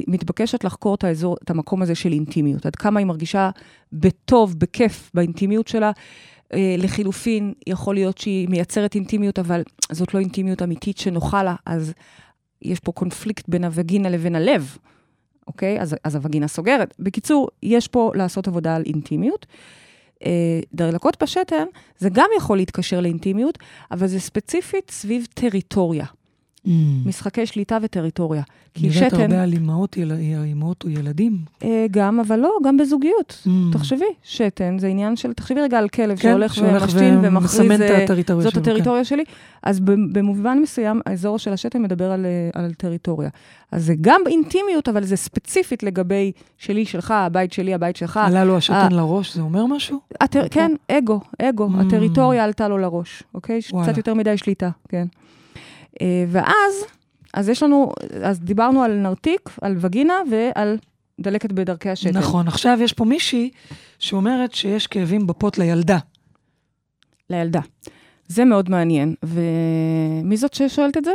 מתבקשת 0.08 0.64
לחקור 0.64 0.94
את 0.94 1.04
האזור, 1.04 1.36
את 1.44 1.50
המקום 1.50 1.82
הזה 1.82 1.94
של 1.94 2.12
אינטימיות. 2.12 2.66
עד 2.66 2.76
כמה 2.76 3.00
היא 3.00 3.06
מרגישה 3.06 3.50
בטוב, 3.92 4.54
בכיף, 4.58 5.10
באינטימיות 5.14 5.68
שלה. 5.68 5.90
אה, 6.52 6.74
לחילופין, 6.78 7.52
יכול 7.66 7.94
להיות 7.94 8.18
שהיא 8.18 8.48
מייצרת 8.48 8.94
אינטימיות, 8.94 9.38
אבל 9.38 9.62
זאת 9.92 10.14
לא 10.14 10.20
אינטימיות 10.20 10.62
אמיתית 10.62 10.98
שנוחה 10.98 11.42
לה, 11.42 11.54
אז 11.66 11.92
יש 12.62 12.80
פה 12.80 12.92
קונפליקט 12.92 13.48
בין 13.48 13.64
הווגינה 13.64 14.08
לבין 14.08 14.34
הלב, 14.34 14.76
אוקיי? 15.46 15.80
אז, 15.80 15.96
אז 16.04 16.14
הווגינה 16.14 16.48
סוגרת. 16.48 16.94
בקיצור, 16.98 17.48
יש 17.62 17.88
פה 17.88 18.12
לעשות 18.14 18.48
עבודה 18.48 18.76
על 18.76 18.82
אינטימיות. 18.86 19.46
אה, 20.24 20.60
דלקות 20.74 21.22
בשתן, 21.22 21.64
זה 21.98 22.08
גם 22.12 22.28
יכול 22.36 22.56
להתקשר 22.56 23.00
לאינטימיות, 23.00 23.58
אבל 23.90 24.06
זה 24.06 24.20
ספציפית 24.20 24.90
סביב 24.90 25.26
טריטוריה, 25.34 26.06
מהמם. 26.66 27.02
משחקי 27.08 27.46
שליטה 27.46 27.78
וטריטוריה. 27.82 28.42
כי 28.74 28.88
נראית 28.88 29.10
שתן, 29.10 29.20
הרבה 29.20 29.42
על 29.42 29.52
אימהות 29.52 29.96
יל- 29.96 30.12
אימהות 30.44 30.84
או 30.84 30.88
ילדים. 30.90 31.38
אה, 31.64 31.86
גם, 31.90 32.20
אבל 32.20 32.36
לא, 32.38 32.50
גם 32.64 32.76
בזוגיות. 32.76 33.42
Mm. 33.46 33.50
תחשבי, 33.72 34.04
שתן 34.22 34.78
זה 34.78 34.86
עניין 34.86 35.16
של, 35.16 35.32
תחשבי 35.32 35.60
רגע 35.60 35.78
על 35.78 35.88
כלב 35.88 36.18
כן, 36.18 36.28
שהולך 36.30 36.54
שהולך 36.54 36.82
ומשתין 36.82 37.18
ומכריז, 37.22 37.60
ומסמן 37.60 37.74
את 37.76 37.90
אה, 37.90 38.04
הטריטוריה 38.04 38.44
זאת 38.44 38.52
שלו, 38.52 38.62
כן. 38.64 38.70
הטריטוריה 38.70 39.04
שלי. 39.04 39.24
אז 39.62 39.80
במובן 40.12 40.58
מסוים, 40.62 41.00
האזור 41.06 41.38
של 41.38 41.52
השתן 41.52 41.82
מדבר 41.82 42.10
על, 42.12 42.26
אה, 42.26 42.62
על 42.62 42.74
טריטוריה. 42.74 43.28
אז 43.72 43.84
זה 43.84 43.94
גם 44.00 44.20
אינטימיות, 44.26 44.88
אבל 44.88 45.04
זה 45.04 45.16
ספציפית 45.16 45.82
לגבי 45.82 46.32
שלי, 46.58 46.84
שלך, 46.86 47.10
הבית 47.10 47.52
שלי, 47.52 47.74
הבית 47.74 47.96
שלך. 47.96 48.16
עלה 48.16 48.44
לו 48.44 48.56
השתן 48.56 48.74
אה. 48.74 48.88
לראש, 48.90 49.34
זה 49.34 49.40
אומר 49.42 49.66
משהו? 49.66 49.98
הטר... 50.20 50.48
כן, 50.50 50.72
אגו, 50.88 51.20
אגו. 51.42 51.68
Mm. 51.68 51.86
הטריטוריה 51.86 52.44
עלתה 52.44 52.68
לו 52.68 52.78
לראש, 52.78 53.22
אוקיי? 53.34 53.60
וואלה. 53.72 53.86
קצת 53.88 53.96
יותר 53.96 54.14
מדי 54.14 54.36
שליטה, 54.36 54.70
כן. 54.88 55.06
אה, 56.02 56.24
ואז, 56.28 56.84
אז 57.34 57.48
יש 57.48 57.62
לנו, 57.62 57.92
אז 58.22 58.40
דיברנו 58.40 58.82
על 58.82 58.92
נרתיק, 58.92 59.50
על 59.60 59.76
וגינה 59.80 60.14
ועל 60.30 60.78
דלקת 61.20 61.52
בדרכי 61.52 61.90
השתן. 61.90 62.16
נכון, 62.16 62.48
עכשיו 62.48 62.78
יש 62.82 62.92
פה 62.92 63.04
מישהי 63.04 63.50
שאומרת 63.98 64.54
שיש 64.54 64.86
כאבים 64.86 65.26
בפות 65.26 65.58
לילדה. 65.58 65.98
לילדה. 67.30 67.60
זה 68.28 68.44
מאוד 68.44 68.70
מעניין. 68.70 69.14
ומי 69.22 70.36
זאת 70.36 70.54
ששואלת 70.54 70.96
את 70.96 71.04
זה? 71.04 71.12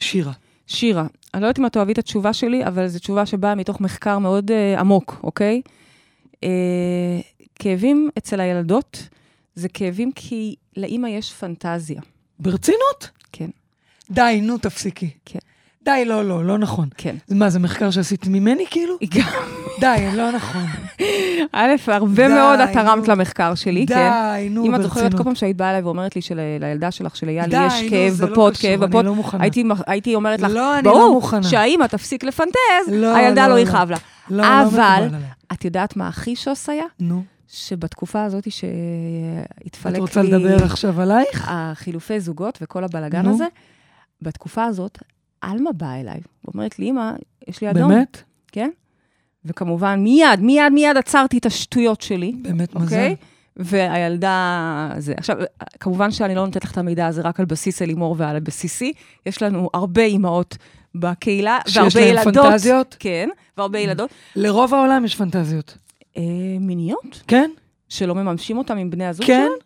שירה. 0.00 0.32
שירה. 0.66 1.06
אני 1.34 1.42
לא 1.42 1.46
יודעת 1.46 1.58
אם 1.58 1.66
את 1.66 1.72
תאהבי 1.72 1.92
את 1.92 1.98
התשובה 1.98 2.32
שלי, 2.32 2.66
אבל 2.66 2.88
זו 2.88 2.98
תשובה 2.98 3.26
שבאה 3.26 3.54
מתוך 3.54 3.80
מחקר 3.80 4.18
מאוד 4.18 4.50
uh, 4.50 4.80
עמוק, 4.80 5.20
אוקיי? 5.22 5.62
Uh, 6.32 6.38
כאבים 7.54 8.10
אצל 8.18 8.40
הילדות 8.40 9.08
זה 9.54 9.68
כאבים 9.68 10.12
כי 10.12 10.54
לאימא 10.76 11.08
יש 11.08 11.32
פנטזיה. 11.32 12.00
ברצינות? 12.38 13.10
כן. 13.32 13.50
די, 14.10 14.40
נו, 14.42 14.58
תפסיקי. 14.58 15.10
כן. 15.24 15.38
די, 15.84 16.04
לא, 16.06 16.24
לא, 16.24 16.44
לא 16.44 16.58
נכון. 16.58 16.88
כן. 16.96 17.16
מה, 17.30 17.50
זה 17.50 17.58
מחקר 17.58 17.90
שעשית 17.90 18.26
ממני 18.26 18.64
כאילו? 18.70 18.94
די, 19.80 20.08
לא 20.14 20.30
נכון. 20.30 20.62
א', 21.52 21.70
הרבה 21.86 22.28
מאוד 22.28 22.60
את 22.60 22.68
תרמת. 22.72 23.08
למחקר 23.08 23.54
שלי, 23.54 23.86
כן. 23.86 23.94
די, 23.94 24.48
נו, 24.50 24.66
אם 24.66 24.74
את 24.74 24.80
ברצינות. 24.80 24.82
זוכרת, 24.82 25.14
כל 25.14 25.24
פעם 25.24 25.34
שהיית 25.34 25.56
באה 25.56 25.70
אליי 25.70 25.82
ואומרת 25.82 26.16
לי 26.16 26.22
שלילדה 26.22 26.90
שלך, 26.90 27.16
שלאייל, 27.16 27.50
די, 27.50 27.66
יש 27.66 27.90
כאב 27.90 28.22
לא 28.22 28.26
קשור, 28.26 28.52
כאב 28.52 28.84
בפות, 28.84 29.04
לא. 29.04 29.14
הייתי, 29.86 30.14
אומרת 30.14 30.40
לך, 30.40 30.50
לא, 30.50 30.80
ברור. 30.82 31.22
שהאימא 31.42 31.84
תפסיק 31.84 32.24
לפנטז, 32.24 32.92
הילדה 33.16 33.48
לא. 33.48 33.58
יכאב 33.58 33.90
לה. 34.30 34.62
אבל-. 34.62 35.08
את 35.52 35.64
יודעת 35.64 35.96
מה 35.96 36.08
הכי 36.08 36.36
שוס 36.36 36.68
היה? 36.68 36.84
נו, 37.00 37.22
שבתקופה 37.48 38.24
הזאת 38.24 38.46
שהתפלק 38.52 39.92
את 39.92 39.94
לי... 39.94 40.00
רוצה 40.00 40.22
לדבר 40.22 40.64
עכשיו 40.64 41.00
עלייך? 41.00 41.48
החילופי 41.48 42.20
זוגות 42.20 42.58
וכל 42.62 42.84
הבלגן. 42.84 43.26
הזה, 43.26 43.46
בתקופה 44.22 44.64
הזאת, 44.64 44.98
עלמה 45.40 45.72
באה 45.72 46.00
אליי, 46.00 46.20
ואומרת 46.44 46.78
לי, 46.78 46.90
אמא, 46.90 47.12
יש 47.48 47.60
לי 47.60 47.70
אדום. 47.70 47.88
באמת? 47.88 48.22
כן? 48.52 48.70
וכמובן, 49.44 50.00
מיד, 50.00 50.40
מיד, 50.40 50.72
מיד 50.72 50.96
עצרתי 50.96 51.38
את 51.38 51.46
השטויות 51.46 52.00
שלי, 52.00 52.32
באמת 52.42 52.74
מזל. 52.74 52.84
אוקיי? 52.84 53.16
והילדה, 53.56 54.90
זה. 54.98 55.14
עכשיו, 55.16 55.36
כמובן 55.80 56.10
שאני 56.10 56.34
לא 56.34 56.44
נותנת 56.46 56.64
לך 56.64 56.72
את 56.72 56.78
המידע 56.78 57.06
הזה 57.06 57.22
רק 57.22 57.40
על 57.40 57.46
בסיס 57.46 57.82
אלימור 57.82 58.14
ועל 58.18 58.40
בסיסי, 58.40 58.92
יש 59.26 59.42
לנו 59.42 59.70
הרבה 59.74 60.02
אימהות 60.02 60.56
בקהילה, 60.94 61.58
שיש 61.66 61.76
והרבה 61.76 62.00
ילדות. 62.00 62.44
פנטזיות? 62.44 62.96
כן, 62.98 63.28
והרבה 63.56 63.78
ילדות. 63.78 64.10
לרוב 64.36 64.74
העולם 64.74 65.04
יש 65.04 65.16
פנטזיות. 65.16 65.78
אה, 66.16 66.22
מיניות? 66.60 67.22
כן? 67.28 67.50
שלא 67.88 68.14
מממשים 68.14 68.58
אותם 68.58 68.76
עם 68.76 68.90
בני 68.90 69.06
הזוג 69.06 69.26
כן? 69.26 69.46
שלהם? 69.46 69.58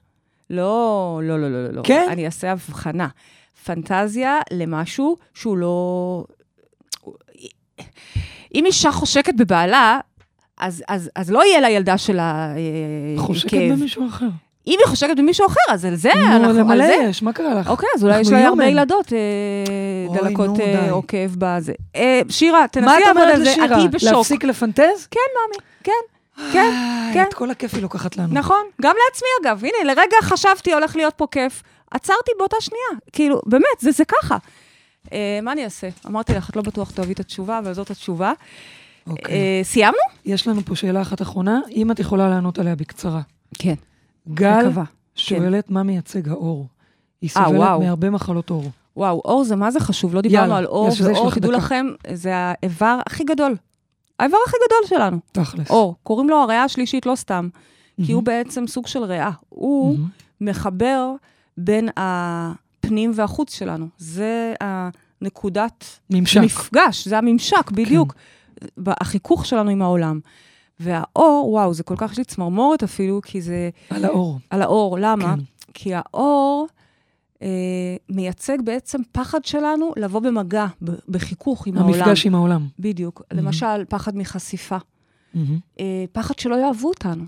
לא, 0.51 1.21
לא, 1.25 1.41
לא, 1.41 1.51
לא, 1.51 1.69
לא. 1.71 1.83
כן? 1.85 2.09
אני 2.11 2.27
אעשה 2.27 2.53
הבחנה. 2.53 3.09
פנטזיה 3.65 4.41
למשהו 4.51 5.17
שהוא 5.35 5.57
לא... 5.57 6.25
אם 8.55 8.67
אישה 8.67 8.93
חושקת 8.93 9.35
בבעלה, 9.35 10.01
אז, 10.59 10.83
אז, 10.89 11.11
אז 11.17 11.31
לא 11.31 11.45
יהיה 11.45 11.61
לילדה 11.61 11.99
שלה 11.99 12.53
אה, 12.57 13.21
חושקת 13.21 13.51
כאב. 13.51 13.73
במישהו 13.73 14.09
אחר. 14.09 14.27
אם 14.67 14.79
היא 14.79 14.87
חושקת 14.87 15.17
במישהו 15.17 15.47
אחר, 15.47 15.61
אז 15.75 15.85
על 15.85 15.95
זה 15.95 16.11
נו, 16.15 16.27
אנחנו... 16.27 16.49
על 16.49 16.59
למלא. 16.59 16.85
יש, 16.85 17.23
מה 17.23 17.33
קרה 17.33 17.55
לך? 17.55 17.71
אוקיי, 17.71 17.89
אז 17.97 18.05
אולי 18.05 18.21
יש 18.21 18.31
לה 18.31 18.47
הרבה. 18.47 18.65
ילדות, 18.65 19.13
אה, 19.13 20.21
דלקות 20.21 20.59
נו, 20.59 21.03
אה, 21.15 21.27
בזה. 21.39 21.73
אה, 21.97 22.21
שירה, 22.29 22.69
תנסי 22.71 23.01
לעבוד 23.07 23.23
על 23.23 23.45
זה, 23.45 23.55
את 23.65 23.91
בשוק. 23.91 24.13
להפסיק 24.13 24.45
לפנטז? 24.45 25.07
כן, 25.11 25.21
מאמי, 25.35 25.65
כן, 25.83 25.93
כן. 26.53 26.59
איי, 26.59 27.15
כן. 27.15 27.25
את 27.29 27.35
כל 27.35 27.51
הכיף 27.51 27.75
היא 27.75 27.83
לוקחת 27.83 28.17
לנו. 28.17 28.35
נכון, 28.35 28.63
גם 28.83 28.95
לעצמי 29.07 29.29
אגב. 29.43 29.65
הנה, 29.65 29.95
לרגע 29.95 30.17
חשבתי, 30.23 30.73
הולך 30.73 30.97
להיות 30.97 31.15
פה 31.17 31.27
כיף. 31.31 31.63
עצרתי 31.95 32.31
באותה 32.39 32.57
שנייה. 32.61 33.01
כאילו, 33.13 33.41
באמת, 33.47 33.81
זה, 33.81 33.91
זה 33.91 34.05
ככה. 34.05 34.37
אה, 35.13 35.39
מה 35.43 35.53
אני 35.53 35.65
אעשה? 35.65 35.89
אמרתי 36.07 36.33
לך, 36.35 36.51
את 36.51 36.57
לא 36.57 36.63
בטוח 36.63 36.91
תאהבי 36.91 37.13
את 37.13 37.21
התשובה, 37.21 37.59
אבל 37.59 37.73
זאת 37.73 37.91
התשובה. 37.91 38.33
אוקיי. 39.07 39.35
אה, 39.35 39.61
סיימנו? 39.65 39.99
יש 40.25 40.49
לנו 40.49 40.61
פה 40.65 40.77
שאלה 40.77 41.03
אחת 41.03 41.23
אחרונה, 41.23 41.61
אם 41.71 41.91
את 41.91 41.99
יכולה 41.99 42.29
לענות 42.29 42.59
עליה 42.59 42.77
בקצרה. 42.77 43.21
כן. 43.59 43.75
גל 44.29 44.67
מקווה. 44.67 44.85
שואלת 45.15 45.71
מה 45.71 45.83
מייצג 45.83 46.29
האור. 46.29 46.67
היא 47.23 47.31
אה, 47.37 47.45
סובלת 47.45 47.61
וואו. 47.61 47.81
מהרבה 47.81 48.11
מחלות 48.11 48.51
עור. 48.51 48.71
וואו, 48.97 49.23
אור 49.25 49.45
זה 49.45 49.57
מה 49.57 49.71
זה 49.71 49.81
חשוב, 49.81 50.15
לא 50.15 50.21
דיברנו 50.21 50.43
יאללה, 50.43 50.59
על 50.59 50.67
אור, 50.67 50.89
ואור, 51.05 51.31
תדעו. 51.31 51.53
לכם, 51.53 51.87
זה 52.13 52.31
האיבר 52.35 52.99
הכי 53.07 53.25
גדול. 53.25 53.57
האיבר 54.19 54.37
הכי 54.47 54.57
גדול 54.67 54.99
שלנו, 54.99 55.19
תכלס. 55.33 55.71
אור. 55.71 55.95
קוראים 56.03 56.29
לו 56.29 56.37
הריאה 56.37 56.65
השלישית, 56.65 57.07
לא 57.07 57.15
סתם, 57.15 57.49
כי 57.97 58.03
מהמם. 58.03 58.15
הוא 58.15 58.23
בעצם 58.23 58.67
סוג 58.67 58.87
של 58.87 59.05
ריאה. 59.05 59.31
הוא 59.49 59.95
מהמם. 59.95 60.09
מחבר 60.41 61.13
בין 61.59 61.89
הפנים 61.97 63.13
והחוץ 63.15 63.55
שלנו. 63.59 63.87
זה 63.99 64.55
הנקודת 64.61 65.85
ממשק. 66.11 66.35
כן. 66.41 66.45
מפגש, 66.45 67.09
זה 67.09 67.19
הממשק, 67.19 67.71
בדיוק. 67.71 68.15
החיכוך 68.87 69.47
שלנו 69.47 69.71
עם 69.71 69.83
העולם. 69.83 70.21
והאור, 70.81 71.49
וואו, 71.51 71.75
זה 71.75 71.83
כל 71.83 71.95
כך, 71.99 72.13
יש 72.13 72.19
לי 72.19 72.25
צמרמורת 72.25 72.83
אפילו, 72.83 73.21
כי 73.25 73.41
זה 73.41 73.71
על 73.91 74.05
האור. 74.05 74.39
על 74.51 74.63
האור. 74.63 74.99
למה? 75.01 75.35
כן. 75.37 75.43
כי 75.75 75.91
האור 75.95 76.67
אה, 77.43 77.49
מייצג 78.09 78.59
בעצם 78.65 78.99
פחד 79.13 79.45
שלנו 79.45 79.93
לבוא 79.97 80.21
במגע, 80.21 80.67
ב- 80.85 80.91
בחיכוך 81.09 81.67
עם 81.67 81.79
העולם. 81.79 81.95
המפגש 81.95 82.27
עם 82.27 82.35
העולם. 82.35 82.67
בדיוק. 82.79 83.23
למשל, 83.33 83.85
פחד 83.89 84.17
מחשיפה. 84.17 84.77
מהמם. 85.35 85.59
אה, 85.81 86.05
פחד 86.13 86.39
שלא 86.39 86.55
יאהבו 86.57 86.89
אותנו. 86.89 87.25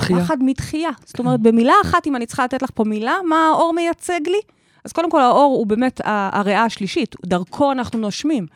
דחייה. 0.00 0.24
פחד 0.24 0.36
מדחייה. 0.40 0.90
זאת 1.04 1.18
אומרת, 1.18 1.40
במילה 1.40 1.74
אחת, 1.84 2.06
אם 2.06 2.16
אני 2.16 2.26
צריכה 2.26 2.44
לתת 2.44 2.62
לך 2.62 2.70
פה 2.74 2.84
מילה, 2.84 3.14
מה 3.28 3.48
האור 3.48 3.72
מייצג 3.72 4.20
לי? 4.26 4.40
אז 4.84 4.92
קודם 4.92 5.10
כל, 5.10 5.20
האור 5.20 5.56
הוא 5.56 5.66
באמת 5.66 6.00
הריאה 6.04 6.64
השלישית, 6.64 7.16
דרכו 7.26 7.72
אנחנו 7.72 7.98
נושמים. 7.98 8.46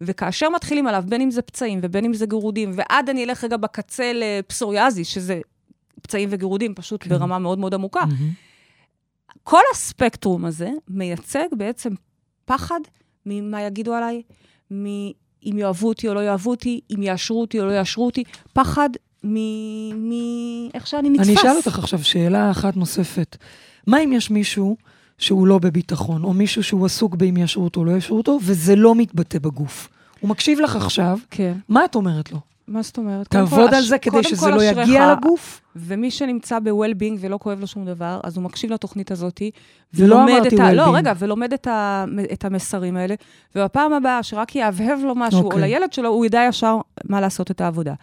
וכאשר 0.00 0.48
מתחילים 0.48 0.86
עליו, 0.86 1.04
בין 1.06 1.20
אם 1.20 1.30
זה 1.30 1.42
פצעים 1.42 1.78
ובין 1.82 2.04
אם 2.04 2.14
זה 2.14 2.26
גירודים, 2.26 2.72
ועד 2.74 3.08
אני 3.08 3.24
אלך 3.24 3.44
רגע 3.44 3.56
בקצה 3.56 4.12
לפסוריאזיס, 4.14 5.08
שזה 5.08 5.40
פצעים 6.02 6.28
וגירודים 6.32 6.74
פשוט 6.74 7.04
כן. 7.04 7.10
ברמה 7.10 7.38
מאוד 7.38 7.58
מאוד 7.58 7.74
עמוקה, 7.74 8.04
מהמם. 8.04 8.30
כל 9.42 9.60
הספקטרום 9.72 10.44
הזה 10.44 10.70
מייצג 10.88 11.46
בעצם 11.52 11.92
פחד 12.44 12.80
ממה 13.26 13.62
יגידו 13.62 13.94
עליי, 13.94 14.22
מ- 14.72 15.10
אם 15.44 15.58
יאהבו 15.58 15.88
אותי 15.88 16.08
או 16.08 16.14
לא 16.14 16.20
יאהבו 16.20 16.50
אותי, 16.50 16.80
אם 16.90 17.02
יאשרו 17.02 17.40
אותי 17.40 17.60
או 17.60 17.66
לא 17.66 17.72
יאשרו 17.72 18.06
אותי, 18.06 18.24
פחד 18.52 18.90
מאיך 19.26 20.86
שאני 20.86 21.10
נתפס. 21.10 21.28
אני 21.28 21.36
אשאל 21.36 21.56
אותך 21.56 21.78
עכשיו 21.78 22.04
שאלה 22.04 22.50
אחת 22.50 22.76
נוספת. 22.76 23.36
מה 23.86 24.00
אם 24.00 24.12
יש 24.12 24.30
מישהו 24.30 24.76
שהוא 25.18 25.46
לא 25.46 25.58
בביטחון, 25.58 26.24
או 26.24 26.32
מישהו 26.32 26.62
שהוא 26.62 26.86
עסוק 26.86 27.14
באם 27.14 27.36
יאשרו 27.36 27.64
אותו 27.64 27.80
או 27.80 27.84
לא 27.84 27.90
יאשרו 27.90 28.16
אותו, 28.16 28.38
וזה 28.42 28.76
לא 28.76 28.94
מתבטא 28.94 29.38
בגוף? 29.38 29.88
הוא 30.20 30.30
מקשיב 30.30 30.60
לך 30.60 30.76
עכשיו, 30.76 31.18
כן. 31.30 31.52
מה 31.68 31.84
את 31.84 31.94
אומרת 31.94 32.32
לו? 32.32 32.38
מה 32.68 32.82
זאת 32.82 32.98
אומרת? 32.98 33.28
תעבוד 33.28 33.74
על 33.74 33.82
זה 33.82 33.98
כדי 33.98 34.22
שזה 34.22 34.50
לא 34.50 34.62
יגיע 34.62 35.12
לגוף? 35.12 35.60
ומי 35.76 36.10
שנמצא 36.10 36.58
ב-well-being 36.58 37.16
ולא 37.20 37.38
כואב 37.42 37.60
לו 37.60 37.66
שום 37.66 37.84
דבר, 37.84 38.20
אז 38.24 38.36
הוא 38.36 38.44
מקשיב 38.44 38.72
לתוכנית 38.72 39.10
הזאת, 39.10 39.42
לא 39.98 40.24
אמרתי 40.24 40.56
את 40.56 40.60
ה... 40.60 40.72
לא, 40.72 40.96
רגע, 40.96 41.12
ולומד 41.18 41.52
את, 41.52 41.66
ה... 41.66 42.04
את 42.32 42.44
המסרים 42.44 42.96
האלה, 42.96 43.14
ובפעם 43.56 43.92
הבאה 43.92 44.22
שרק 44.22 44.56
יהבהב 44.56 44.98
לו 45.02 45.14
משהו, 45.14 45.42
אוקיי. 45.42 45.60
או 45.60 45.64
לילד 45.64 45.92
שלו, 45.92 46.08
הוא 46.08 46.26
ידע 46.26 46.46
ישר 46.48 46.76
מה 47.04 47.20
לעשות 47.20 47.50
את 47.50 47.60
העבודה. 47.60 47.94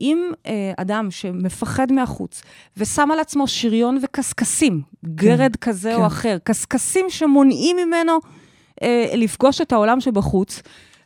אם 0.00 0.30
אה, 0.46 0.72
אדם 0.76 1.10
שמפחד 1.10 1.92
מהחוץ, 1.92 2.42
ושם 2.76 3.10
על 3.12 3.18
עצמו 3.20 3.46
שריון 3.46 3.98
וקשקשים, 4.02 4.80
גרד 5.04 5.56
כזה 5.56 5.90
כן. 5.96 6.00
או 6.00 6.06
אחר, 6.06 6.36
קשקשים 6.44 7.06
שמונעים 7.08 7.76
ממנו 7.86 8.12
אה, 8.82 9.06
לפגוש 9.14 9.60
את 9.60 9.72
העולם 9.72 10.00
שבחוץ, 10.00 10.62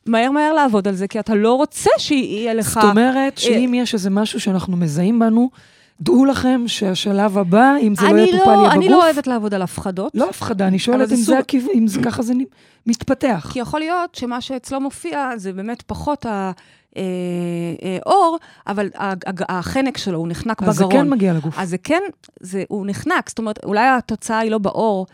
מהר 0.07 0.31
מהר 0.31 0.53
לעבוד 0.53 0.89
על 0.89 0.95
זה, 0.95 1.09
כי 1.09 1.21
אתה 1.21 1.35
לא 1.35 1.53
רוצה 1.55 1.91
שיהיה 1.99 2.55
לך... 2.55 2.79
זאת 2.83 2.85
אומרת 2.91 3.39
שאם 3.39 3.73
יש 3.75 3.95
איזה 3.95 4.11
משהו 4.11 4.41
שאנחנו 4.41 4.77
מזהים 4.77 5.19
בנו, 5.19 5.51
דעו 6.01 6.25
לכם 6.25 6.65
שהשלב 6.67 7.39
הבא, 7.39 7.75
אם 7.83 7.95
זה 7.95 8.03
לא 8.13 8.19
יטופל, 8.19 8.45
לא, 8.45 8.51
יהיה 8.51 8.61
בגוף. 8.61 8.73
אני 8.75 8.89
לא 8.89 9.05
אוהבת 9.05 9.27
לעבוד 9.27 9.55
על 9.55 9.63
הפחדות. 9.63 10.13
לא 10.15 10.29
הפחדה, 10.31 10.67
אני 10.67 10.79
שואלת 10.79 11.13
אם 11.13 11.17
סוג- 11.17 11.25
זה 11.27 11.39
הכיוון, 11.39 11.71
אם 11.75 11.87
זה 11.87 12.03
ככה 12.03 12.23
זה 12.23 12.35
מתפתח. 12.87 13.49
כי 13.53 13.59
יכול 13.59 13.81
להיות 13.81 14.15
שמה 14.15 14.41
שאצלו 14.41 14.81
מופיע 14.81 15.31
זה 15.37 15.53
באמת 15.53 15.83
פחות 15.83 16.27
האור, 18.05 18.39
אבל 18.67 18.89
ה- 18.95 19.11
ה- 19.13 19.15
החנק 19.59 19.97
שלו, 19.99 20.19
הוא 20.19 20.29
נחנק 20.29 20.63
אז 20.63 20.75
זה 20.77 20.85
בגרון. 20.87 21.05
כן 21.05 21.11
מגיע 21.11 21.33
לגוף. 21.33 21.55
אז 21.59 21.71
זה 21.71 21.79
כן, 21.79 22.03
זה, 22.41 22.65
הוא 22.69 22.87
נחנק, 22.87 23.29
זאת 23.29 23.39
אומרת, 23.39 23.65
אולי 23.65 23.87
התוצאה 23.89 24.39
היא 24.39 24.51
לא 24.51 24.59
באור, 24.59 25.07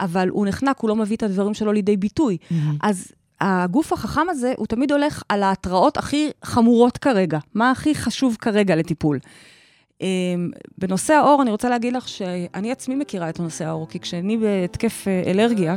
אבל 0.00 0.28
הוא 0.28 0.46
נחנק, 0.46 0.78
הוא 0.80 0.88
לא 0.88 0.96
מביא 0.96 1.16
את 1.16 1.22
הדברים 1.22 1.54
שלו 1.54 1.72
לידי 1.72 1.96
ביטוי. 1.96 2.36
מהמם. 2.50 2.76
אז 2.82 3.12
הגוף 3.40 3.92
החכם 3.92 4.28
הזה, 4.30 4.52
הוא 4.56 4.66
תמיד 4.66 4.92
הולך 4.92 5.22
על 5.28 5.42
ההתראות 5.42 5.96
הכי 5.96 6.30
חמורות 6.44 6.98
כרגע. 6.98 7.38
מה 7.54 7.70
הכי 7.70 7.94
חשוב 7.94 8.36
כרגע 8.40 8.76
לטיפול? 8.76 9.18
אמ, 10.00 10.06
בנושא 10.78 11.14
האור, 11.14 11.42
אני 11.42 11.50
רוצה 11.50 11.68
להגיד 11.68 11.92
לך 11.92 12.08
שאני 12.08 12.72
עצמי 12.72 12.94
מכירה 12.94 13.28
את 13.28 13.40
נושא 13.40 13.64
האור, 13.64 13.88
כי 13.88 14.00
כשאני 14.00 14.36
בהתקף 14.36 15.08
אה, 15.08 15.22
אלרגיה, 15.30 15.76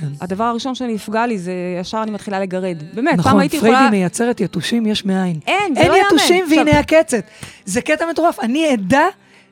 כן. 0.00 0.06
הדבר 0.20 0.44
הראשון 0.44 0.74
שנפגע 0.74 1.26
לי 1.26 1.38
זה 1.38 1.52
ישר 1.80 2.02
אני 2.02 2.10
מתחילה 2.10 2.40
לגרד. 2.40 2.76
באמת, 2.94 3.10
פעם 3.10 3.18
נכון, 3.18 3.40
הייתי 3.40 3.58
פריידי 3.60 3.76
יכולה... 3.76 3.90
מייצרת 3.90 4.40
יתושים 4.40 4.86
יש 4.86 5.04
מאין. 5.04 5.40
אין, 5.46 5.74
זה 5.74 5.80
אין 5.80 5.90
לא 5.90 5.96
יאמן. 5.96 6.06
יתושים 6.06 6.44
עכשיו- 6.44 6.58
והנה 6.58 6.78
הקצת. 6.78 7.24
זה 7.64 7.80
קטע 7.80 8.04
מטורף. 8.10 8.40
אני 8.40 8.66
עדה 8.68 9.06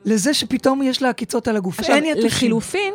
לזה 0.05 0.33
שפתאום 0.33 0.83
יש 0.83 1.01
לה 1.01 1.09
עקיצות 1.09 1.47
על 1.47 1.55
הגוף. 1.57 1.79
עכשיו, 1.79 1.95
אין 1.95 2.05
יתושים. 2.05 2.27
לחילופין, 2.27 2.93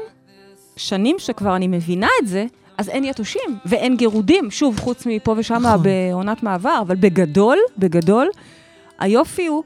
שנים 0.76 1.16
שכבר 1.18 1.57
אני 1.57 1.66
מבינה 1.68 2.09
את 2.22 2.28
זה, 2.28 2.46
אז 2.78 2.88
אין 2.88 3.05
יתושים 3.05 3.59
ואין 3.66 3.96
גירודים, 3.96 4.51
שוב, 4.51 4.80
חוץ 4.80 5.07
מפה 5.07 5.34
ושם 5.38 5.55
נכון. 5.55 5.82
בעונת 5.82 6.42
מעבר, 6.42 6.78
אבל 6.80 6.96
בגדול, 6.96 7.59
בגדול, 7.78 8.28
היופי 8.99 9.46
הוא 9.46 9.62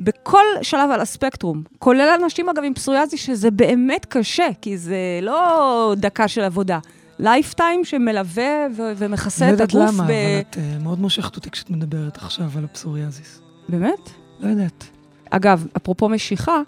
בכל 0.00 0.44
שלב 0.62 0.90
על 0.90 1.00
הספקטרום, 1.00 1.62
כולל 1.78 2.18
אנשים, 2.22 2.48
אגב, 2.48 2.64
עם 2.64 2.74
פסוריאזיס, 2.74 3.16
שזה 3.16 3.50
באמת 3.50 4.04
קשה, 4.04 4.48
כי 4.62 4.78
זה 4.78 4.96
לא 5.22 5.94
דקה 5.96 6.28
של 6.28 6.40
עבודה. 6.40 6.78
lifetime 7.18 7.84
שמלווה 7.84 8.44
ו- 8.76 8.92
ומכסה 8.96 9.44
לא 9.44 9.48
את 9.48 9.60
יודעת 9.60 9.74
הגוף 9.74 9.90
למה, 9.94 10.04
ב... 10.04 10.10
אבל 10.10 10.40
את 10.50 10.56
אה, 10.58 10.78
מאוד 10.82 11.00
מושכת 11.00 11.36
אותי 11.36 11.50
כשאת 11.50 11.70
מדברת 11.70 12.16
עכשיו 12.16 12.50
על 12.58 12.64
הפסוריאזיס. 12.64 13.40
באמת? 13.68 14.10
לא 14.40 14.48
יודעת. 14.48 14.84
אגב, 15.30 15.66
אפרופו 15.76 16.08
משיכה, 16.08 16.60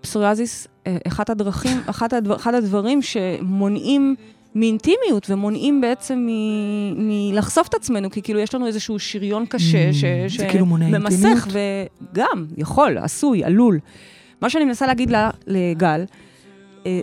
פסוריאזיס, 0.00 0.66
אה, 0.86 0.96
אחת 1.08 1.30
הדרכים, 1.30 1.76
אחת 1.86 2.12
הדבר, 2.12 2.36
אחד 2.36 2.54
הדברים 2.54 3.02
שמונעים 3.02 4.14
מאינטימיות 4.54 5.30
ומונעים 5.30 5.80
בעצם 5.80 6.26
מ- 6.28 7.08
מלחשוף 7.08 7.68
את 7.68 7.74
עצמנו, 7.74 8.10
כי 8.10 8.22
כאילו 8.22 8.38
יש 8.40 8.54
לנו 8.54 8.66
איזשהו 8.66 8.98
שריון 8.98 9.46
קשה 9.46 9.90
Mm, 9.90 9.94
ש- 10.28 10.40
כאילו 10.40 10.66
מונע 10.66 10.98
ממסך, 10.98 11.48
וגם, 12.12 12.46
יכול, 12.56 12.98
עשוי, 12.98 13.44
עלול. 13.44 13.78
מה 14.42 14.50
שאני 14.50 14.64
מנסה 14.64 14.86
להגיד 14.86 15.10
לה, 15.10 15.30
לגל, 15.46 16.00
אה, 16.00 16.04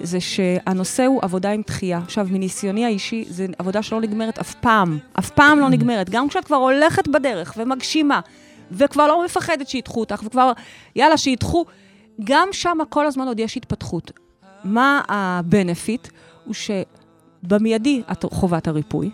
זה 0.03 0.19
שהנושא 0.21 1.05
הוא 1.05 1.19
עבודה 1.23 1.51
עם 1.51 1.61
דחייה. 1.67 1.97
עכשיו, 1.97 2.27
מניסיוני 2.31 2.85
האישי, 2.85 3.25
זו 3.29 3.43
עבודה 3.57 3.81
שלא 3.81 4.01
נגמרת 4.01 4.39
אף 4.39 4.53
פעם. 4.53 4.97
אף 5.19 5.29
פעם 5.29 5.59
לא 5.59 5.69
נגמרת. 5.69 6.09
גם 6.09 6.29
כשאת 6.29 6.45
כבר 6.45 6.55
הולכת 6.55 7.07
בדרך 7.07 7.53
ומגשימה, 7.57 8.19
וכבר 8.71 9.07
לא 9.07 9.25
מפחדת 9.25 9.67
שידחו 9.67 9.99
אותך, 9.99 10.21
וכבר, 10.25 10.51
יאללה, 10.95 11.17
שידחו, 11.17 11.65
גם 12.23 12.47
שם 12.51 12.77
כל 12.89 13.05
הזמן 13.05 13.27
עוד 13.27 13.39
יש 13.39 13.57
התפתחות. 13.57 14.11
מה 14.63 15.01
ה 15.07 15.18
benefit? 15.18 16.07
הוא 16.45 16.53
שבמיידי 16.53 18.01
את 18.11 18.25
חווה 18.31 18.57
את 18.57 18.67
הריפוי, 18.67 19.09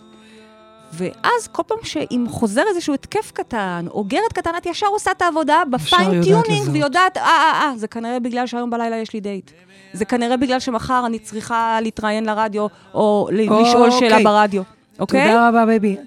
ואז 0.94 1.48
כל 1.52 1.64
פעם 1.68 1.78
שאם 1.84 2.26
חוזר 2.30 2.64
איזשהו 2.70 2.94
התקף 2.94 3.32
קטן, 3.32 3.86
או 3.90 4.04
גרד 4.04 4.34
קטן, 4.34 4.52
את 4.58 4.66
ישר 4.66 4.88
עושה 4.88 5.12
את 5.12 5.22
העבודה 5.22 5.62
ב 5.72 5.80
fine 5.80 6.12
יודעת 6.12 6.24
tuning, 6.24 6.52
לזהות. 6.52 6.76
ויודעת, 6.76 7.18
אה, 7.18 7.24
אה, 7.24 7.62
אה, 7.62 7.78
זה 7.78 7.88
כנראה 7.88 8.20
בגלל 8.20 8.48
שהיום 8.48 8.70
בלילה 8.70 8.98
יש 8.98 9.14
לי 9.14 9.20
דייט. 9.20 9.52
זה 9.94 10.06
כנראה 10.06 10.38
בגלל 10.38 10.60
שמחר 10.60 11.04
אני 11.06 11.20
צריכה 11.20 11.80
להתראיין 11.82 12.26
לרדיו, 12.26 12.68
או 12.94 13.30
לשאול 13.32 13.92
שאלה 13.92 14.10
אוקיי. 14.18 14.24
ברדיו, 14.24 14.64
אוקיי? 15.00 15.28
תודה 15.28 15.50
רבה, 15.50 15.66
בייבי. 15.66 15.98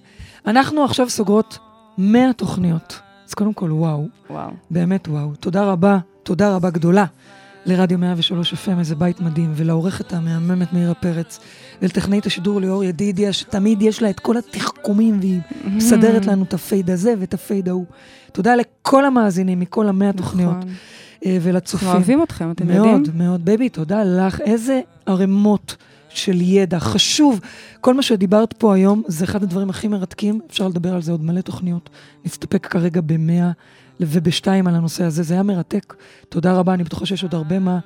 אנחנו 0.46 0.84
עכשיו 0.84 1.10
סוגרות 1.10 1.58
100 1.98 2.32
תוכניות. 2.32 3.00
אז 3.28 3.34
קודם 3.34 3.52
כל, 3.52 3.72
וואו, 3.72 4.06
וואו. 4.30 4.50
באמת 4.70 5.08
וואו. 5.08 5.28
תודה 5.40 5.64
רבה, 5.64 5.98
תודה 6.22 6.54
רבה 6.56 6.70
גדולה 6.70 7.04
לרדיו 7.66 7.98
103 7.98 8.54
FM, 8.54 8.78
איזה 8.78 8.94
בית 8.94 9.20
מדהים, 9.20 9.52
ולעורכת 9.56 10.12
המהממת 10.12 10.72
מאירה 10.72 10.94
פרץ, 10.94 11.40
ולטכנאית 11.82 12.26
השידור 12.26 12.60
ליאור 12.60 12.84
ידידיה, 12.84 13.32
שתמיד 13.32 13.82
יש 13.82 14.02
לה 14.02 14.10
את 14.10 14.20
כל 14.20 14.36
התחכומים, 14.36 15.18
והיא 15.20 15.40
מסדרת 15.64 16.26
לנו 16.26 16.44
את 16.44 16.54
ה 16.54 16.62
fade 16.62 16.90
הזה 16.90 17.14
ואת 17.18 17.34
ה 17.34 17.41
fade 17.41 17.68
ההוא. 17.68 17.84
תודה 18.32 18.54
לכל 18.54 19.04
המאזינים 19.04 19.60
מכל 19.60 19.88
המאה 19.88 20.12
תוכניות, 20.12 20.56
נכון. 20.56 20.70
ולצופים. 21.42 21.88
אוהבים 21.88 22.22
אתכם, 22.22 22.50
אתם 22.50 22.70
יודעים? 22.70 22.94
מאוד, 22.94 23.16
מאוד. 23.16 23.44
בייבי, 23.44 23.68
תודה 23.68 24.04
לך. 24.04 24.40
איזה 24.40 24.80
ערימות 25.06 25.76
של 26.08 26.40
ידע. 26.40 26.78
חשוב. 26.78 27.40
כל 27.80 27.94
מה 27.94 28.02
שדיברת 28.02 28.52
פה 28.52 28.74
היום 28.74 29.02
זה 29.06 29.24
אחד 29.24 29.42
הדברים 29.42 29.70
הכי 29.70 29.88
מרתקים. 29.88 30.40
אפשר 30.50 30.68
לדבר 30.68 30.94
על 30.94 31.02
זה 31.02 31.12
עוד 31.12 31.24
מלא 31.24 31.40
תוכניות. 31.40 31.90
נסתפק 32.24 32.66
כרגע 32.66 33.00
במאה 33.00 33.50
ובשתיים 34.00 34.66
על 34.66 34.74
הנושא 34.74 35.04
הזה. 35.04 35.22
זה 35.22 35.34
היה 35.34 35.42
מרתק. 35.42 35.94
תודה 36.28 36.52
רבה. 36.52 36.74
אני 36.74 36.84
בטוחה 36.84 37.06
שיש 37.06 37.22
עוד 37.22 37.34
הרבה 37.34 37.58
מה 37.58 37.78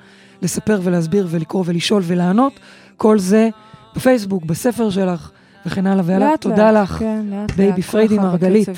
לספר 0.42 0.80
ולהסביר 0.82 1.26
ולקרוא 1.30 1.64
ולשאול 1.66 2.02
ולענות. 2.06 2.60
כל 2.96 3.18
זה 3.18 3.48
בפייסבוק, 3.96 4.44
בספר 4.44 4.90
שלך, 4.90 5.30
וכן 5.66 5.86
הלאה 5.86 6.02
והלאה. 6.06 6.36
תודה 6.40 6.72
לאט, 6.72 6.82
לך, 6.82 6.90
כן, 6.98 7.26
לאט 7.30 7.50
בייבי 7.50 7.82
פריידי 7.82 8.18
מרגלית. 8.18 8.68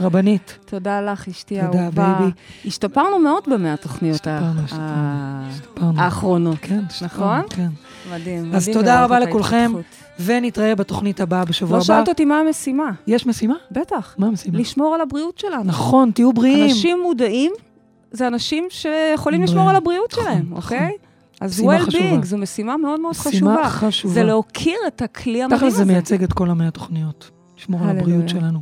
רבנית. 0.00 0.58
תודה 0.64 1.00
לך, 1.00 1.28
אשתי 1.28 1.60
תודה, 1.66 1.80
האהובה. 1.80 2.14
בייבי. 2.18 2.32
השתפרנו 2.64 3.18
מאוד 3.18 3.42
במאה 3.46 3.72
התוכניות 3.72 4.14
השתפרנו, 4.14 4.60
השתפרנו. 4.64 5.48
השתפרנו. 5.50 6.00
האחרונות. 6.00 6.58
כן, 6.62 6.80
נכון? 7.02 7.40
השתפרנו, 7.40 7.68
מדהים. 8.10 8.54
אז 8.54 8.62
מדהים 8.68 8.78
תודה 8.78 9.04
רבה 9.04 9.20
לכולכם. 9.20 9.72
ונתראה 10.20 10.74
בתוכנית 10.74 11.20
הבאה 11.20 11.44
בשבוע 11.44 11.70
לא 11.70 11.76
הבא. 11.76 11.84
שאלת 11.84 12.08
אותי 12.08 12.24
מה 12.24 12.40
המשימה. 12.40 12.90
יש 13.06 13.26
משימה? 13.26 13.54
בטח. 13.70 14.14
מה 14.18 14.26
המשימה? 14.26 14.58
לשמור 14.58 14.94
על 14.94 15.00
הבריאות 15.00 15.38
שלנו. 15.38 15.64
נכון, 15.64 16.10
תהיו 16.14 16.32
בריאים. 16.32 16.64
אנשים 16.64 17.00
מודעים 17.02 17.52
זה 18.10 18.26
אנשים 18.26 18.66
שיכולים 18.70 19.42
לשמור. 19.42 19.70
על 19.70 19.76
הבריאות 19.76 20.12
נכון, 20.12 20.24
שלהם, 20.24 20.46
נכון. 20.50 20.56
אוקיי? 20.56 20.92
אז 21.40 21.52
משימה 21.52 21.78
well-being. 21.78 22.24
זו 22.24 22.38
משימה 22.38 22.76
מאוד 22.76 23.00
מאוד 23.00 23.10
משימה 23.10 23.56
חשובה. 23.56 23.68
חשובה. 23.70 24.14
זה 24.14 24.22
להוקיר 24.22 24.78
את 24.86 25.02
הכלי 25.02 25.42
המדהים 25.42 25.60
תכל'ס 25.60 25.74
זה 25.74 25.82
הזה. 25.82 25.92
מייצג 25.92 26.22
את 26.22 26.32
כל 26.32 26.50
המאה 26.50 26.68
התוכניות. 26.68 27.30
לשמור 27.58 27.80
על. 27.84 27.98
הבריאות 27.98 28.28
שלנו. 28.28 28.60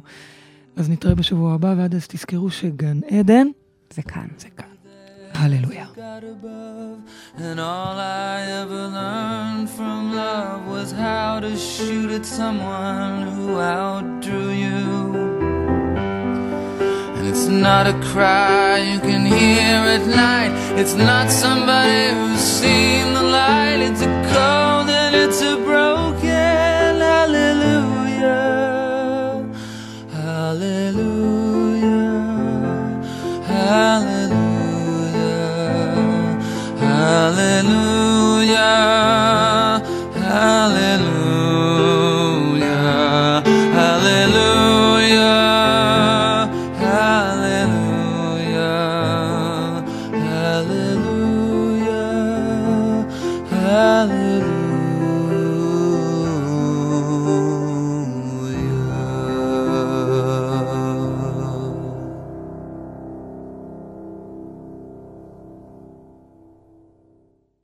אז 0.77 0.91
נתראה 0.91 1.15
בשבוע 1.15 1.55
הבא, 1.55 1.75
ועד 1.77 1.95
אז 1.95 2.07
תזכרו 2.07 2.51
שגן 2.51 3.01
עדן 3.11 3.47
זה 3.95 4.03
כאן. 4.03 4.27
זה 4.39 4.49
כאן. 4.57 4.67
Hallelujah. 5.41 5.89
And 7.39 7.59
all 7.59 7.99
I 7.99 8.43
ever 8.61 8.89
learned 8.89 9.71
from 9.71 10.15
love 10.15 10.67
was 10.67 10.93
how 10.93 11.41
to 11.41 11.57
shoot 11.57 12.11
at 12.11 12.27
someone 12.27 13.23
who 13.23 13.59
you. 14.53 14.83
And 17.17 17.27
it's 17.27 17.47
not 17.47 17.87
a 17.87 17.97
cry 18.13 18.81
you 18.93 19.01
can 19.01 19.25
hear 19.25 19.79
at 19.97 20.07
night, 20.07 20.53
it's 20.79 20.95
not 20.95 21.31
somebody 21.31 22.15
who's 22.15 22.41
seen 22.41 23.15
the 23.15 23.23
light, 23.23 23.81
it's 23.81 24.03
a 24.03 24.13
cold 24.35 24.91
and 24.91 25.17
it's 25.17 25.41
a 25.41 25.57
broken. 25.57 26.20
Hallelujah. 37.63 38.10